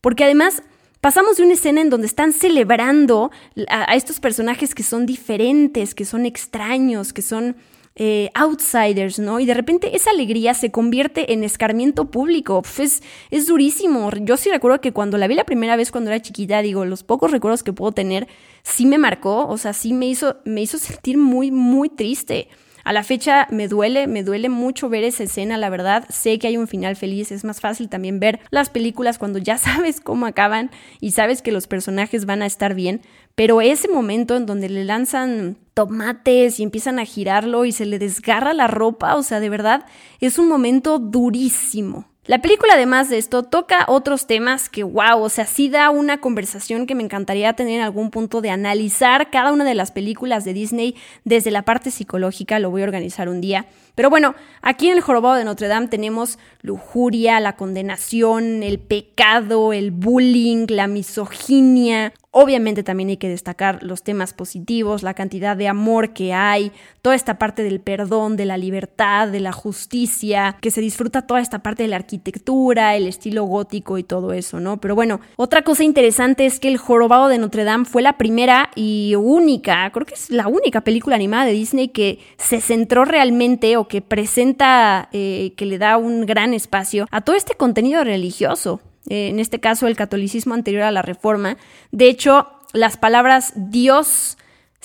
porque 0.02 0.24
además 0.24 0.62
pasamos 1.02 1.38
de 1.38 1.46
una 1.46 1.54
escena 1.54 1.82
en 1.82 1.90
donde 1.90 2.06
están 2.06 2.32
celebrando 2.32 3.32
a, 3.68 3.92
a 3.92 3.96
estos 3.96 4.20
personajes 4.20 4.76
que 4.76 4.84
son 4.84 5.08
diferentes, 5.08 5.96
que 5.96 6.06
son 6.06 6.28
extraños, 6.28 7.12
que 7.12 7.24
son 7.24 7.56
eh, 7.98 8.30
outsiders, 8.34 9.20
¿no? 9.20 9.40
Y 9.40 9.46
de 9.46 9.54
repente 9.54 9.96
esa 9.96 10.10
alegría 10.10 10.54
se 10.54 10.70
convierte 10.70 11.32
en 11.32 11.44
escarmiento 11.44 12.12
público. 12.12 12.62
es, 12.78 13.02
es 13.32 13.48
durísimo. 13.48 14.10
Yo 14.22 14.36
sí 14.36 14.50
recuerdo 14.50 14.82
que 14.82 14.92
cuando 14.92 15.18
la 15.18 15.28
vi 15.28 15.36
la 15.36 15.46
primera 15.46 15.78
vez 15.78 15.92
cuando 15.92 16.10
era 16.12 16.22
chiquita, 16.22 16.62
digo, 16.62 16.84
los 16.84 17.04
pocos 17.04 17.32
recuerdos 17.32 17.64
que 17.64 17.74
puedo 17.74 17.94
tener, 17.94 18.28
sí 18.64 18.86
me 18.86 18.98
marcó, 18.98 19.48
o 19.48 19.58
sea, 19.58 19.74
sí 19.74 19.94
me 19.94 20.08
hizo, 20.08 20.38
me 20.44 20.62
hizo 20.62 20.78
sentir 20.78 21.18
muy, 21.18 21.52
muy 21.52 21.90
triste. 21.90 22.50
A 22.86 22.94
la 22.94 23.04
fecha 23.04 23.48
me 23.50 23.68
duele, 23.68 24.06
me 24.06 24.22
duele 24.22 24.48
mucho 24.48 24.90
ver 24.90 25.04
esa 25.04 25.24
escena, 25.24 25.58
la 25.58 25.72
verdad. 25.72 26.06
Sé 26.10 26.38
que 26.38 26.46
hay 26.46 26.56
un 26.56 26.68
final 26.68 26.96
feliz, 26.96 27.32
es 27.32 27.44
más 27.44 27.60
fácil 27.60 27.90
también 27.90 28.20
ver 28.20 28.40
las 28.52 28.70
películas 28.70 29.18
cuando 29.18 29.40
ya 29.40 29.58
sabes 29.58 30.00
cómo 30.00 30.28
acaban 30.28 30.70
y 31.02 31.12
sabes 31.12 31.42
que 31.42 31.52
los 31.52 31.66
personajes 31.66 32.28
van 32.28 32.44
a 32.44 32.46
estar 32.46 32.76
bien, 32.76 33.02
pero 33.34 33.60
ese 33.60 33.88
momento 33.88 34.36
en 34.36 34.46
donde 34.46 34.70
le 34.70 34.86
lanzan 34.86 35.58
tomates 35.74 36.60
y 36.60 36.64
empiezan 36.64 37.00
a 37.00 37.06
girarlo 37.06 37.66
y 37.66 37.72
se 37.72 37.88
le 37.88 37.98
desgarra 37.98 38.54
la 38.54 38.68
ropa, 38.68 39.16
o 39.16 39.24
sea, 39.24 39.40
de 39.40 39.50
verdad, 39.50 39.88
es 40.20 40.38
un 40.38 40.48
momento 40.48 41.00
durísimo. 41.00 42.06
La 42.28 42.40
película, 42.40 42.74
además 42.74 43.12
de 43.12 43.20
esto, 43.20 43.44
toca 43.44 43.86
otros 43.88 44.26
temas 44.26 44.68
que, 44.68 44.82
wow, 44.82 45.22
o 45.22 45.30
sea, 45.30 45.46
sí 45.46 45.70
da 45.70 45.92
una 45.92 46.22
conversación 46.22 46.88
que 46.88 46.96
me 46.96 47.04
encantaría 47.04 47.54
tener 47.54 47.76
en 47.76 47.82
algún 47.82 48.10
punto 48.10 48.42
de 48.42 48.50
analizar 48.50 49.30
cada 49.30 49.54
una 49.54 49.64
de 49.64 49.76
las 49.76 49.92
películas 49.92 50.44
de 50.44 50.54
Disney 50.54 50.96
desde 51.24 51.52
la 51.52 51.62
parte 51.62 51.92
psicológica, 51.92 52.58
lo 52.58 52.72
voy 52.72 52.82
a 52.82 52.86
organizar 52.86 53.30
un 53.30 53.42
día. 53.42 53.68
Pero 53.96 54.10
bueno, 54.10 54.36
aquí 54.62 54.88
en 54.88 54.98
el 54.98 55.02
Jorobado 55.02 55.36
de 55.36 55.46
Notre 55.46 55.68
Dame 55.68 55.88
tenemos 55.88 56.38
lujuria, 56.62 57.40
la 57.40 57.56
condenación, 57.56 58.62
el 58.62 58.80
pecado, 58.80 59.74
el 59.74 59.92
bullying, 59.92 60.68
la 60.70 60.88
misoginia, 60.88 62.14
Obviamente 62.38 62.84
también 62.84 63.08
hay 63.08 63.16
que 63.16 63.30
destacar 63.30 63.82
los 63.82 64.04
temas 64.04 64.34
positivos, 64.34 65.04
la 65.04 65.14
cantidad 65.14 65.56
de 65.56 65.70
amor 65.70 66.12
que 66.12 66.34
hay, 66.34 66.74
toda 67.02 67.16
esta 67.16 67.38
parte 67.40 67.64
del 67.64 67.80
perdón, 67.80 68.36
de 68.36 68.44
la 68.44 68.58
libertad, 68.58 69.30
de 69.30 69.40
la 69.40 69.54
justicia, 69.54 70.58
que 70.60 70.70
se 70.70 70.82
disfruta 70.82 71.22
toda 71.22 71.40
esta 71.40 71.60
parte 71.60 71.84
de 71.84 71.88
la 71.88 71.96
arquitectura, 71.96 72.98
el 72.98 73.08
estilo 73.08 73.46
gótico 73.46 73.98
y 73.98 74.04
todo 74.04 74.34
eso, 74.34 74.60
¿no? 74.60 74.82
Pero 74.82 74.96
bueno, 74.96 75.22
otra 75.38 75.62
cosa 75.62 75.86
interesante 75.86 76.46
es 76.46 76.60
que 76.60 76.68
El 76.68 76.76
Jorobado 76.76 77.30
de 77.30 77.38
Notre 77.38 77.64
Dame 77.64 77.86
fue 77.86 78.02
la 78.02 78.18
primera 78.18 78.70
y 78.76 79.16
única, 79.16 79.90
creo 79.94 80.06
que 80.06 80.16
es 80.16 80.30
la 80.30 80.50
única 80.50 80.82
película 80.82 81.16
animada 81.16 81.46
de 81.46 81.54
Disney 81.54 81.88
que 81.88 82.20
se 82.38 82.60
centró 82.60 83.06
realmente 83.06 83.78
que 83.88 84.02
presenta, 84.02 85.10
eh, 85.12 85.54
que 85.56 85.66
le 85.66 85.78
da 85.78 85.98
un 85.98 86.26
gran 86.26 86.54
espacio 86.54 87.08
a 87.12 87.22
todo 87.22 87.36
este 87.36 87.56
contenido 87.56 88.04
religioso. 88.04 88.82
Eh, 89.10 89.28
en 89.28 89.40
este 89.40 89.60
caso 89.60 89.88
el 89.88 89.96
catolicismo 89.96 90.54
anterior 90.54 90.84
a 90.84 90.92
la 90.92 91.02
reforma. 91.02 91.58
De 91.92 92.08
hecho, 92.08 92.48
las 92.74 92.98
palabras 92.98 93.54
Dios, 93.56 94.38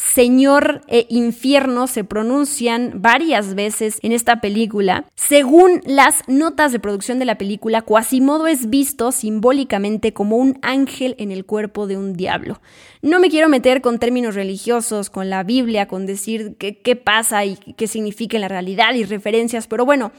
Señor 0.03 0.81
e 0.89 1.07
infierno 1.11 1.87
se 1.87 2.05
pronuncian 2.05 3.03
varias 3.03 3.55
veces 3.55 3.99
en 4.03 4.13
esta 4.13 4.41
película. 4.41 5.05
Según 5.15 5.83
las 5.85 6.27
notas 6.27 6.73
de 6.73 6.81
producción 6.81 7.19
de 7.19 7.27
la 7.27 7.37
película, 7.37 7.83
Quasimodo 7.83 8.47
es 8.47 8.71
visto 8.71 9.13
simbólicamente 9.13 10.15
como 10.15 10.37
un 10.37 10.59
ángel 10.63 11.15
en 11.19 11.31
el 11.31 11.45
cuerpo 11.45 11.87
de 11.87 11.99
un 11.99 12.15
diablo. 12.15 12.61
No 13.03 13.21
me 13.21 13.29
quiero 13.29 13.51
meter 13.51 13.83
con 13.83 13.99
términos 13.99 14.35
religiosos, 14.35 15.11
con 15.11 15.29
la 15.29 15.43
Biblia, 15.43 15.87
con 15.87 16.07
decir 16.07 16.57
qué, 16.59 16.79
qué 16.79 16.97
pasa 16.97 17.45
y 17.45 17.57
qué 17.57 17.87
significa 17.87 18.39
en 18.39 18.41
la 18.41 18.49
realidad 18.49 18.95
y 18.95 19.05
referencias, 19.05 19.67
pero 19.67 19.85
bueno, 19.85 20.13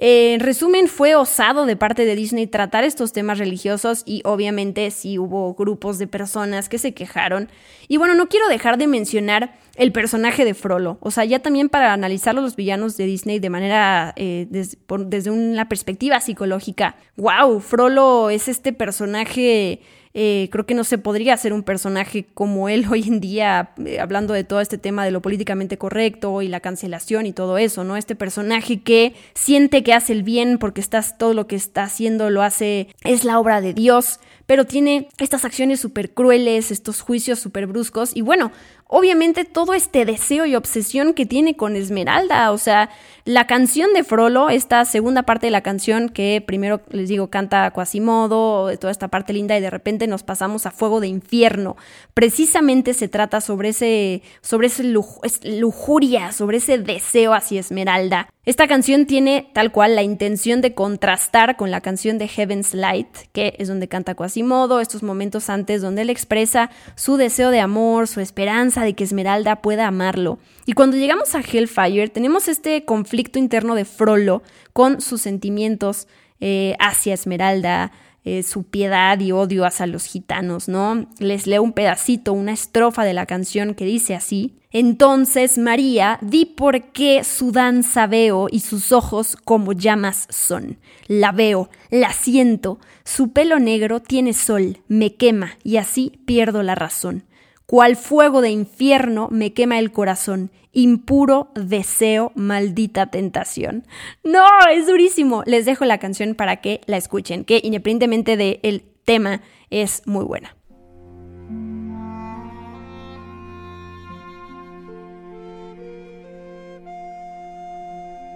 eh, 0.00 0.34
en 0.34 0.40
resumen, 0.40 0.86
fue 0.86 1.16
osado 1.16 1.66
de 1.66 1.74
parte 1.74 2.04
de 2.04 2.14
Disney 2.14 2.46
tratar 2.46 2.84
estos 2.84 3.12
temas 3.12 3.38
religiosos 3.38 4.04
y 4.06 4.22
obviamente 4.24 4.88
sí 4.92 5.18
hubo 5.18 5.54
grupos 5.54 5.98
de 5.98 6.06
personas 6.06 6.68
que 6.68 6.78
se 6.78 6.94
quejaron. 6.94 7.50
Y 7.88 7.96
bueno, 7.96 8.14
no 8.14 8.28
quiero 8.28 8.48
dejar 8.48 8.78
de 8.78 8.86
mencionar 8.86 9.58
el 9.74 9.90
personaje 9.90 10.44
de 10.44 10.54
Frollo. 10.54 10.98
O 11.00 11.10
sea, 11.10 11.24
ya 11.24 11.40
también 11.40 11.68
para 11.68 11.92
analizar 11.92 12.32
los 12.36 12.54
villanos 12.54 12.96
de 12.96 13.06
Disney 13.06 13.40
de 13.40 13.50
manera, 13.50 14.12
eh, 14.14 14.46
desde 14.48 15.30
una 15.32 15.68
perspectiva 15.68 16.20
psicológica. 16.20 16.94
¡Wow! 17.16 17.58
Frollo 17.58 18.30
es 18.30 18.46
este 18.46 18.72
personaje 18.72 19.80
eh, 20.20 20.48
creo 20.50 20.66
que 20.66 20.74
no 20.74 20.82
se 20.82 20.98
podría 20.98 21.34
hacer 21.34 21.52
un 21.52 21.62
personaje 21.62 22.26
como 22.34 22.68
él 22.68 22.86
hoy 22.90 23.04
en 23.06 23.20
día, 23.20 23.70
eh, 23.86 24.00
hablando 24.00 24.34
de 24.34 24.42
todo 24.42 24.60
este 24.60 24.76
tema 24.76 25.04
de 25.04 25.12
lo 25.12 25.22
políticamente 25.22 25.78
correcto 25.78 26.42
y 26.42 26.48
la 26.48 26.58
cancelación 26.58 27.24
y 27.24 27.32
todo 27.32 27.56
eso, 27.56 27.84
¿no? 27.84 27.96
Este 27.96 28.16
personaje 28.16 28.80
que 28.80 29.14
siente 29.34 29.84
que 29.84 29.94
hace 29.94 30.12
el 30.14 30.24
bien 30.24 30.58
porque 30.58 30.80
estás, 30.80 31.18
todo 31.18 31.34
lo 31.34 31.46
que 31.46 31.54
está 31.54 31.84
haciendo 31.84 32.30
lo 32.30 32.42
hace, 32.42 32.88
es 33.04 33.22
la 33.22 33.38
obra 33.38 33.60
de 33.60 33.74
Dios, 33.74 34.18
pero 34.46 34.64
tiene 34.64 35.08
estas 35.18 35.44
acciones 35.44 35.78
súper 35.78 36.10
crueles, 36.10 36.72
estos 36.72 37.00
juicios 37.00 37.38
súper 37.38 37.68
bruscos 37.68 38.16
y 38.16 38.22
bueno, 38.22 38.50
obviamente 38.88 39.44
todo 39.44 39.74
este 39.74 40.04
deseo 40.04 40.46
y 40.46 40.56
obsesión 40.56 41.14
que 41.14 41.26
tiene 41.26 41.56
con 41.56 41.76
Esmeralda. 41.76 42.50
O 42.50 42.58
sea, 42.58 42.90
la 43.24 43.46
canción 43.46 43.92
de 43.92 44.02
Frollo, 44.02 44.48
esta 44.48 44.84
segunda 44.84 45.22
parte 45.22 45.46
de 45.46 45.50
la 45.50 45.60
canción 45.60 46.08
que 46.08 46.42
primero 46.44 46.80
les 46.90 47.08
digo 47.08 47.28
canta 47.28 47.70
Quasimodo, 47.70 48.76
toda 48.78 48.90
esta 48.90 49.08
parte 49.08 49.32
linda 49.32 49.56
y 49.56 49.60
de 49.60 49.70
repente 49.70 50.06
nos 50.06 50.22
pasamos 50.22 50.66
a 50.66 50.70
Fuego 50.70 51.00
de 51.00 51.08
Infierno. 51.08 51.76
Precisamente 52.14 52.94
se 52.94 53.08
trata 53.08 53.40
sobre 53.40 53.68
ese, 53.68 54.22
sobre 54.40 54.66
ese 54.68 54.82
lujuria, 54.84 56.32
sobre 56.32 56.56
ese 56.56 56.78
deseo 56.78 57.34
hacia 57.34 57.60
Esmeralda. 57.60 58.28
Esta 58.48 58.66
canción 58.66 59.04
tiene 59.04 59.50
tal 59.52 59.72
cual 59.72 59.94
la 59.94 60.02
intención 60.02 60.62
de 60.62 60.72
contrastar 60.72 61.58
con 61.58 61.70
la 61.70 61.82
canción 61.82 62.16
de 62.16 62.28
Heaven's 62.28 62.72
Light, 62.72 63.14
que 63.34 63.54
es 63.58 63.68
donde 63.68 63.88
canta 63.88 64.14
Quasimodo, 64.14 64.80
estos 64.80 65.02
momentos 65.02 65.50
antes 65.50 65.82
donde 65.82 66.00
él 66.00 66.08
expresa 66.08 66.70
su 66.94 67.18
deseo 67.18 67.50
de 67.50 67.60
amor, 67.60 68.08
su 68.08 68.20
esperanza 68.20 68.84
de 68.84 68.94
que 68.94 69.04
Esmeralda 69.04 69.60
pueda 69.60 69.86
amarlo. 69.86 70.38
Y 70.64 70.72
cuando 70.72 70.96
llegamos 70.96 71.34
a 71.34 71.42
Hellfire, 71.42 72.08
tenemos 72.08 72.48
este 72.48 72.86
conflicto 72.86 73.38
interno 73.38 73.74
de 73.74 73.84
Frollo 73.84 74.42
con 74.72 75.02
sus 75.02 75.20
sentimientos 75.20 76.08
eh, 76.40 76.74
hacia 76.78 77.12
Esmeralda, 77.12 77.92
eh, 78.24 78.42
su 78.42 78.64
piedad 78.64 79.18
y 79.20 79.32
odio 79.32 79.64
hacia 79.64 79.86
los 79.86 80.04
gitanos, 80.04 80.68
¿no? 80.68 81.06
Les 81.18 81.46
leo 81.46 81.62
un 81.62 81.72
pedacito, 81.72 82.32
una 82.32 82.52
estrofa 82.52 83.04
de 83.04 83.14
la 83.14 83.26
canción 83.26 83.74
que 83.74 83.84
dice 83.84 84.14
así. 84.14 84.58
Entonces, 84.70 85.56
María, 85.56 86.18
di 86.20 86.44
por 86.44 86.92
qué 86.92 87.24
su 87.24 87.52
danza 87.52 88.06
veo 88.06 88.48
y 88.50 88.60
sus 88.60 88.92
ojos 88.92 89.36
como 89.44 89.72
llamas 89.72 90.26
son. 90.28 90.78
La 91.06 91.32
veo, 91.32 91.70
la 91.90 92.12
siento, 92.12 92.78
su 93.04 93.32
pelo 93.32 93.58
negro 93.58 94.00
tiene 94.00 94.34
sol, 94.34 94.82
me 94.88 95.14
quema 95.14 95.52
y 95.64 95.78
así 95.78 96.20
pierdo 96.26 96.62
la 96.62 96.74
razón. 96.74 97.24
Cual 97.70 97.96
fuego 97.96 98.40
de 98.40 98.48
infierno 98.48 99.28
me 99.30 99.52
quema 99.52 99.78
el 99.78 99.92
corazón, 99.92 100.50
impuro 100.72 101.50
deseo, 101.54 102.32
maldita 102.34 103.10
tentación. 103.10 103.84
No, 104.24 104.46
es 104.72 104.86
durísimo. 104.86 105.42
Les 105.44 105.66
dejo 105.66 105.84
la 105.84 105.98
canción 105.98 106.34
para 106.34 106.62
que 106.62 106.80
la 106.86 106.96
escuchen, 106.96 107.44
que 107.44 107.60
independientemente 107.62 108.38
del 108.38 108.84
tema 109.04 109.42
es 109.68 110.00
muy 110.06 110.24
buena. 110.24 110.56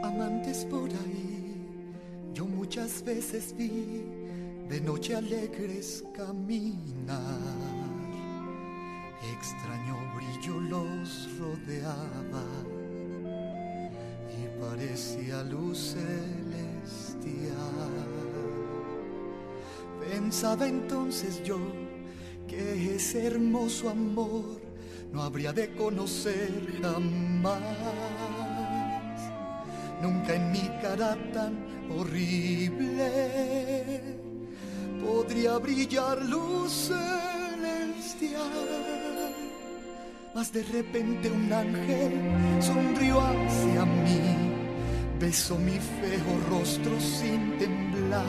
Amantes 0.03 0.67
por 0.67 0.91
ahí, 0.91 1.57
yo 2.35 2.45
muchas 2.45 3.03
veces 3.03 3.55
vi 3.57 4.03
de 4.69 4.79
noche 4.83 5.17
alegres 5.17 6.05
caminar 6.15 7.62
brillo 10.43 10.61
los 10.61 11.29
rodeaba 11.39 12.45
y 14.29 14.61
parecía 14.61 15.43
luz 15.45 15.95
celestial. 15.95 17.53
Pensaba 20.01 20.67
entonces 20.67 21.43
yo 21.45 21.59
que 22.49 22.97
ese 22.97 23.27
hermoso 23.27 23.89
amor 23.91 24.61
no 25.13 25.23
habría 25.23 25.53
de 25.53 25.75
conocer 25.75 26.81
jamás. 26.83 27.61
Nunca 30.03 30.35
en 30.35 30.51
mi 30.51 30.69
cara 30.81 31.17
tan 31.33 31.55
horrible 31.97 33.11
podría 35.05 35.59
brillar 35.59 36.21
luz 36.25 36.91
De 40.51 40.65
repente 40.65 41.31
un 41.31 41.53
ángel 41.53 42.13
sonrió 42.61 43.21
hacia 43.21 43.85
mí, 43.85 44.21
besó 45.21 45.57
mi 45.57 45.79
feo 45.79 46.33
rostro 46.51 46.99
sin 47.01 47.57
temblar. 47.59 48.27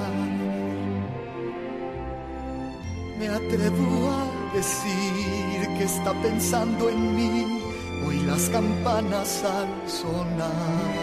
Me 3.18 3.28
atrevo 3.28 4.11
a 4.11 4.55
decir 4.55 5.68
que 5.76 5.84
está 5.86 6.14
pensando 6.22 6.88
en 6.88 7.16
mí. 7.16 7.61
Hoy 8.05 8.20
las 8.28 8.47
campanas 8.49 9.43
al 9.43 9.89
sonar. 9.89 10.93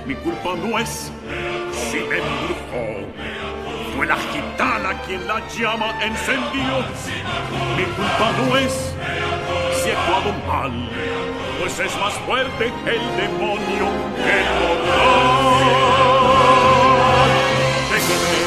mi 0.06 0.16
culpa 0.16 0.56
no 0.58 0.78
es 0.78 1.13
si 1.94 2.00
me 2.00 2.18
embrujó. 2.18 2.86
Fue 3.96 4.08
la 4.08 4.18
gitana 4.18 5.00
quien 5.06 5.28
la 5.28 5.40
llama 5.48 5.94
encendió. 6.02 6.80
Mi 7.78 7.84
culpa 7.84 8.32
no 8.40 8.58
es 8.58 8.96
si 9.76 9.90
he 9.90 9.94
actuado 9.94 10.34
mal, 10.48 10.90
pues 11.60 11.80
es 11.80 11.96
más 12.00 12.14
fuerte 12.26 12.74
el 12.96 13.04
demonio 13.22 13.86
que 14.16 14.34
el 14.42 14.50
mortal. 14.60 15.32
Déjeme, 17.92 18.42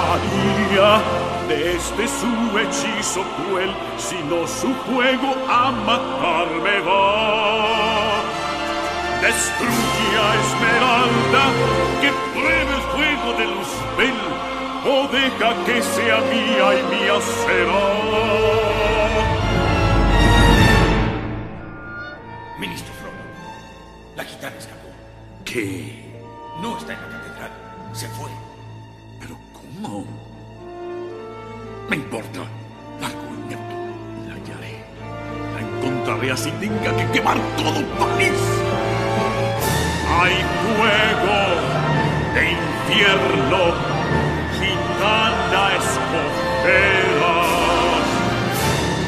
María, 0.00 0.90
desde 1.48 2.04
su 2.08 2.32
hechizo 2.58 3.22
cruel, 3.36 3.72
sino 3.98 4.46
su 4.46 4.72
fuego 4.86 5.30
a 5.50 5.70
matarme 5.70 6.80
va. 6.80 8.05
Destruye 9.22 10.10
a 10.18 10.34
Esmeralda, 10.42 11.44
que 12.00 12.10
pruebe 12.32 12.74
el 12.74 12.82
fuego 12.92 13.32
de 13.38 13.44
Luzbel, 13.46 14.18
o 14.84 15.08
deja 15.08 15.64
que 15.64 15.82
sea 15.82 16.20
mía 16.20 16.78
y 16.78 16.82
mía 16.94 17.20
será. 17.42 17.86
Ministro 22.58 22.92
Frodo, 23.00 23.22
la 24.16 24.24
gitana 24.24 24.56
escapó. 24.56 24.88
¿Qué? 25.44 26.12
No 26.60 26.76
está 26.78 26.92
en 26.92 27.00
la 27.00 27.08
catedral, 27.08 27.50
se 27.92 28.08
fue. 28.08 28.30
¿Pero 29.20 29.36
cómo? 29.52 30.04
Me 31.88 31.96
importa. 31.96 32.40
Largo 33.00 33.34
inepto. 33.34 33.76
La 34.28 34.34
hallaré. 34.34 34.84
La 35.54 35.60
encontraré 35.60 36.32
así 36.32 36.50
tenga 36.60 36.96
que 36.96 37.10
quemar 37.12 37.38
todo 37.56 37.82
París. 37.98 38.65
Hay 40.18 40.36
fuego 40.62 41.40
de 42.34 42.42
infierno. 42.56 43.62
Gitana 44.58 45.64
escogerás. 45.80 47.26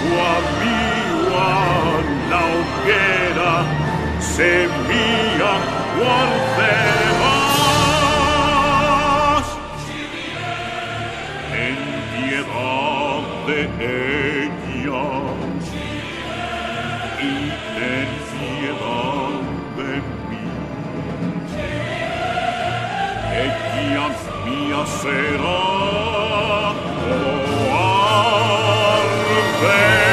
O 0.04 0.12
a 0.32 0.38
mí 0.58 0.84
o 1.24 1.34
a 1.38 1.50
la 2.30 2.40
hoguera. 2.52 3.52
Semilla 4.20 5.54
guardarás. 5.98 7.08
En 11.54 11.76
piedad 12.12 13.22
de 13.46 13.58
ella 13.80 14.07
mia 24.68 24.84
sera 24.84 25.42
o 25.42 26.72
oh, 27.64 27.74
arve 29.00 30.07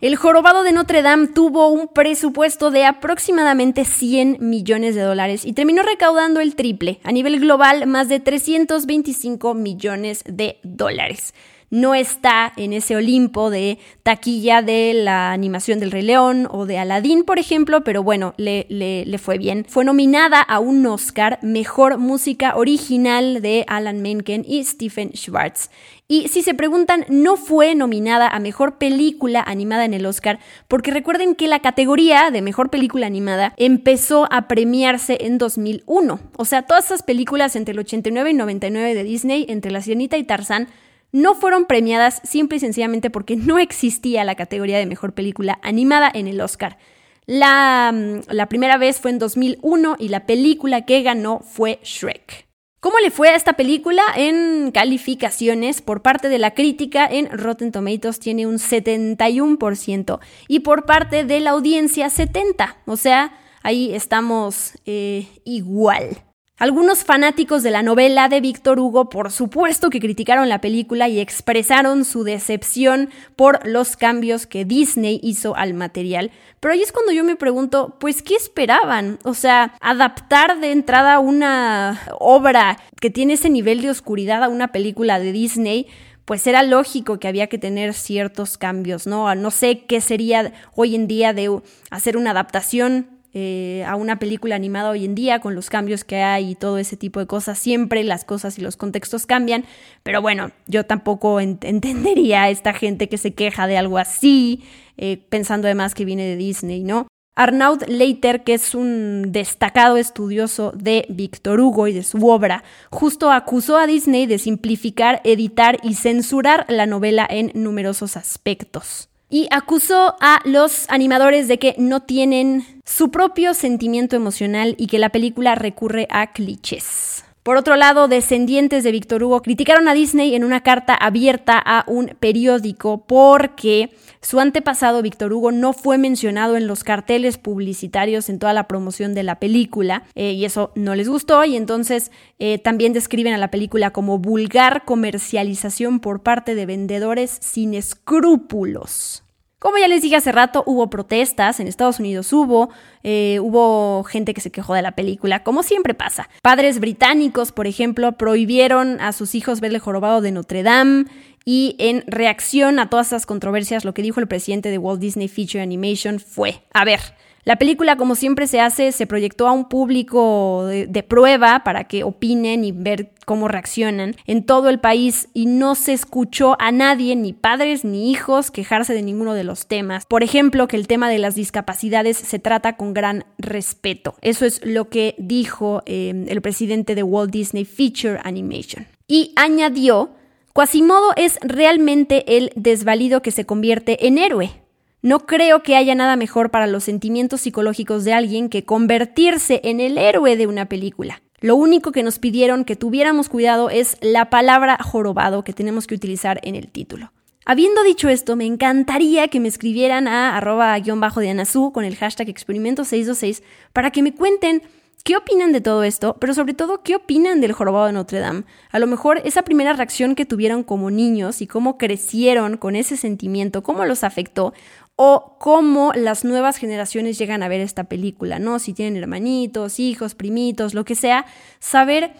El 0.00 0.14
jorobado 0.14 0.62
de 0.62 0.70
Notre 0.70 1.02
Dame 1.02 1.26
tuvo 1.26 1.66
un 1.70 1.88
presupuesto 1.88 2.70
de 2.70 2.84
aproximadamente 2.84 3.84
100 3.84 4.36
millones 4.38 4.94
de 4.94 5.00
dólares 5.00 5.44
y 5.44 5.54
terminó 5.54 5.82
recaudando 5.82 6.38
el 6.38 6.54
triple, 6.54 7.00
a 7.02 7.10
nivel 7.10 7.40
global 7.40 7.84
más 7.88 8.08
de 8.08 8.20
325 8.20 9.54
millones 9.54 10.22
de 10.24 10.60
dólares 10.62 11.34
no 11.70 11.94
está 11.94 12.52
en 12.56 12.72
ese 12.72 12.96
Olimpo 12.96 13.50
de 13.50 13.78
taquilla 14.02 14.62
de 14.62 14.94
la 14.94 15.32
animación 15.32 15.80
del 15.80 15.90
Rey 15.90 16.02
León 16.02 16.48
o 16.50 16.66
de 16.66 16.78
Aladdin, 16.78 17.24
por 17.24 17.38
ejemplo, 17.38 17.84
pero 17.84 18.02
bueno, 18.02 18.34
le, 18.36 18.66
le, 18.68 19.18
fue 19.18 19.38
bien. 19.38 19.64
Fue 19.68 19.84
nominada 19.84 20.40
a 20.40 20.60
un 20.60 20.86
Oscar 20.86 21.38
Mejor 21.42 21.98
Música 21.98 22.56
Original 22.56 23.42
de 23.42 23.64
Alan 23.68 24.00
Menken 24.00 24.44
y 24.46 24.64
Stephen 24.64 25.10
Schwartz. 25.14 25.70
Y 26.10 26.28
si 26.28 26.40
se 26.40 26.54
preguntan, 26.54 27.04
no 27.10 27.36
fue 27.36 27.74
nominada 27.74 28.28
a 28.28 28.40
Mejor 28.40 28.78
Película 28.78 29.44
Animada 29.46 29.84
en 29.84 29.92
el 29.92 30.06
Oscar, 30.06 30.38
porque 30.66 30.90
recuerden 30.90 31.34
que 31.34 31.48
la 31.48 31.60
categoría 31.60 32.30
de 32.30 32.40
Mejor 32.40 32.70
Película 32.70 33.06
Animada 33.06 33.52
empezó 33.58 34.26
a 34.32 34.48
premiarse 34.48 35.18
en 35.20 35.36
2001. 35.36 36.18
O 36.38 36.44
sea, 36.46 36.62
todas 36.62 36.86
esas 36.86 37.02
películas 37.02 37.56
entre 37.56 37.72
el 37.72 37.80
89 37.80 38.30
y 38.30 38.34
99 38.34 38.94
de 38.94 39.04
Disney, 39.04 39.44
entre 39.50 39.70
La 39.70 39.82
Sirenita 39.82 40.16
y 40.16 40.24
Tarzán, 40.24 40.68
no 41.12 41.34
fueron 41.34 41.64
premiadas 41.64 42.20
simple 42.24 42.56
y 42.56 42.60
sencillamente 42.60 43.10
porque 43.10 43.36
no 43.36 43.58
existía 43.58 44.24
la 44.24 44.34
categoría 44.34 44.78
de 44.78 44.86
mejor 44.86 45.12
película 45.12 45.58
animada 45.62 46.10
en 46.12 46.26
el 46.28 46.40
Oscar. 46.40 46.78
La, 47.26 47.92
mm, 47.92 48.48
primera 48.48 48.78
vez 48.78 49.00
fue 49.00 49.10
en 49.10 49.18
2001 49.18 49.96
y 49.98 50.08
la 50.08 50.26
película 50.26 50.86
que 50.86 51.02
ganó 51.02 51.40
fue 51.40 51.78
Shrek. 51.82 52.46
¿Cómo 52.80 52.98
le 53.00 53.10
fue 53.10 53.28
a 53.28 53.34
esta 53.34 53.54
película 53.54 54.02
en 54.16 54.70
calificaciones? 54.70 55.82
Por 55.82 56.00
parte 56.00 56.28
de 56.28 56.38
la 56.38 56.52
crítica 56.52 57.06
en 57.10 57.28
Rotten 57.30 57.72
Tomatoes 57.72 58.20
tiene 58.20 58.46
un 58.46 58.58
71% 58.58 60.20
y 60.46 60.60
por 60.60 60.86
parte 60.86 61.24
de 61.24 61.40
la 61.40 61.50
audiencia 61.50 62.06
70%. 62.06 62.76
O 62.86 62.96
sea, 62.96 63.36
ahí 63.62 63.92
estamos 63.94 64.74
eh, 64.86 65.26
igual. 65.44 66.27
Algunos 66.58 67.04
fanáticos 67.04 67.62
de 67.62 67.70
la 67.70 67.84
novela 67.84 68.28
de 68.28 68.40
Víctor 68.40 68.80
Hugo, 68.80 69.08
por 69.08 69.30
supuesto 69.30 69.90
que 69.90 70.00
criticaron 70.00 70.48
la 70.48 70.60
película 70.60 71.08
y 71.08 71.20
expresaron 71.20 72.04
su 72.04 72.24
decepción 72.24 73.10
por 73.36 73.64
los 73.64 73.96
cambios 73.96 74.48
que 74.48 74.64
Disney 74.64 75.20
hizo 75.22 75.54
al 75.54 75.74
material. 75.74 76.32
Pero 76.58 76.74
ahí 76.74 76.82
es 76.82 76.90
cuando 76.90 77.12
yo 77.12 77.22
me 77.22 77.36
pregunto, 77.36 77.96
pues, 78.00 78.24
¿qué 78.24 78.34
esperaban? 78.34 79.20
O 79.22 79.34
sea, 79.34 79.74
adaptar 79.80 80.58
de 80.58 80.72
entrada 80.72 81.20
una 81.20 82.00
obra 82.18 82.80
que 83.00 83.10
tiene 83.10 83.34
ese 83.34 83.50
nivel 83.50 83.80
de 83.80 83.90
oscuridad 83.90 84.42
a 84.42 84.48
una 84.48 84.72
película 84.72 85.20
de 85.20 85.30
Disney 85.30 85.86
pues 86.24 86.46
era 86.46 86.62
lógico 86.62 87.18
que 87.18 87.26
había 87.26 87.46
que 87.46 87.56
tener 87.56 87.94
ciertos 87.94 88.58
cambios, 88.58 89.06
¿no? 89.06 89.34
No 89.34 89.50
sé 89.50 89.86
qué 89.86 90.02
sería 90.02 90.52
hoy 90.74 90.94
en 90.94 91.08
día 91.08 91.32
de 91.32 91.62
hacer 91.90 92.18
una 92.18 92.32
adaptación 92.32 93.17
eh, 93.34 93.84
a 93.86 93.94
una 93.94 94.18
película 94.18 94.56
animada 94.56 94.90
hoy 94.90 95.04
en 95.04 95.14
día 95.14 95.40
con 95.40 95.54
los 95.54 95.68
cambios 95.68 96.02
que 96.02 96.22
hay 96.22 96.52
y 96.52 96.54
todo 96.54 96.78
ese 96.78 96.96
tipo 96.96 97.20
de 97.20 97.26
cosas. 97.26 97.58
Siempre 97.58 98.02
las 98.04 98.24
cosas 98.24 98.58
y 98.58 98.62
los 98.62 98.76
contextos 98.76 99.26
cambian, 99.26 99.64
pero 100.02 100.22
bueno, 100.22 100.50
yo 100.66 100.86
tampoco 100.86 101.40
entendería 101.40 102.44
a 102.44 102.50
esta 102.50 102.72
gente 102.72 103.08
que 103.08 103.18
se 103.18 103.34
queja 103.34 103.66
de 103.66 103.76
algo 103.76 103.98
así, 103.98 104.64
eh, 104.96 105.22
pensando 105.28 105.66
además 105.66 105.94
que 105.94 106.04
viene 106.04 106.24
de 106.24 106.36
Disney, 106.36 106.82
¿no? 106.82 107.06
Arnaud 107.34 107.84
Leiter, 107.86 108.42
que 108.42 108.54
es 108.54 108.74
un 108.74 109.30
destacado 109.30 109.96
estudioso 109.96 110.72
de 110.74 111.06
Víctor 111.08 111.60
Hugo 111.60 111.86
y 111.86 111.92
de 111.92 112.02
su 112.02 112.26
obra, 112.26 112.64
justo 112.90 113.30
acusó 113.30 113.76
a 113.76 113.86
Disney 113.86 114.26
de 114.26 114.38
simplificar, 114.38 115.20
editar 115.22 115.78
y 115.84 115.94
censurar 115.94 116.66
la 116.68 116.86
novela 116.86 117.28
en 117.30 117.52
numerosos 117.54 118.16
aspectos 118.16 119.08
y 119.30 119.48
acusó 119.50 120.16
a 120.20 120.40
los 120.44 120.88
animadores 120.88 121.48
de 121.48 121.58
que 121.58 121.74
no 121.78 122.00
tienen 122.00 122.80
su 122.84 123.10
propio 123.10 123.54
sentimiento 123.54 124.16
emocional 124.16 124.74
y 124.78 124.86
que 124.86 124.98
la 124.98 125.10
película 125.10 125.54
recurre 125.54 126.06
a 126.10 126.32
clichés. 126.32 127.24
Por 127.48 127.56
otro 127.56 127.76
lado, 127.76 128.08
descendientes 128.08 128.84
de 128.84 128.92
Víctor 128.92 129.22
Hugo 129.24 129.40
criticaron 129.40 129.88
a 129.88 129.94
Disney 129.94 130.34
en 130.34 130.44
una 130.44 130.62
carta 130.62 130.94
abierta 130.94 131.58
a 131.58 131.82
un 131.86 132.08
periódico 132.20 133.06
porque 133.06 133.88
su 134.20 134.38
antepasado 134.38 135.00
Víctor 135.00 135.32
Hugo 135.32 135.50
no 135.50 135.72
fue 135.72 135.96
mencionado 135.96 136.58
en 136.58 136.66
los 136.66 136.84
carteles 136.84 137.38
publicitarios 137.38 138.28
en 138.28 138.38
toda 138.38 138.52
la 138.52 138.68
promoción 138.68 139.14
de 139.14 139.22
la 139.22 139.40
película 139.40 140.02
eh, 140.14 140.32
y 140.32 140.44
eso 140.44 140.72
no 140.74 140.94
les 140.94 141.08
gustó 141.08 141.42
y 141.46 141.56
entonces 141.56 142.12
eh, 142.38 142.58
también 142.58 142.92
describen 142.92 143.32
a 143.32 143.38
la 143.38 143.50
película 143.50 143.92
como 143.92 144.18
vulgar 144.18 144.84
comercialización 144.84 146.00
por 146.00 146.22
parte 146.22 146.54
de 146.54 146.66
vendedores 146.66 147.38
sin 147.40 147.72
escrúpulos. 147.72 149.24
Como 149.58 149.76
ya 149.78 149.88
les 149.88 150.02
dije 150.02 150.14
hace 150.14 150.30
rato, 150.30 150.62
hubo 150.66 150.88
protestas, 150.88 151.58
en 151.58 151.66
Estados 151.66 151.98
Unidos 151.98 152.32
hubo, 152.32 152.70
eh, 153.02 153.40
hubo 153.42 154.04
gente 154.04 154.32
que 154.32 154.40
se 154.40 154.52
quejó 154.52 154.74
de 154.74 154.82
la 154.82 154.92
película, 154.92 155.42
como 155.42 155.64
siempre 155.64 155.94
pasa. 155.94 156.28
Padres 156.42 156.78
británicos, 156.78 157.50
por 157.50 157.66
ejemplo, 157.66 158.12
prohibieron 158.12 159.00
a 159.00 159.12
sus 159.12 159.34
hijos 159.34 159.60
ver 159.60 159.74
el 159.74 159.80
jorobado 159.80 160.20
de 160.20 160.30
Notre 160.30 160.62
Dame 160.62 161.06
y 161.44 161.74
en 161.80 162.04
reacción 162.06 162.78
a 162.78 162.88
todas 162.88 163.08
esas 163.08 163.26
controversias, 163.26 163.84
lo 163.84 163.94
que 163.94 164.02
dijo 164.02 164.20
el 164.20 164.28
presidente 164.28 164.70
de 164.70 164.78
Walt 164.78 165.00
Disney 165.00 165.26
Feature 165.26 165.62
Animation 165.62 166.20
fue, 166.20 166.62
a 166.72 166.84
ver, 166.84 167.00
la 167.48 167.56
película, 167.56 167.96
como 167.96 168.14
siempre 168.14 168.46
se 168.46 168.60
hace, 168.60 168.92
se 168.92 169.06
proyectó 169.06 169.48
a 169.48 169.52
un 169.52 169.70
público 169.70 170.66
de, 170.66 171.02
prueba 171.02 171.64
para 171.64 171.84
que 171.84 172.04
opinen 172.04 172.62
y 172.62 172.72
ver 172.72 173.12
cómo 173.24 173.48
reaccionan 173.48 174.16
en 174.26 174.44
todo 174.44 174.68
el 174.68 174.80
país 174.80 175.30
y 175.32 175.46
no 175.46 175.74
se 175.74 175.94
escuchó 175.94 176.60
a 176.60 176.72
nadie, 176.72 177.16
ni 177.16 177.32
padres 177.32 177.86
ni 177.86 178.10
hijos, 178.10 178.50
quejarse 178.50 178.92
de 178.92 179.00
ninguno 179.00 179.32
de 179.32 179.44
los 179.44 179.66
temas. 179.66 180.04
Por 180.04 180.22
ejemplo, 180.22 180.68
que 180.68 180.76
el 180.76 180.86
tema 180.86 181.08
de 181.08 181.16
las 181.16 181.36
discapacidades 181.36 182.18
se 182.18 182.38
trata 182.38 182.76
con 182.76 182.92
gran 182.92 183.24
respeto. 183.38 184.14
Eso 184.20 184.44
es 184.44 184.60
lo 184.62 184.90
que 184.90 185.14
dijo 185.16 185.82
eh, 185.86 186.26
el 186.28 186.42
presidente 186.42 186.94
de 186.94 187.02
Walt 187.02 187.30
Disney 187.30 187.64
Feature 187.64 188.20
Animation. 188.24 188.86
Y 189.06 189.32
añadió, 189.36 190.10
Quasimodo 190.52 191.12
es 191.16 191.38
realmente 191.40 192.36
el 192.36 192.52
desvalido 192.56 193.22
que 193.22 193.30
se 193.30 193.46
convierte 193.46 194.06
en 194.06 194.18
héroe. 194.18 194.67
No 195.00 195.20
creo 195.20 195.62
que 195.62 195.76
haya 195.76 195.94
nada 195.94 196.16
mejor 196.16 196.50
para 196.50 196.66
los 196.66 196.84
sentimientos 196.84 197.42
psicológicos 197.42 198.04
de 198.04 198.14
alguien 198.14 198.48
que 198.48 198.64
convertirse 198.64 199.60
en 199.62 199.78
el 199.78 199.96
héroe 199.96 200.36
de 200.36 200.48
una 200.48 200.66
película. 200.66 201.22
Lo 201.40 201.54
único 201.54 201.92
que 201.92 202.02
nos 202.02 202.18
pidieron 202.18 202.64
que 202.64 202.74
tuviéramos 202.74 203.28
cuidado 203.28 203.70
es 203.70 203.96
la 204.00 204.28
palabra 204.28 204.76
jorobado 204.82 205.44
que 205.44 205.52
tenemos 205.52 205.86
que 205.86 205.94
utilizar 205.94 206.40
en 206.42 206.56
el 206.56 206.68
título. 206.68 207.12
Habiendo 207.46 207.84
dicho 207.84 208.08
esto, 208.08 208.34
me 208.34 208.44
encantaría 208.44 209.28
que 209.28 209.38
me 209.38 209.46
escribieran 209.46 210.08
a 210.08 210.36
arroba 210.36 210.76
guion 210.80 211.00
bajo 211.00 211.20
de 211.20 211.46
con 211.72 211.84
el 211.84 211.96
hashtag 211.96 212.28
experimento 212.28 212.84
626 212.84 213.44
para 213.72 213.92
que 213.92 214.02
me 214.02 214.12
cuenten 214.14 214.62
¿Qué 215.04 215.16
opinan 215.16 215.52
de 215.52 215.60
todo 215.60 215.84
esto? 215.84 216.16
Pero 216.20 216.34
sobre 216.34 216.54
todo, 216.54 216.82
¿qué 216.82 216.96
opinan 216.96 217.40
del 217.40 217.52
jorobado 217.52 217.86
de 217.86 217.92
Notre 217.92 218.18
Dame? 218.18 218.44
A 218.70 218.78
lo 218.78 218.86
mejor 218.86 219.22
esa 219.24 219.42
primera 219.42 219.72
reacción 219.72 220.14
que 220.14 220.26
tuvieron 220.26 220.64
como 220.64 220.90
niños 220.90 221.40
y 221.40 221.46
cómo 221.46 221.78
crecieron 221.78 222.56
con 222.58 222.76
ese 222.76 222.96
sentimiento, 222.96 223.62
cómo 223.62 223.84
los 223.86 224.04
afectó, 224.04 224.52
o 225.00 225.36
cómo 225.38 225.92
las 225.94 226.24
nuevas 226.24 226.56
generaciones 226.56 227.18
llegan 227.18 227.44
a 227.44 227.48
ver 227.48 227.60
esta 227.60 227.84
película, 227.84 228.40
¿no? 228.40 228.58
Si 228.58 228.74
tienen 228.74 229.00
hermanitos, 229.00 229.78
hijos, 229.78 230.16
primitos, 230.16 230.74
lo 230.74 230.84
que 230.84 230.96
sea, 230.96 231.24
saber 231.60 232.10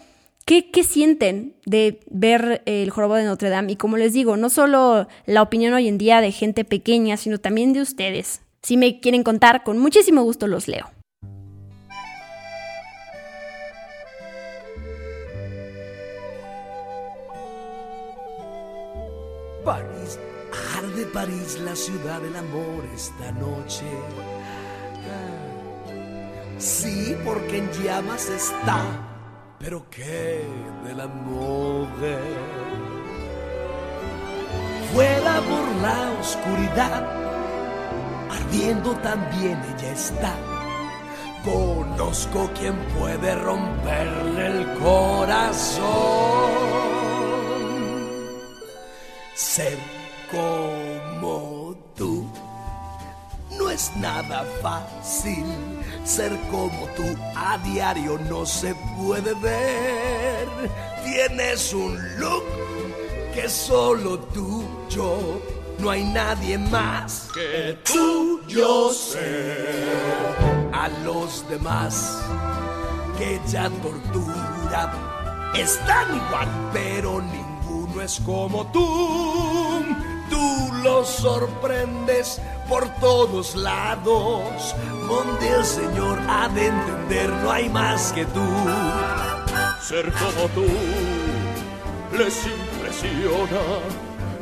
qué, 0.45 0.63
sienten 0.81 1.55
de 1.65 1.99
ver 2.09 2.61
el 2.65 2.89
jorobado 2.89 3.21
de 3.21 3.27
Notre 3.27 3.49
Dame. 3.49 3.73
Y 3.73 3.75
como 3.75 3.97
les 3.97 4.13
digo, 4.13 4.37
no 4.37 4.49
solo 4.49 5.09
la 5.25 5.41
opinión 5.41 5.73
hoy 5.73 5.89
en 5.89 5.97
día 5.97 6.21
de 6.21 6.31
gente 6.31 6.63
pequeña, 6.63 7.17
sino 7.17 7.37
también 7.37 7.73
de 7.73 7.81
ustedes. 7.81 8.43
Si 8.63 8.77
me 8.77 9.01
quieren 9.01 9.23
contar, 9.23 9.63
con 9.65 9.77
muchísimo 9.77 10.23
gusto 10.23 10.47
los 10.47 10.69
leo. 10.69 10.89
París, 21.13 21.59
la 21.63 21.75
ciudad 21.75 22.21
del 22.21 22.35
amor 22.35 22.83
esta 22.93 23.31
noche. 23.31 23.85
Sí, 26.57 27.15
porque 27.23 27.59
en 27.59 27.71
llamas 27.71 28.27
está, 28.29 28.81
pero 29.59 29.89
qué 29.89 30.45
del 30.83 30.99
amor. 30.99 31.87
Fuera 34.93 35.41
por 35.41 35.81
la 35.81 36.11
oscuridad, 36.19 37.07
ardiendo 38.29 38.91
también 38.97 39.59
ella 39.77 39.91
está. 39.91 40.35
Conozco 41.45 42.49
quien 42.59 42.75
puede 42.99 43.35
romperle 43.35 44.47
el 44.47 44.73
corazón. 44.79 45.89
Ser 49.33 49.98
como 50.31 51.75
tú 51.95 52.25
no 53.57 53.69
es 53.69 53.91
nada 53.97 54.45
fácil. 54.61 55.45
Ser 56.03 56.31
como 56.49 56.87
tú 56.95 57.03
a 57.35 57.57
diario 57.59 58.17
no 58.29 58.45
se 58.45 58.73
puede 58.97 59.33
ver. 59.35 60.47
Tienes 61.03 61.73
un 61.73 61.97
look 62.19 62.43
que 63.33 63.49
solo 63.49 64.19
tú 64.33 64.63
yo 64.89 65.41
no 65.79 65.89
hay 65.89 66.03
nadie 66.03 66.57
más 66.57 67.29
que 67.33 67.77
tú, 67.83 68.41
yo 68.47 68.91
sé. 68.91 69.85
A 70.73 70.87
los 71.03 71.47
demás 71.49 72.21
que 73.17 73.39
ya 73.47 73.69
tortura 73.69 74.93
están 75.55 76.15
igual, 76.15 76.47
pero 76.73 77.21
ninguno 77.21 78.01
es 78.01 78.19
como 78.25 78.65
tú. 78.71 79.85
Tú 80.29 80.69
los 80.83 81.07
sorprendes 81.07 82.41
por 82.67 82.87
todos 82.99 83.55
lados, 83.55 84.75
donde 85.07 85.49
el 85.49 85.65
Señor 85.65 86.19
ha 86.29 86.47
de 86.49 86.67
entender, 86.67 87.29
no 87.29 87.51
hay 87.51 87.67
más 87.69 88.13
que 88.13 88.25
tú. 88.25 88.45
Ser 89.81 90.11
como 90.13 90.47
tú 90.53 90.67
les 92.17 92.45
impresiona. 92.45 93.61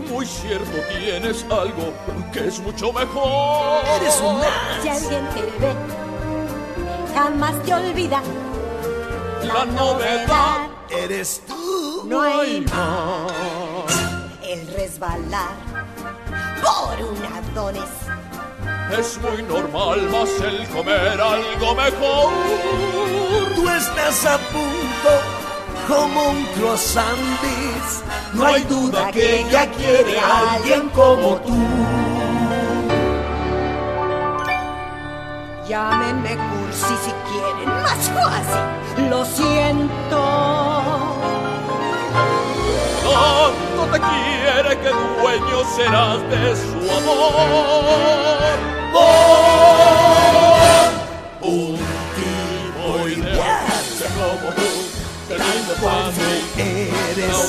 Muy 0.10 0.26
cierto, 0.26 0.78
tienes 1.00 1.46
algo 1.50 1.94
que 2.32 2.48
es 2.48 2.60
mucho 2.60 2.92
mejor. 2.92 3.84
Eres 4.02 4.22
un 4.22 4.42
Si 4.82 4.90
alguien 4.90 5.28
te 5.30 5.42
ve, 5.42 5.74
jamás 7.14 7.64
te 7.64 7.74
olvida. 7.74 8.22
La 9.44 9.66
novedad 9.66 10.68
eres 10.90 11.42
tú. 11.48 12.04
No 12.06 12.22
hay 12.22 12.62
más. 12.62 13.32
El 14.44 14.68
resbalar 14.74 15.67
por 16.68 17.54
dones. 17.54 17.90
Es 18.98 19.20
muy 19.22 19.44
normal, 19.44 20.10
más 20.10 20.30
el 20.42 20.68
comer 20.70 21.20
algo 21.20 21.76
mejor. 21.76 22.32
Tú 23.56 23.70
estás 23.70 24.26
a 24.26 24.38
punto 24.38 25.12
como 25.88 26.30
un 26.30 26.46
croissant. 26.56 27.18
No 28.34 28.46
hay 28.46 28.64
duda 28.64 29.12
que 29.12 29.42
ella 29.42 29.70
quiere 29.72 30.20
a 30.20 30.54
alguien 30.54 30.90
como 30.90 31.36
tú. 31.38 31.56
Llámenme 35.68 36.38
cursi 36.38 36.96
si 37.04 37.12
quieren, 37.30 37.70
más 37.84 38.10
fácil. 38.10 39.10
Lo 39.10 39.26
siento. 39.26 40.18
Te 43.92 44.00
quiere 44.00 44.72
que 44.82 44.92
dueño 45.22 45.60
serás 45.76 46.20
de 46.30 46.56
su 46.56 46.80
amor. 46.98 48.58
Por 51.42 51.50
un 51.50 51.78
tipo 52.18 53.08
ideal 53.08 53.84
como 54.16 54.48
tú, 54.56 54.70
lindo 55.30 55.74
fácil. 55.82 56.38
Eres 56.58 57.40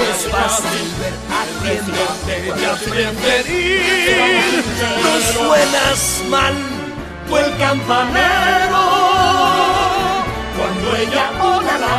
es 0.00 0.26
fácil 0.28 0.86
ver 0.98 1.14
a 1.30 1.42
quien 1.62 1.84
no 5.02 5.12
suenas 5.32 6.00
mal, 6.28 6.54
tú 7.28 7.36
el 7.38 7.56
campanero. 7.56 8.82
Cuando 10.56 10.96
ella 10.96 11.30
orará, 11.42 11.96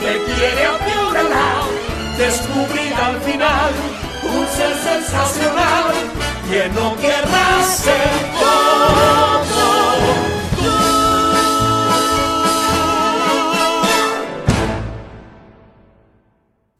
te 0.00 0.12
quiere 0.24 0.62
a 0.66 0.78
ti 0.78 0.92
orará, 1.08 1.48
descubrir 2.18 2.94
al 2.94 3.20
final 3.20 3.70
un 4.24 4.46
ser 4.46 4.74
sensacional 4.74 5.84
que 6.50 6.68
no 6.68 6.96
querrá 6.96 7.62
ser 7.64 8.10
como 8.38 9.22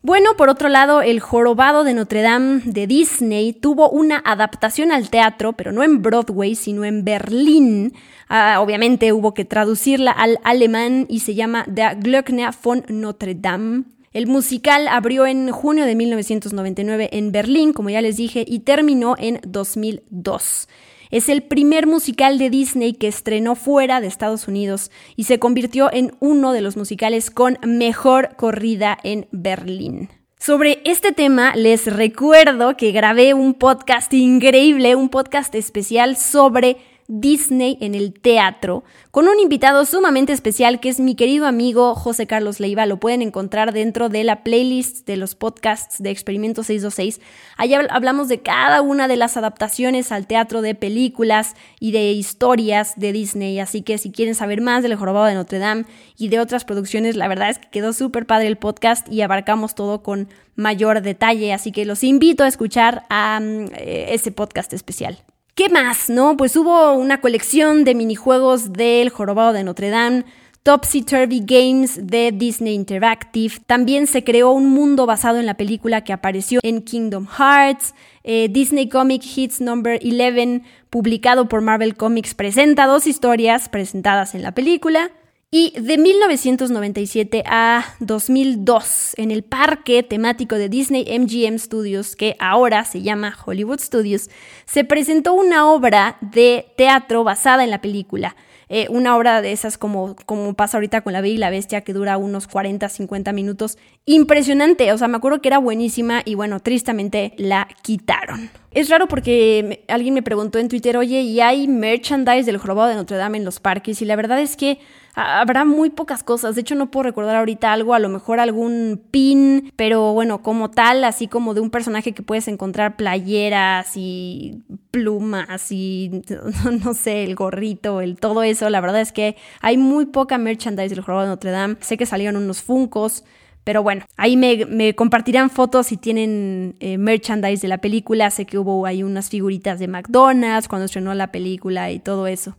Bueno, 0.04 0.36
por 0.36 0.50
otro 0.50 0.68
lado, 0.68 1.00
El 1.00 1.20
Jorobado 1.20 1.84
de 1.84 1.94
Notre 1.94 2.22
Dame 2.22 2.60
de 2.64 2.86
Disney 2.86 3.52
tuvo 3.52 3.88
una 3.88 4.18
adaptación 4.18 4.92
al 4.92 5.08
teatro, 5.08 5.52
pero 5.54 5.72
no 5.72 5.84
en 5.84 6.02
Broadway, 6.02 6.54
sino 6.54 6.84
en 6.84 7.04
Berlín. 7.04 7.94
Ah, 8.28 8.58
obviamente 8.60 9.12
hubo 9.12 9.32
que 9.32 9.44
traducirla 9.44 10.10
al 10.10 10.38
alemán 10.44 11.06
y 11.08 11.20
se 11.20 11.34
llama 11.34 11.64
Der 11.68 11.96
Glöckner 11.96 12.50
von 12.62 12.84
Notre 12.88 13.34
Dame. 13.36 13.84
El 14.12 14.26
musical 14.26 14.88
abrió 14.88 15.26
en 15.26 15.50
junio 15.50 15.86
de 15.86 15.94
1999 15.94 17.08
en 17.12 17.32
Berlín, 17.32 17.72
como 17.72 17.88
ya 17.88 18.02
les 18.02 18.18
dije, 18.18 18.44
y 18.46 18.60
terminó 18.60 19.14
en 19.18 19.40
2002. 19.46 20.68
Es 21.10 21.28
el 21.30 21.42
primer 21.42 21.86
musical 21.86 22.38
de 22.38 22.50
Disney 22.50 22.92
que 22.92 23.08
estrenó 23.08 23.54
fuera 23.54 24.00
de 24.00 24.06
Estados 24.06 24.48
Unidos 24.48 24.90
y 25.16 25.24
se 25.24 25.38
convirtió 25.38 25.90
en 25.92 26.14
uno 26.20 26.52
de 26.52 26.60
los 26.60 26.76
musicales 26.76 27.30
con 27.30 27.58
mejor 27.64 28.36
corrida 28.36 28.98
en 29.02 29.28
Berlín. 29.30 30.10
Sobre 30.38 30.82
este 30.84 31.12
tema 31.12 31.54
les 31.54 31.86
recuerdo 31.86 32.76
que 32.76 32.92
grabé 32.92 33.32
un 33.32 33.54
podcast 33.54 34.12
increíble, 34.12 34.96
un 34.96 35.08
podcast 35.08 35.54
especial 35.54 36.16
sobre 36.16 36.78
Disney 37.14 37.76
en 37.82 37.94
el 37.94 38.14
teatro, 38.14 38.84
con 39.10 39.28
un 39.28 39.38
invitado 39.38 39.84
sumamente 39.84 40.32
especial 40.32 40.80
que 40.80 40.88
es 40.88 40.98
mi 40.98 41.14
querido 41.14 41.46
amigo 41.46 41.94
José 41.94 42.26
Carlos 42.26 42.58
Leiva. 42.58 42.86
Lo 42.86 42.98
pueden 42.98 43.20
encontrar 43.20 43.74
dentro 43.74 44.08
de 44.08 44.24
la 44.24 44.42
playlist 44.42 45.06
de 45.06 45.18
los 45.18 45.34
podcasts 45.34 46.02
de 46.02 46.10
Experimento 46.10 46.62
626. 46.62 47.20
Allá 47.58 47.86
hablamos 47.90 48.28
de 48.28 48.40
cada 48.40 48.80
una 48.80 49.08
de 49.08 49.18
las 49.18 49.36
adaptaciones 49.36 50.10
al 50.10 50.26
teatro 50.26 50.62
de 50.62 50.74
películas 50.74 51.54
y 51.78 51.92
de 51.92 52.12
historias 52.12 52.94
de 52.96 53.12
Disney. 53.12 53.58
Así 53.58 53.82
que 53.82 53.98
si 53.98 54.10
quieren 54.10 54.34
saber 54.34 54.62
más 54.62 54.82
del 54.82 54.96
Jorobado 54.96 55.26
de 55.26 55.34
Notre 55.34 55.58
Dame 55.58 55.84
y 56.16 56.28
de 56.28 56.40
otras 56.40 56.64
producciones, 56.64 57.16
la 57.16 57.28
verdad 57.28 57.50
es 57.50 57.58
que 57.58 57.68
quedó 57.68 57.92
súper 57.92 58.24
padre 58.24 58.46
el 58.46 58.56
podcast 58.56 59.06
y 59.12 59.20
abarcamos 59.20 59.74
todo 59.74 60.02
con 60.02 60.28
mayor 60.56 61.02
detalle. 61.02 61.52
Así 61.52 61.72
que 61.72 61.84
los 61.84 62.04
invito 62.04 62.42
a 62.42 62.48
escuchar 62.48 63.04
a 63.10 63.38
um, 63.42 63.68
ese 63.74 64.32
podcast 64.32 64.72
especial. 64.72 65.22
¿Qué 65.54 65.68
más? 65.68 66.08
No, 66.08 66.34
pues 66.38 66.56
hubo 66.56 66.94
una 66.94 67.20
colección 67.20 67.84
de 67.84 67.94
minijuegos 67.94 68.72
del 68.72 69.10
Jorobado 69.10 69.52
de 69.52 69.64
Notre 69.64 69.90
Dame, 69.90 70.24
Topsy 70.62 71.02
Turvy 71.02 71.42
Games 71.44 72.06
de 72.06 72.32
Disney 72.32 72.72
Interactive. 72.72 73.56
También 73.66 74.06
se 74.06 74.24
creó 74.24 74.52
un 74.52 74.70
mundo 74.70 75.04
basado 75.04 75.38
en 75.38 75.44
la 75.44 75.58
película 75.58 76.04
que 76.04 76.14
apareció 76.14 76.58
en 76.62 76.80
Kingdom 76.80 77.26
Hearts. 77.26 77.94
Eh, 78.24 78.48
Disney 78.50 78.88
Comic 78.88 79.24
Hits 79.36 79.60
Number 79.60 80.00
11, 80.02 80.62
publicado 80.88 81.50
por 81.50 81.60
Marvel 81.60 81.96
Comics, 81.96 82.32
presenta 82.32 82.86
dos 82.86 83.06
historias 83.06 83.68
presentadas 83.68 84.34
en 84.34 84.40
la 84.40 84.52
película. 84.52 85.10
Y 85.54 85.78
de 85.78 85.98
1997 85.98 87.42
a 87.44 87.84
2002, 88.00 89.12
en 89.18 89.30
el 89.30 89.42
parque 89.42 90.02
temático 90.02 90.54
de 90.54 90.70
Disney 90.70 91.04
MGM 91.06 91.58
Studios, 91.58 92.16
que 92.16 92.36
ahora 92.38 92.86
se 92.86 93.02
llama 93.02 93.36
Hollywood 93.44 93.78
Studios, 93.78 94.30
se 94.64 94.84
presentó 94.84 95.34
una 95.34 95.70
obra 95.70 96.16
de 96.22 96.72
teatro 96.78 97.22
basada 97.22 97.64
en 97.64 97.70
la 97.70 97.82
película. 97.82 98.34
Eh, 98.70 98.86
una 98.88 99.14
obra 99.14 99.42
de 99.42 99.52
esas 99.52 99.76
como, 99.76 100.16
como 100.24 100.54
pasa 100.54 100.78
ahorita 100.78 101.02
con 101.02 101.12
La 101.12 101.20
Bella 101.20 101.34
y 101.34 101.38
la 101.38 101.50
Bestia, 101.50 101.82
que 101.82 101.92
dura 101.92 102.16
unos 102.16 102.46
40, 102.46 102.88
50 102.88 103.34
minutos. 103.34 103.76
Impresionante, 104.06 104.90
o 104.90 104.96
sea, 104.96 105.08
me 105.08 105.18
acuerdo 105.18 105.42
que 105.42 105.48
era 105.48 105.58
buenísima 105.58 106.22
y 106.24 106.34
bueno, 106.34 106.60
tristemente 106.60 107.34
la 107.36 107.68
quitaron. 107.82 108.48
Es 108.70 108.88
raro 108.88 109.06
porque 109.06 109.84
alguien 109.88 110.14
me 110.14 110.22
preguntó 110.22 110.58
en 110.58 110.70
Twitter, 110.70 110.96
oye, 110.96 111.20
¿y 111.20 111.42
hay 111.42 111.68
merchandise 111.68 112.46
del 112.46 112.56
jorobado 112.56 112.88
de 112.88 112.94
Notre 112.94 113.18
Dame 113.18 113.36
en 113.36 113.44
los 113.44 113.60
parques? 113.60 114.00
Y 114.00 114.06
la 114.06 114.16
verdad 114.16 114.40
es 114.40 114.56
que 114.56 114.78
habrá 115.14 115.64
muy 115.64 115.90
pocas 115.90 116.22
cosas. 116.22 116.54
De 116.54 116.60
hecho, 116.60 116.74
no 116.74 116.90
puedo 116.90 117.04
recordar 117.04 117.36
ahorita 117.36 117.72
algo, 117.72 117.94
a 117.94 117.98
lo 117.98 118.08
mejor 118.08 118.40
algún 118.40 119.02
pin, 119.10 119.72
pero 119.76 120.12
bueno, 120.12 120.42
como 120.42 120.70
tal, 120.70 121.04
así 121.04 121.28
como 121.28 121.54
de 121.54 121.60
un 121.60 121.70
personaje 121.70 122.12
que 122.12 122.22
puedes 122.22 122.48
encontrar 122.48 122.96
playeras 122.96 123.96
y 123.96 124.62
plumas 124.90 125.70
y 125.70 126.22
no 126.84 126.94
sé, 126.94 127.24
el 127.24 127.34
gorrito, 127.34 128.00
el 128.00 128.18
todo 128.18 128.42
eso. 128.42 128.70
La 128.70 128.80
verdad 128.80 129.00
es 129.00 129.12
que 129.12 129.36
hay 129.60 129.76
muy 129.76 130.06
poca 130.06 130.38
merchandise 130.38 130.94
del 130.94 131.04
jorobado 131.04 131.26
de 131.26 131.32
Notre 131.32 131.50
Dame. 131.50 131.76
Sé 131.80 131.96
que 131.96 132.06
salieron 132.06 132.36
unos 132.36 132.62
funcos. 132.62 133.24
Pero 133.64 133.84
bueno, 133.84 134.04
ahí 134.16 134.36
me, 134.36 134.94
compartirán 134.96 135.48
fotos 135.48 135.86
si 135.86 135.96
tienen 135.96 136.74
eh, 136.80 136.98
merchandise 136.98 137.62
de 137.62 137.68
la 137.68 137.78
película. 137.78 138.28
Sé 138.30 138.44
que 138.44 138.58
hubo 138.58 138.86
ahí 138.86 139.04
unas 139.04 139.30
figuritas 139.30 139.78
de 139.78 139.86
McDonald's 139.86 140.66
cuando 140.66 140.86
estrenó 140.86 141.14
la 141.14 141.30
película 141.30 141.90
y 141.92 142.00
todo 142.00 142.26
eso. 142.26 142.56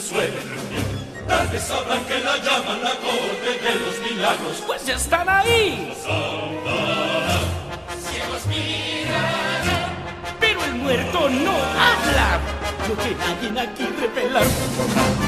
Se 0.00 0.08
suelen. 0.08 0.32
Tal 1.26 1.48
vez 1.48 1.62
sabrán 1.62 2.04
que 2.04 2.18
la 2.20 2.36
llaman 2.36 2.82
la 2.82 2.90
corte 2.90 3.50
de 3.64 3.74
los 3.80 4.10
milagros, 4.10 4.62
pues 4.66 4.84
ya 4.86 4.94
están 4.94 5.28
ahí. 5.28 5.92
Ciegos 8.08 8.46
miran, 8.46 9.64
pero 10.38 10.64
el 10.64 10.74
muerto 10.74 11.28
no 11.30 11.52
habla. 11.52 12.40
Lo 12.88 12.96
que 12.96 13.14
nadie 13.14 13.60
aquí 13.60 13.86
revelar. 14.00 14.44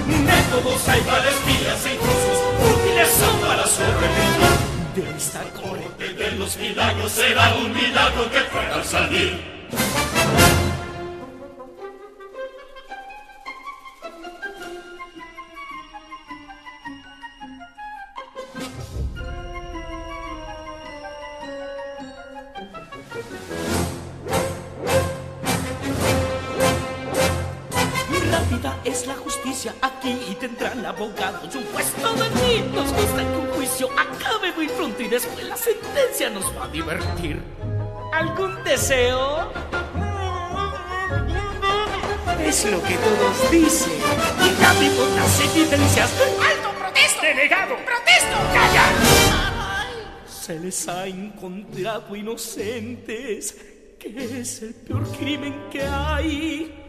Métodos 0.06 0.88
hay 0.88 1.00
para 1.00 1.28
espías 1.28 1.86
e 1.86 1.94
intrusos, 1.94 2.38
útiles 2.70 3.08
son 3.08 3.40
para 3.40 3.66
sobrevivir. 3.66 4.68
De 4.94 5.16
esta 5.16 5.42
corte 5.60 6.14
de 6.14 6.32
los 6.32 6.56
milagros 6.56 7.12
será 7.12 7.54
un 7.56 7.72
milagro 7.72 8.30
que 8.30 8.40
pueda 8.40 8.84
salir. 8.84 9.58
Justicia 29.06 29.74
aquí 29.80 30.18
y 30.30 30.34
tendrán 30.34 30.84
abogados 30.84 31.54
y 31.54 31.58
un 31.58 31.64
puesto 31.64 32.12
de 32.14 32.30
mí. 32.30 32.70
Nos 32.74 32.92
gusta 32.92 33.18
que 33.18 33.36
un 33.36 33.50
juicio 33.50 33.88
acabe 33.92 34.52
muy 34.52 34.68
pronto 34.68 35.02
y 35.02 35.08
después 35.08 35.44
la 35.44 35.56
sentencia 35.56 36.30
nos 36.30 36.44
va 36.56 36.64
a 36.64 36.68
divertir. 36.68 37.42
¿Algún 38.12 38.62
deseo? 38.64 39.52
Es 42.40 42.64
lo 42.64 42.82
que 42.82 42.94
todos 42.96 43.50
dicen. 43.50 43.92
Y 43.92 44.60
ya 44.60 44.72
vimos 44.80 45.10
las 45.16 45.40
evidencias. 45.40 46.10
¡Alto, 46.20 46.78
protesto! 46.78 47.22
¡Denegado! 47.22 47.76
¡Protesto! 47.76 48.36
¡Calla! 48.54 48.84
Se 50.26 50.58
les 50.58 50.88
ha 50.88 51.06
encontrado 51.06 52.16
inocentes, 52.16 53.54
que 53.98 54.40
es 54.40 54.62
el 54.62 54.74
peor 54.74 55.06
crimen 55.18 55.68
que 55.70 55.82
hay. 55.82 56.87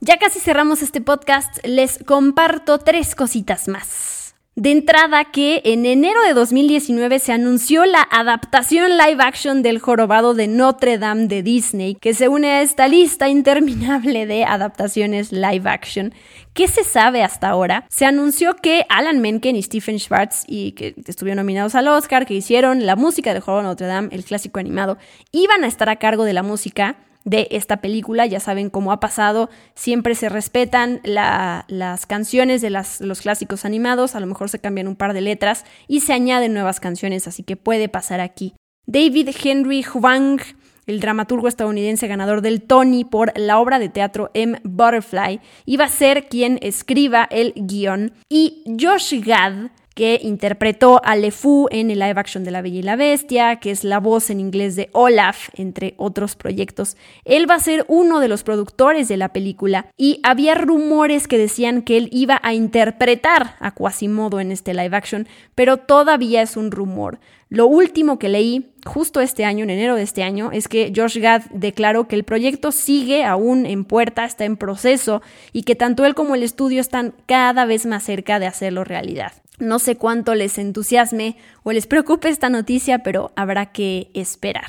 Ya 0.00 0.18
casi 0.18 0.40
cerramos 0.40 0.82
este 0.82 1.00
podcast, 1.00 1.58
les 1.64 1.98
comparto 2.06 2.78
tres 2.78 3.14
cositas 3.14 3.66
más. 3.66 4.15
De 4.58 4.70
entrada 4.70 5.26
que 5.26 5.60
en 5.66 5.84
enero 5.84 6.18
de 6.22 6.32
2019 6.32 7.18
se 7.18 7.30
anunció 7.34 7.84
la 7.84 8.00
adaptación 8.10 8.96
live 8.96 9.22
action 9.22 9.60
del 9.60 9.78
jorobado 9.80 10.32
de 10.32 10.46
Notre 10.46 10.96
Dame 10.96 11.26
de 11.26 11.42
Disney, 11.42 11.94
que 11.94 12.14
se 12.14 12.28
une 12.28 12.50
a 12.50 12.62
esta 12.62 12.88
lista 12.88 13.28
interminable 13.28 14.24
de 14.24 14.44
adaptaciones 14.44 15.30
live 15.30 15.68
action. 15.68 16.14
¿Qué 16.54 16.68
se 16.68 16.84
sabe 16.84 17.22
hasta 17.22 17.50
ahora? 17.50 17.84
Se 17.90 18.06
anunció 18.06 18.56
que 18.56 18.86
Alan 18.88 19.20
Menken 19.20 19.56
y 19.56 19.62
Stephen 19.62 19.98
Schwartz, 19.98 20.44
y 20.48 20.72
que 20.72 20.94
estuvieron 21.06 21.36
nominados 21.36 21.74
al 21.74 21.88
Oscar, 21.88 22.24
que 22.24 22.32
hicieron 22.32 22.86
la 22.86 22.96
música 22.96 23.34
del 23.34 23.42
jorobado 23.42 23.64
de 23.64 23.68
Notre 23.72 23.86
Dame, 23.88 24.08
el 24.12 24.24
clásico 24.24 24.58
animado, 24.58 24.96
iban 25.32 25.64
a 25.64 25.66
estar 25.66 25.90
a 25.90 25.96
cargo 25.96 26.24
de 26.24 26.32
la 26.32 26.42
música 26.42 26.96
de 27.26 27.48
esta 27.50 27.82
película. 27.82 28.24
Ya 28.24 28.40
saben 28.40 28.70
cómo 28.70 28.92
ha 28.92 29.00
pasado, 29.00 29.50
siempre 29.74 30.14
se 30.14 30.30
respetan 30.30 31.02
las 31.04 32.06
canciones 32.06 32.62
de 32.62 32.70
los 32.70 33.20
clásicos 33.20 33.66
animados, 33.66 34.14
a 34.14 34.20
lo 34.20 34.26
mejor 34.26 34.48
se 34.48 34.60
cambian 34.60 34.88
un 34.88 34.96
par 34.96 35.12
de 35.12 35.20
letras 35.20 35.66
y 35.86 36.00
se 36.00 36.14
añaden 36.14 36.54
nuevas 36.54 36.80
canciones, 36.80 37.28
así 37.28 37.42
que 37.42 37.56
puede 37.56 37.90
pasar 37.90 38.20
aquí. 38.20 38.54
David 38.86 39.30
Henry 39.42 39.82
Hwang, 39.82 40.40
el 40.86 41.00
dramaturgo 41.00 41.48
estadounidense 41.48 42.06
ganador 42.06 42.42
del 42.42 42.62
Tony 42.62 43.04
por 43.04 43.36
la 43.36 43.58
obra 43.58 43.80
de 43.80 43.88
teatro 43.88 44.30
M. 44.32 44.60
Butterfly, 44.62 45.40
iba 45.64 45.84
a 45.84 45.88
ser 45.88 46.28
quien 46.28 46.60
escriba 46.62 47.26
el 47.28 47.52
guion. 47.56 48.12
Y 48.28 48.62
Josh 48.80 49.20
Gad, 49.24 49.70
que 49.96 50.20
interpretó 50.22 51.00
a 51.04 51.16
LeFou 51.16 51.68
en 51.70 51.90
el 51.90 52.00
live 52.00 52.20
action 52.20 52.44
de 52.44 52.50
La 52.50 52.60
Bella 52.60 52.78
y 52.80 52.82
la 52.82 52.96
Bestia, 52.96 53.56
que 53.56 53.70
es 53.70 53.82
la 53.82 53.98
voz 53.98 54.28
en 54.28 54.40
inglés 54.40 54.76
de 54.76 54.90
Olaf, 54.92 55.48
entre 55.54 55.94
otros 55.96 56.36
proyectos. 56.36 56.98
Él 57.24 57.48
va 57.48 57.54
a 57.54 57.60
ser 57.60 57.86
uno 57.88 58.20
de 58.20 58.28
los 58.28 58.42
productores 58.42 59.08
de 59.08 59.16
la 59.16 59.32
película 59.32 59.86
y 59.96 60.20
había 60.22 60.54
rumores 60.54 61.26
que 61.26 61.38
decían 61.38 61.80
que 61.80 61.96
él 61.96 62.10
iba 62.12 62.38
a 62.42 62.52
interpretar 62.52 63.56
a 63.58 63.70
Quasimodo 63.70 64.38
en 64.38 64.52
este 64.52 64.74
live 64.74 64.94
action, 64.94 65.26
pero 65.54 65.78
todavía 65.78 66.42
es 66.42 66.58
un 66.58 66.72
rumor. 66.72 67.18
Lo 67.48 67.66
último 67.68 68.18
que 68.18 68.28
leí 68.28 68.72
justo 68.84 69.20
este 69.20 69.44
año, 69.44 69.64
en 69.64 69.70
enero 69.70 69.94
de 69.94 70.02
este 70.02 70.22
año, 70.22 70.50
es 70.52 70.66
que 70.66 70.92
Josh 70.94 71.18
Gad 71.18 71.42
declaró 71.52 72.08
que 72.08 72.16
el 72.16 72.24
proyecto 72.24 72.72
sigue 72.72 73.24
aún 73.24 73.66
en 73.66 73.84
puerta, 73.84 74.24
está 74.24 74.44
en 74.44 74.56
proceso 74.56 75.22
y 75.52 75.62
que 75.62 75.76
tanto 75.76 76.04
él 76.04 76.14
como 76.14 76.34
el 76.34 76.42
estudio 76.42 76.80
están 76.80 77.14
cada 77.26 77.64
vez 77.64 77.86
más 77.86 78.02
cerca 78.02 78.38
de 78.38 78.46
hacerlo 78.46 78.82
realidad. 78.82 79.32
No 79.58 79.78
sé 79.78 79.96
cuánto 79.96 80.34
les 80.34 80.58
entusiasme 80.58 81.36
o 81.62 81.72
les 81.72 81.86
preocupe 81.86 82.28
esta 82.28 82.48
noticia, 82.48 82.98
pero 82.98 83.32
habrá 83.36 83.66
que 83.66 84.10
esperar. 84.12 84.66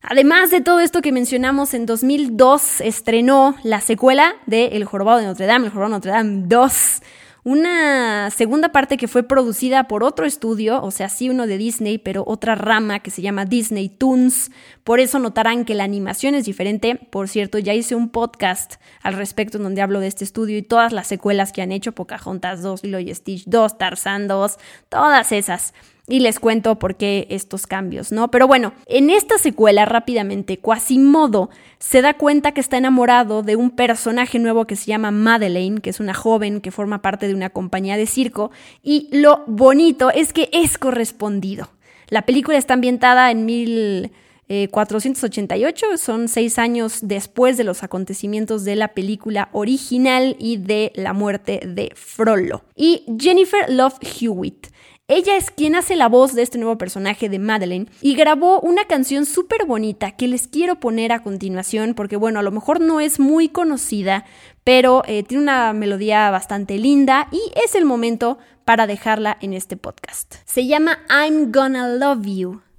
Además 0.00 0.50
de 0.50 0.60
todo 0.60 0.80
esto 0.80 1.02
que 1.02 1.12
mencionamos, 1.12 1.74
en 1.74 1.86
2002 1.86 2.80
estrenó 2.80 3.56
la 3.62 3.80
secuela 3.80 4.34
de 4.46 4.66
El 4.68 4.84
Jorobado 4.84 5.18
de 5.18 5.26
Notre 5.26 5.46
Dame, 5.46 5.66
El 5.66 5.72
Jorobado 5.72 5.90
de 5.90 5.96
Notre 5.96 6.12
Dame 6.12 6.42
2, 6.46 7.02
una 7.44 8.30
segunda 8.30 8.70
parte 8.70 8.96
que 8.96 9.08
fue 9.08 9.24
producida 9.24 9.88
por 9.88 10.04
otro 10.04 10.26
estudio, 10.26 10.80
o 10.80 10.92
sea, 10.92 11.08
sí 11.08 11.28
uno 11.28 11.48
de 11.48 11.58
Disney, 11.58 11.98
pero 11.98 12.22
otra 12.26 12.54
rama 12.54 13.00
que 13.00 13.10
se 13.10 13.20
llama 13.20 13.44
Disney 13.44 13.88
Toons. 13.88 14.52
Por 14.84 15.00
eso 15.00 15.18
notarán 15.18 15.64
que 15.64 15.74
la 15.74 15.82
animación 15.82 16.36
es 16.36 16.44
diferente. 16.44 16.94
Por 17.10 17.28
cierto, 17.28 17.58
ya 17.58 17.74
hice 17.74 17.96
un 17.96 18.10
podcast 18.10 18.74
al 19.02 19.14
respecto 19.14 19.56
en 19.56 19.64
donde 19.64 19.82
hablo 19.82 19.98
de 19.98 20.06
este 20.06 20.22
estudio 20.22 20.56
y 20.56 20.62
todas 20.62 20.92
las 20.92 21.08
secuelas 21.08 21.52
que 21.52 21.62
han 21.62 21.72
hecho, 21.72 21.92
Pocahontas 21.92 22.62
2, 22.62 22.84
Lilo 22.84 23.00
y 23.00 23.12
Stitch 23.12 23.44
2, 23.46 23.76
Tarzan 23.76 24.28
2, 24.28 24.58
todas 24.88 25.32
esas 25.32 25.74
y 26.08 26.20
les 26.20 26.40
cuento 26.40 26.78
por 26.78 26.96
qué 26.96 27.26
estos 27.30 27.66
cambios, 27.66 28.12
¿no? 28.12 28.30
Pero 28.30 28.46
bueno, 28.46 28.72
en 28.86 29.10
esta 29.10 29.36
secuela 29.38 29.84
rápidamente, 29.84 30.58
Quasimodo 30.58 31.50
se 31.78 32.02
da 32.02 32.14
cuenta 32.14 32.52
que 32.52 32.60
está 32.60 32.76
enamorado 32.76 33.42
de 33.42 33.56
un 33.56 33.70
personaje 33.70 34.38
nuevo 34.38 34.66
que 34.66 34.76
se 34.76 34.86
llama 34.86 35.10
Madeleine, 35.10 35.80
que 35.80 35.90
es 35.90 36.00
una 36.00 36.14
joven 36.14 36.60
que 36.60 36.72
forma 36.72 37.02
parte 37.02 37.28
de 37.28 37.34
una 37.34 37.50
compañía 37.50 37.96
de 37.96 38.06
circo, 38.06 38.50
y 38.82 39.08
lo 39.12 39.44
bonito 39.46 40.10
es 40.10 40.32
que 40.32 40.48
es 40.52 40.76
correspondido. 40.76 41.70
La 42.08 42.22
película 42.22 42.58
está 42.58 42.74
ambientada 42.74 43.30
en 43.30 43.46
1488, 43.46 45.98
son 45.98 46.26
seis 46.28 46.58
años 46.58 46.98
después 47.02 47.56
de 47.56 47.62
los 47.64 47.84
acontecimientos 47.84 48.64
de 48.64 48.74
la 48.74 48.88
película 48.88 49.50
original 49.52 50.34
y 50.38 50.56
de 50.56 50.90
la 50.96 51.12
muerte 51.12 51.60
de 51.64 51.92
Frollo. 51.94 52.64
Y 52.74 53.04
Jennifer 53.18 53.70
Love 53.70 54.00
Hewitt 54.20 54.71
ella 55.12 55.36
es 55.36 55.50
quien 55.50 55.74
hace 55.74 55.94
la 55.94 56.08
voz 56.08 56.34
de 56.34 56.42
este 56.42 56.58
nuevo 56.58 56.78
personaje 56.78 57.28
de 57.28 57.38
Madeleine 57.38 57.86
y 58.00 58.14
grabó 58.14 58.60
una 58.60 58.86
canción 58.86 59.26
súper 59.26 59.66
bonita 59.66 60.12
que 60.12 60.26
les 60.26 60.48
quiero 60.48 60.80
poner 60.80 61.12
a 61.12 61.22
continuación 61.22 61.94
porque 61.94 62.16
bueno, 62.16 62.40
a 62.40 62.42
lo 62.42 62.50
mejor 62.50 62.80
no 62.80 62.98
es 62.98 63.20
muy 63.20 63.50
conocida, 63.50 64.24
pero 64.64 65.02
eh, 65.06 65.22
tiene 65.22 65.42
una 65.42 65.72
melodía 65.74 66.30
bastante 66.30 66.78
linda 66.78 67.28
y 67.30 67.40
es 67.62 67.74
el 67.74 67.84
momento 67.84 68.38
para 68.64 68.86
dejarla 68.86 69.36
en 69.40 69.52
este 69.52 69.76
podcast. 69.76 70.36
Se 70.46 70.66
llama 70.66 71.00
I'm 71.10 71.52
Gonna 71.52 71.88
Love 71.88 72.26
You. 72.26 72.71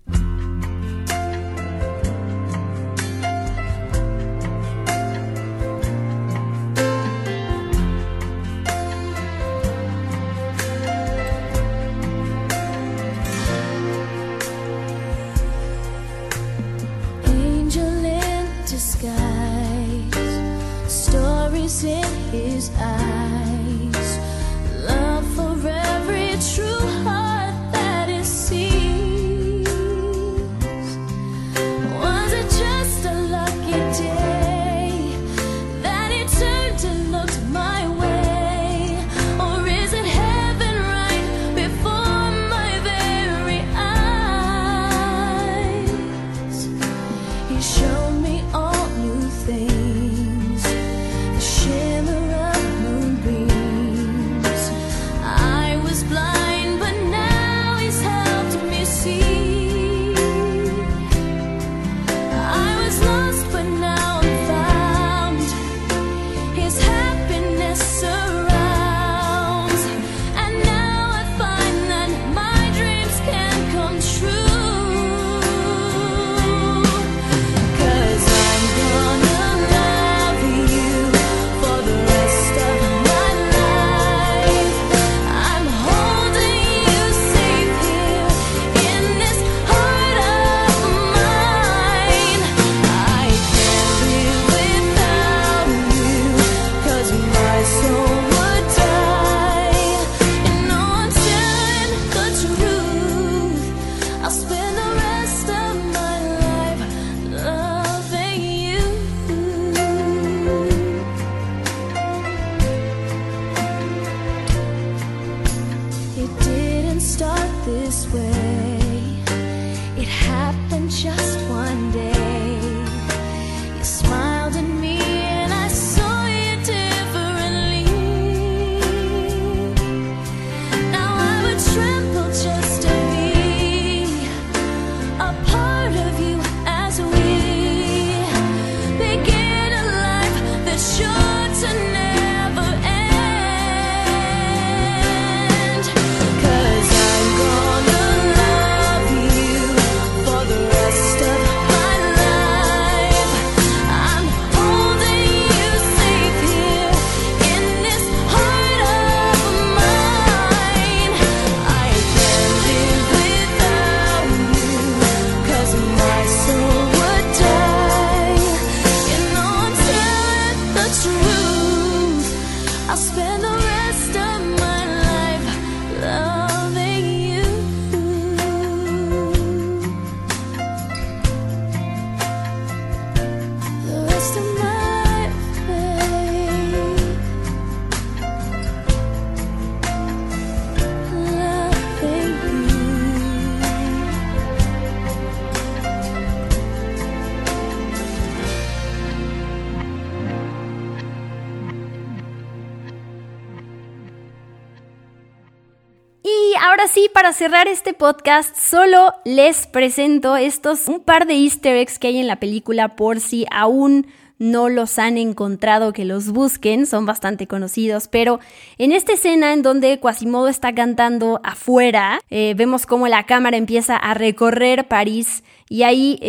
Cerrar 207.34 207.68
este 207.68 207.93
podcast, 207.93 208.55
solo 208.55 209.14
les 209.26 209.65
presento 209.65 210.35
estos 210.35 210.88
un 210.88 210.99
par 210.99 211.26
de 211.26 211.34
easter 211.34 211.76
eggs 211.76 211.97
que 211.97 212.07
hay 212.07 212.19
en 212.19 212.27
la 212.27 212.39
película 212.39 212.95
por 212.95 213.19
si 213.19 213.45
aún 213.49 214.05
no 214.38 214.69
los 214.69 214.99
han 214.99 215.18
encontrado, 215.18 215.93
que 215.93 216.05
los 216.05 216.30
busquen, 216.31 216.85
son 216.85 217.05
bastante 217.05 217.47
conocidos, 217.47 218.07
pero 218.07 218.39
en 218.77 218.91
esta 218.91 219.14
escena 219.14 219.53
en 219.53 219.64
donde 219.64 219.99
Quasimodo 219.99 220.47
está 220.47 220.76
cantando 220.76 221.39
afuera, 221.43 222.19
eh, 222.30 222.53
vemos 222.55 222.85
cómo 222.85 223.07
la 223.07 223.23
cámara 223.23 223.57
empieza 223.57 223.95
a 223.95 224.14
recorrer 224.14 224.88
París 224.88 225.43
y 225.73 225.81
ahí 225.81 226.19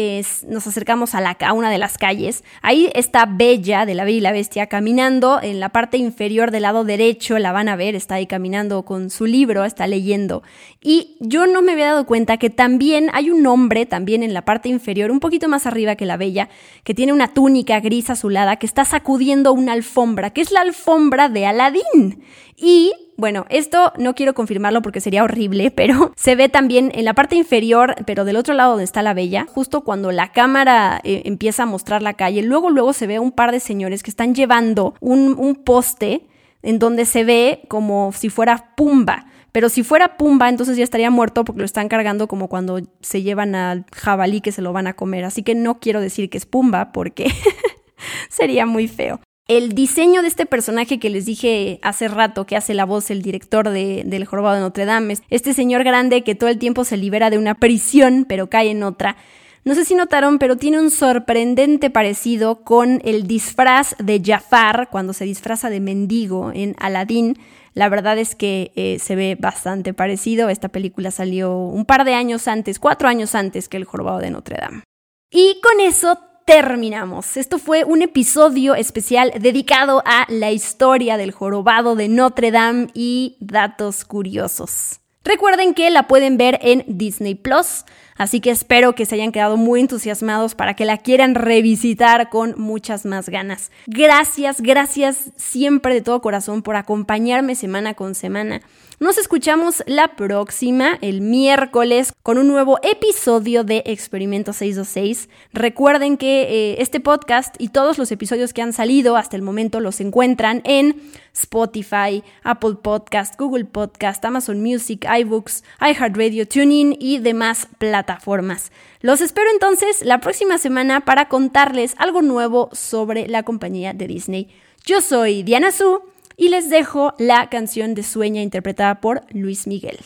nos 0.48 0.66
acercamos 0.66 1.14
a, 1.14 1.18
a 1.18 1.52
una 1.52 1.68
de 1.68 1.76
las 1.76 1.98
calles. 1.98 2.44
Ahí 2.62 2.90
está 2.94 3.26
Bella 3.26 3.84
de 3.84 3.94
la 3.94 4.04
Bella 4.04 4.16
y 4.16 4.20
la 4.22 4.32
Bestia 4.32 4.68
caminando 4.68 5.38
en 5.42 5.60
la 5.60 5.68
parte 5.68 5.98
inferior 5.98 6.50
del 6.50 6.62
lado 6.62 6.82
derecho, 6.82 7.38
la 7.38 7.52
van 7.52 7.68
a 7.68 7.76
ver, 7.76 7.94
está 7.94 8.14
ahí 8.14 8.26
caminando 8.26 8.86
con 8.86 9.10
su 9.10 9.26
libro, 9.26 9.66
está 9.66 9.86
leyendo. 9.86 10.42
Y 10.80 11.18
yo 11.20 11.46
no 11.46 11.60
me 11.60 11.72
había 11.72 11.88
dado 11.88 12.06
cuenta 12.06 12.38
que 12.38 12.48
también 12.48 13.10
hay 13.12 13.28
un 13.28 13.46
hombre, 13.46 13.84
también 13.84 14.22
en 14.22 14.32
la 14.32 14.46
parte 14.46 14.70
inferior, 14.70 15.10
un 15.10 15.20
poquito 15.20 15.46
más 15.46 15.66
arriba 15.66 15.94
que 15.94 16.06
la 16.06 16.16
Bella, 16.16 16.48
que 16.82 16.94
tiene 16.94 17.12
una 17.12 17.34
túnica 17.34 17.80
gris 17.80 18.08
azulada, 18.08 18.56
que 18.56 18.64
está 18.64 18.86
sacudiendo 18.86 19.52
una 19.52 19.72
alfombra, 19.72 20.30
que 20.30 20.40
es 20.40 20.52
la 20.52 20.62
alfombra 20.62 21.28
de 21.28 21.44
Aladín. 21.44 22.24
Y 22.56 22.94
bueno, 23.16 23.46
esto 23.48 23.92
no 23.98 24.14
quiero 24.14 24.34
confirmarlo 24.34 24.82
porque 24.82 25.00
sería 25.00 25.24
horrible, 25.24 25.70
pero 25.76 26.12
se 26.16 26.34
ve 26.34 26.48
también 26.48 26.90
en 26.94 27.04
la 27.04 27.14
parte 27.14 27.36
inferior, 27.36 27.94
pero 28.06 28.24
del 28.24 28.36
otro 28.36 28.54
lado 28.54 28.70
donde 28.70 28.84
está 28.84 29.02
la 29.02 29.14
bella, 29.14 29.46
justo 29.52 29.82
cuando 29.82 30.12
la 30.12 30.32
cámara 30.32 31.00
eh, 31.04 31.22
empieza 31.24 31.64
a 31.64 31.66
mostrar 31.66 32.02
la 32.02 32.14
calle, 32.14 32.42
luego 32.42 32.70
luego 32.70 32.92
se 32.92 33.06
ve 33.06 33.18
un 33.18 33.32
par 33.32 33.52
de 33.52 33.60
señores 33.60 34.02
que 34.02 34.10
están 34.10 34.34
llevando 34.34 34.94
un, 35.00 35.34
un 35.38 35.54
poste 35.54 36.26
en 36.62 36.78
donde 36.78 37.04
se 37.04 37.24
ve 37.24 37.62
como 37.68 38.12
si 38.12 38.30
fuera 38.30 38.74
Pumba. 38.76 39.26
Pero 39.52 39.68
si 39.68 39.84
fuera 39.84 40.16
Pumba, 40.16 40.48
entonces 40.48 40.76
ya 40.76 40.82
estaría 40.82 41.10
muerto 41.10 41.44
porque 41.44 41.60
lo 41.60 41.64
están 41.64 41.88
cargando 41.88 42.26
como 42.26 42.48
cuando 42.48 42.80
se 43.00 43.22
llevan 43.22 43.54
al 43.54 43.84
jabalí 43.92 44.40
que 44.40 44.50
se 44.50 44.62
lo 44.62 44.72
van 44.72 44.88
a 44.88 44.94
comer. 44.94 45.24
Así 45.24 45.44
que 45.44 45.54
no 45.54 45.78
quiero 45.78 46.00
decir 46.00 46.28
que 46.28 46.38
es 46.38 46.44
Pumba 46.44 46.90
porque 46.90 47.30
sería 48.28 48.66
muy 48.66 48.88
feo. 48.88 49.20
El 49.46 49.74
diseño 49.74 50.22
de 50.22 50.28
este 50.28 50.46
personaje 50.46 50.98
que 50.98 51.10
les 51.10 51.26
dije 51.26 51.78
hace 51.82 52.08
rato, 52.08 52.46
que 52.46 52.56
hace 52.56 52.72
la 52.72 52.86
voz 52.86 53.10
el 53.10 53.20
director 53.20 53.68
de, 53.68 54.02
del 54.06 54.24
Jorobado 54.24 54.56
de 54.56 54.62
Notre 54.62 54.86
Dame, 54.86 55.12
es 55.12 55.22
este 55.28 55.52
señor 55.52 55.84
grande 55.84 56.24
que 56.24 56.34
todo 56.34 56.48
el 56.48 56.58
tiempo 56.58 56.84
se 56.84 56.96
libera 56.96 57.28
de 57.28 57.36
una 57.36 57.54
prisión, 57.54 58.24
pero 58.26 58.48
cae 58.48 58.70
en 58.70 58.82
otra. 58.82 59.18
No 59.66 59.74
sé 59.74 59.84
si 59.84 59.94
notaron, 59.94 60.38
pero 60.38 60.56
tiene 60.56 60.80
un 60.80 60.90
sorprendente 60.90 61.90
parecido 61.90 62.64
con 62.64 63.02
el 63.04 63.26
disfraz 63.26 63.94
de 63.98 64.22
Jafar 64.24 64.88
cuando 64.90 65.12
se 65.12 65.26
disfraza 65.26 65.68
de 65.68 65.80
mendigo 65.80 66.50
en 66.54 66.74
Aladdin. 66.78 67.38
La 67.74 67.90
verdad 67.90 68.16
es 68.16 68.34
que 68.34 68.72
eh, 68.76 68.98
se 68.98 69.14
ve 69.14 69.36
bastante 69.38 69.92
parecido. 69.92 70.48
Esta 70.48 70.68
película 70.68 71.10
salió 71.10 71.54
un 71.58 71.84
par 71.84 72.06
de 72.06 72.14
años 72.14 72.48
antes, 72.48 72.78
cuatro 72.78 73.08
años 73.08 73.34
antes 73.34 73.68
que 73.68 73.76
El 73.76 73.84
Jorobado 73.84 74.20
de 74.20 74.30
Notre 74.30 74.56
Dame. 74.56 74.84
Y 75.30 75.60
con 75.60 75.80
eso 75.80 76.18
terminamos. 76.44 77.36
Esto 77.36 77.58
fue 77.58 77.84
un 77.84 78.02
episodio 78.02 78.74
especial 78.74 79.32
dedicado 79.40 80.02
a 80.06 80.26
la 80.28 80.52
historia 80.52 81.16
del 81.16 81.32
jorobado 81.32 81.96
de 81.96 82.08
Notre 82.08 82.50
Dame 82.50 82.88
y 82.94 83.36
datos 83.40 84.04
curiosos. 84.04 85.00
Recuerden 85.24 85.72
que 85.72 85.90
la 85.90 86.06
pueden 86.06 86.36
ver 86.36 86.58
en 86.62 86.84
Disney 86.86 87.34
Plus, 87.34 87.84
así 88.16 88.40
que 88.40 88.50
espero 88.50 88.94
que 88.94 89.06
se 89.06 89.14
hayan 89.14 89.32
quedado 89.32 89.56
muy 89.56 89.80
entusiasmados 89.80 90.54
para 90.54 90.74
que 90.74 90.84
la 90.84 90.98
quieran 90.98 91.34
revisitar 91.34 92.30
con 92.30 92.54
muchas 92.56 93.04
más 93.04 93.28
ganas. 93.28 93.70
Gracias, 93.86 94.60
gracias 94.60 95.30
siempre 95.36 95.94
de 95.94 96.00
todo 96.00 96.20
corazón 96.20 96.62
por 96.62 96.76
acompañarme 96.76 97.54
semana 97.54 97.94
con 97.94 98.14
semana. 98.14 98.60
Nos 99.00 99.18
escuchamos 99.18 99.82
la 99.86 100.14
próxima, 100.14 100.98
el 101.00 101.20
miércoles, 101.20 102.12
con 102.22 102.38
un 102.38 102.46
nuevo 102.46 102.78
episodio 102.82 103.64
de 103.64 103.82
Experimento 103.86 104.52
626. 104.52 105.28
Recuerden 105.52 106.16
que 106.16 106.42
eh, 106.42 106.76
este 106.78 107.00
podcast 107.00 107.56
y 107.58 107.68
todos 107.68 107.98
los 107.98 108.12
episodios 108.12 108.52
que 108.52 108.62
han 108.62 108.72
salido 108.72 109.16
hasta 109.16 109.36
el 109.36 109.42
momento 109.42 109.80
los 109.80 110.00
encuentran 110.00 110.62
en 110.64 111.02
Spotify, 111.34 112.22
Apple 112.42 112.76
Podcast, 112.82 113.38
Google 113.38 113.64
Podcast, 113.64 114.24
Amazon 114.24 114.62
Music, 114.62 115.04
iBooks, 115.04 115.64
iHeartRadio, 115.80 116.46
TuneIn 116.48 116.96
y 116.98 117.18
demás 117.18 117.68
plataformas. 117.78 118.72
Los 119.00 119.20
espero 119.20 119.50
entonces 119.52 120.04
la 120.04 120.20
próxima 120.20 120.58
semana 120.58 121.04
para 121.04 121.28
contarles 121.28 121.94
algo 121.98 122.22
nuevo 122.22 122.70
sobre 122.72 123.28
la 123.28 123.42
compañía 123.42 123.92
de 123.92 124.06
Disney. 124.06 124.48
Yo 124.86 125.00
soy 125.00 125.42
Diana 125.42 125.72
Su 125.72 126.02
y 126.36 126.48
les 126.48 126.70
dejo 126.70 127.14
la 127.18 127.48
canción 127.48 127.94
de 127.94 128.02
Sueña 128.02 128.42
interpretada 128.42 129.00
por 129.00 129.22
Luis 129.30 129.66
Miguel. 129.66 129.98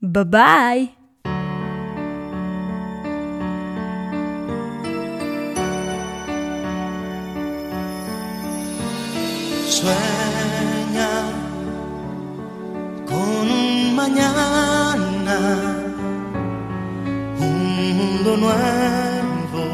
Bye 0.00 0.24
bye. 0.24 1.00
Mañana, 14.02 15.38
un 17.48 17.56
mundo 17.98 18.30
nuevo 18.44 19.64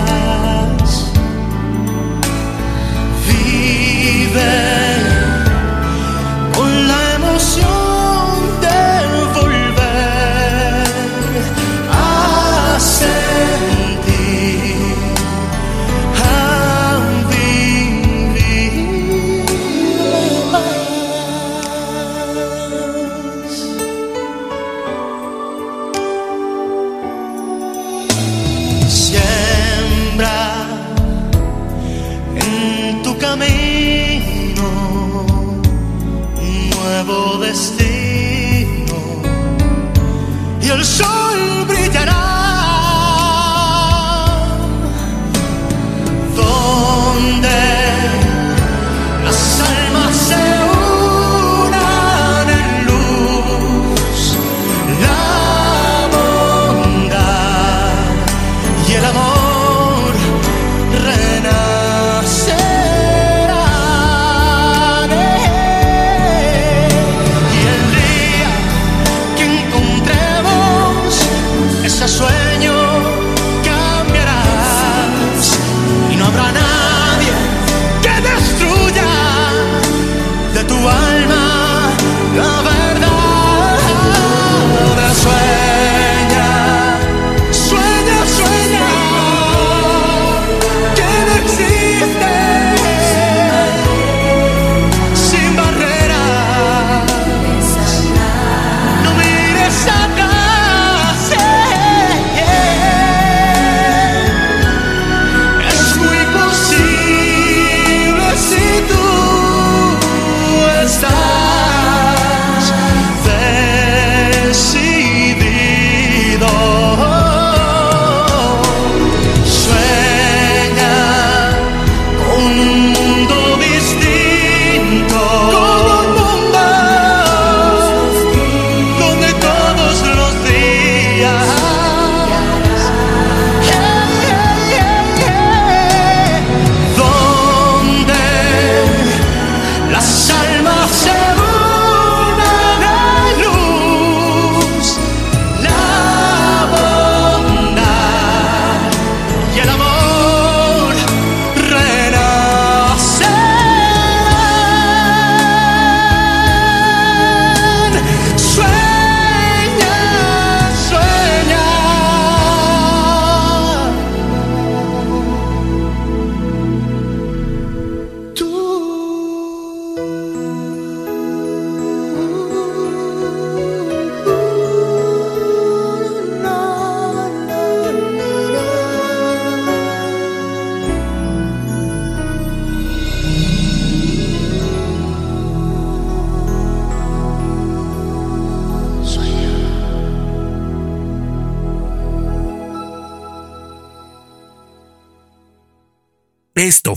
Vive. 3.26 4.89